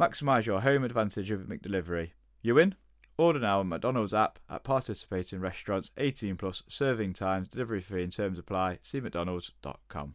Maximise 0.00 0.46
your 0.46 0.62
home 0.62 0.84
advantage 0.84 1.30
with 1.30 1.48
McDelivery. 1.48 2.12
You 2.40 2.54
win? 2.54 2.74
Order 3.18 3.40
now 3.40 3.60
on 3.60 3.68
McDonald's 3.68 4.14
app 4.14 4.38
at 4.48 4.64
participating 4.64 5.40
restaurants 5.40 5.90
18 5.96 6.36
plus 6.36 6.62
serving 6.68 7.12
times, 7.12 7.48
delivery 7.48 7.80
fee 7.80 8.02
and 8.02 8.12
terms 8.12 8.38
apply. 8.38 8.78
See 8.82 9.00
McDonald's.com. 9.00 10.14